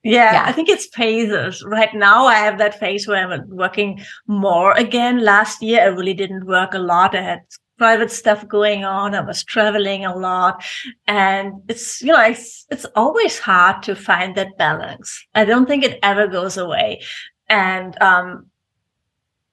Yeah, 0.04 0.34
Yeah. 0.34 0.44
I 0.46 0.52
think 0.52 0.68
it's 0.68 0.88
phases. 0.88 1.64
Right 1.66 1.94
now, 1.94 2.26
I 2.26 2.36
have 2.36 2.58
that 2.58 2.78
phase 2.78 3.08
where 3.08 3.26
I'm 3.26 3.50
working 3.50 4.02
more 4.28 4.74
again. 4.74 5.24
Last 5.24 5.62
year, 5.64 5.82
I 5.82 5.86
really 5.86 6.14
didn't 6.14 6.46
work 6.46 6.74
a 6.74 6.80
lot. 6.80 7.16
I 7.16 7.22
had 7.22 7.42
private 7.78 8.12
stuff 8.12 8.46
going 8.46 8.84
on. 8.84 9.16
I 9.16 9.22
was 9.22 9.46
traveling 9.46 10.04
a 10.04 10.14
lot. 10.14 10.62
And 11.08 11.54
it's, 11.70 12.02
you 12.02 12.12
know, 12.12 12.22
it's, 12.22 12.66
it's 12.70 12.86
always 12.98 13.40
hard 13.40 13.82
to 13.84 13.96
find 13.96 14.36
that 14.36 14.58
balance. 14.58 15.26
I 15.34 15.46
don't 15.46 15.68
think 15.68 15.86
it 15.86 16.00
ever 16.04 16.28
goes 16.28 16.58
away. 16.58 17.02
And, 17.48 17.96
um, 18.02 18.47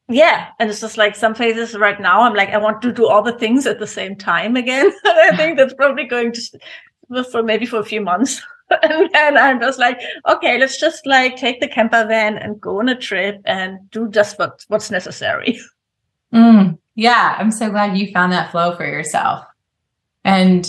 yeah. 0.09 0.49
And 0.59 0.71
it's 0.71 0.81
just 0.81 0.99
like 0.99 1.17
some 1.17 1.35
phases 1.35 1.75
right 1.77 2.01
now, 2.01 2.23
I'm 2.23 2.35
like, 2.35 2.51
I 2.51 2.59
want 2.59 2.83
to 2.83 2.93
do 2.93 3.09
all 3.09 3.23
the 3.23 3.39
things 3.39 3.67
at 3.67 3.79
the 3.79 3.87
same 3.87 4.17
time 4.17 4.57
again. 4.57 4.93
I 5.05 5.37
think 5.37 5.57
that's 5.57 5.75
probably 5.75 6.05
going 6.05 6.33
to, 6.33 7.25
for 7.25 7.43
maybe 7.43 7.67
for 7.67 7.79
a 7.79 7.85
few 7.85 8.01
months. 8.01 8.43
and 8.83 9.11
then 9.13 9.37
I'm 9.37 9.61
just 9.61 9.79
like, 9.79 10.01
okay, 10.29 10.59
let's 10.59 10.79
just 10.79 11.07
like 11.07 11.37
take 11.37 11.61
the 11.61 11.69
camper 11.69 12.07
van 12.07 12.37
and 12.39 12.61
go 12.61 12.81
on 12.81 12.89
a 12.89 12.99
trip 12.99 13.41
and 13.45 13.79
do 13.91 14.09
just 14.09 14.39
what, 14.39 14.65
what's 14.69 14.91
necessary. 14.91 15.59
Mm, 16.33 16.79
yeah, 16.97 17.37
I'm 17.39 17.53
so 17.53 17.71
glad 17.71 17.97
you 17.97 18.13
found 18.13 18.33
that 18.33 18.51
flow 18.51 18.75
for 18.75 18.85
yourself. 18.85 19.45
And 20.25 20.69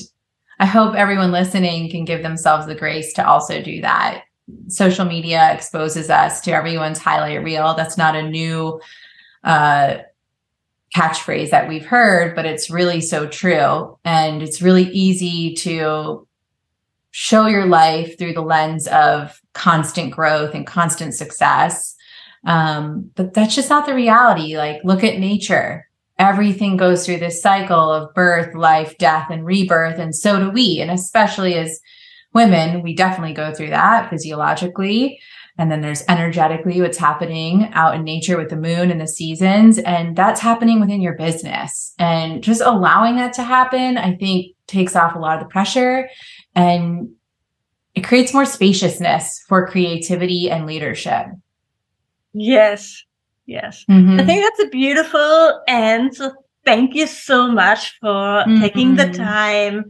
I 0.60 0.68
hope 0.68 0.94
everyone 0.94 1.32
listening 1.32 1.90
can 1.90 2.06
give 2.06 2.22
themselves 2.22 2.68
the 2.68 2.76
grace 2.76 3.14
to 3.14 3.28
also 3.28 3.64
do 3.64 3.82
that. 3.82 4.26
Social 4.68 5.06
media 5.06 5.52
exposes 5.52 6.12
us 6.12 6.40
to 6.42 6.52
everyone's 6.52 7.00
highlight 7.00 7.44
reel. 7.44 7.74
That's 7.74 7.98
not 7.98 8.16
a 8.16 8.22
new 8.22 8.80
uh, 9.46 10.00
catchphrase 10.96 11.52
that 11.52 11.68
we've 11.68 11.86
heard, 11.86 12.36
but 12.36 12.46
it's 12.46 12.70
really 12.70 13.02
so 13.02 13.28
true. 13.28 13.98
And 14.04 14.42
it's 14.42 14.62
really 14.62 14.90
easy 14.92 15.54
to 15.56 16.28
show 17.12 17.46
your 17.48 17.66
life 17.66 18.18
through 18.18 18.34
the 18.34 18.42
lens 18.42 18.88
of 18.88 19.42
constant 19.54 20.12
growth 20.12 20.54
and 20.54 20.68
constant 20.68 21.14
success. 21.14 21.96
Um, 22.46 23.12
but 23.16 23.34
that's 23.34 23.56
just 23.56 23.70
not 23.70 23.86
the 23.86 23.96
reality. 23.96 24.58
Like, 24.58 24.82
look 24.84 25.04
at 25.04 25.20
nature. 25.20 25.88
Everything 26.18 26.78
goes 26.78 27.06
through 27.06 27.20
this 27.20 27.42
cycle 27.42 27.92
of 27.92 28.14
birth, 28.14 28.56
life, 28.56 28.98
death, 28.98 29.28
and 29.30 29.46
rebirth. 29.46 30.00
And 30.00 30.16
so 30.16 30.40
do 30.40 30.50
we. 30.50 30.80
And 30.80 30.92
especially 30.92 31.56
as 31.56 31.80
women, 32.34 32.82
we 32.82 32.96
definitely 32.96 33.34
go 33.34 33.54
through 33.54 33.70
that 33.70 34.10
physiologically. 34.10 35.20
And 35.58 35.72
then 35.72 35.82
there's 35.82 36.04
energetically 36.10 36.82
what's 36.82 36.98
happening 36.98 37.70
out 37.74 37.96
in 37.96 38.04
nature 38.04 38.38
with 38.38 38.50
the 38.50 38.58
moon 38.58 38.92
and 38.92 39.00
the 39.00 39.08
seasons. 39.08 39.78
And 39.80 40.16
that's 40.16 40.42
happening 40.42 40.80
within 40.82 41.02
your 41.02 41.14
business. 41.14 41.94
And 41.98 42.44
just 42.44 42.62
allowing 42.62 43.16
that 43.16 43.34
to 43.34 43.44
happen, 43.44 43.98
I 43.98 44.16
think 44.16 44.54
takes 44.68 44.96
off 44.96 45.16
a 45.16 45.20
lot 45.20 45.38
of 45.38 45.44
the 45.44 45.50
pressure 45.50 46.10
and 46.56 47.10
it 47.94 48.02
creates 48.04 48.34
more 48.34 48.46
spaciousness 48.46 49.44
for 49.48 49.68
creativity 49.68 50.52
and 50.52 50.66
leadership. 50.66 51.28
Yes. 52.34 53.02
Yes. 53.46 53.86
Mhm. 53.90 54.20
I 54.20 54.26
think 54.26 54.44
that's 54.44 54.68
a 54.68 54.70
beautiful 54.72 55.62
end. 55.68 56.16
So 56.16 56.34
thank 56.66 56.96
you 56.96 57.08
so 57.08 57.48
much 57.50 57.98
for 58.02 58.44
taking 58.60 58.96
the 58.96 59.06
Mhm. 59.06 59.16
time 59.16 59.86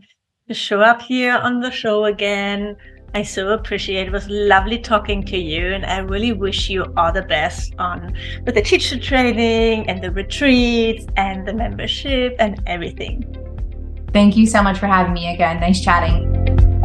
to 0.47 0.53
show 0.53 0.81
up 0.81 1.01
here 1.01 1.35
on 1.35 1.61
the 1.61 1.71
show 1.71 2.05
again. 2.05 2.75
I 3.15 3.23
so 3.23 3.53
appreciate 3.53 4.07
it. 4.07 4.11
Was 4.11 4.27
lovely 4.27 4.77
talking 4.77 5.23
to 5.27 5.37
you 5.37 5.71
and 5.71 5.85
I 5.85 5.99
really 5.99 6.33
wish 6.33 6.69
you 6.69 6.83
all 6.97 7.13
the 7.13 7.21
best 7.21 7.73
on 7.79 8.13
with 8.45 8.55
the 8.55 8.61
teacher 8.61 8.99
training 8.99 9.89
and 9.89 10.03
the 10.03 10.11
retreats 10.11 11.07
and 11.15 11.47
the 11.47 11.53
membership 11.53 12.35
and 12.39 12.61
everything. 12.67 13.23
Thank 14.11 14.35
you 14.35 14.45
so 14.45 14.61
much 14.61 14.79
for 14.79 14.87
having 14.87 15.13
me 15.13 15.33
again. 15.33 15.61
Nice 15.61 15.79
chatting. 15.79 16.84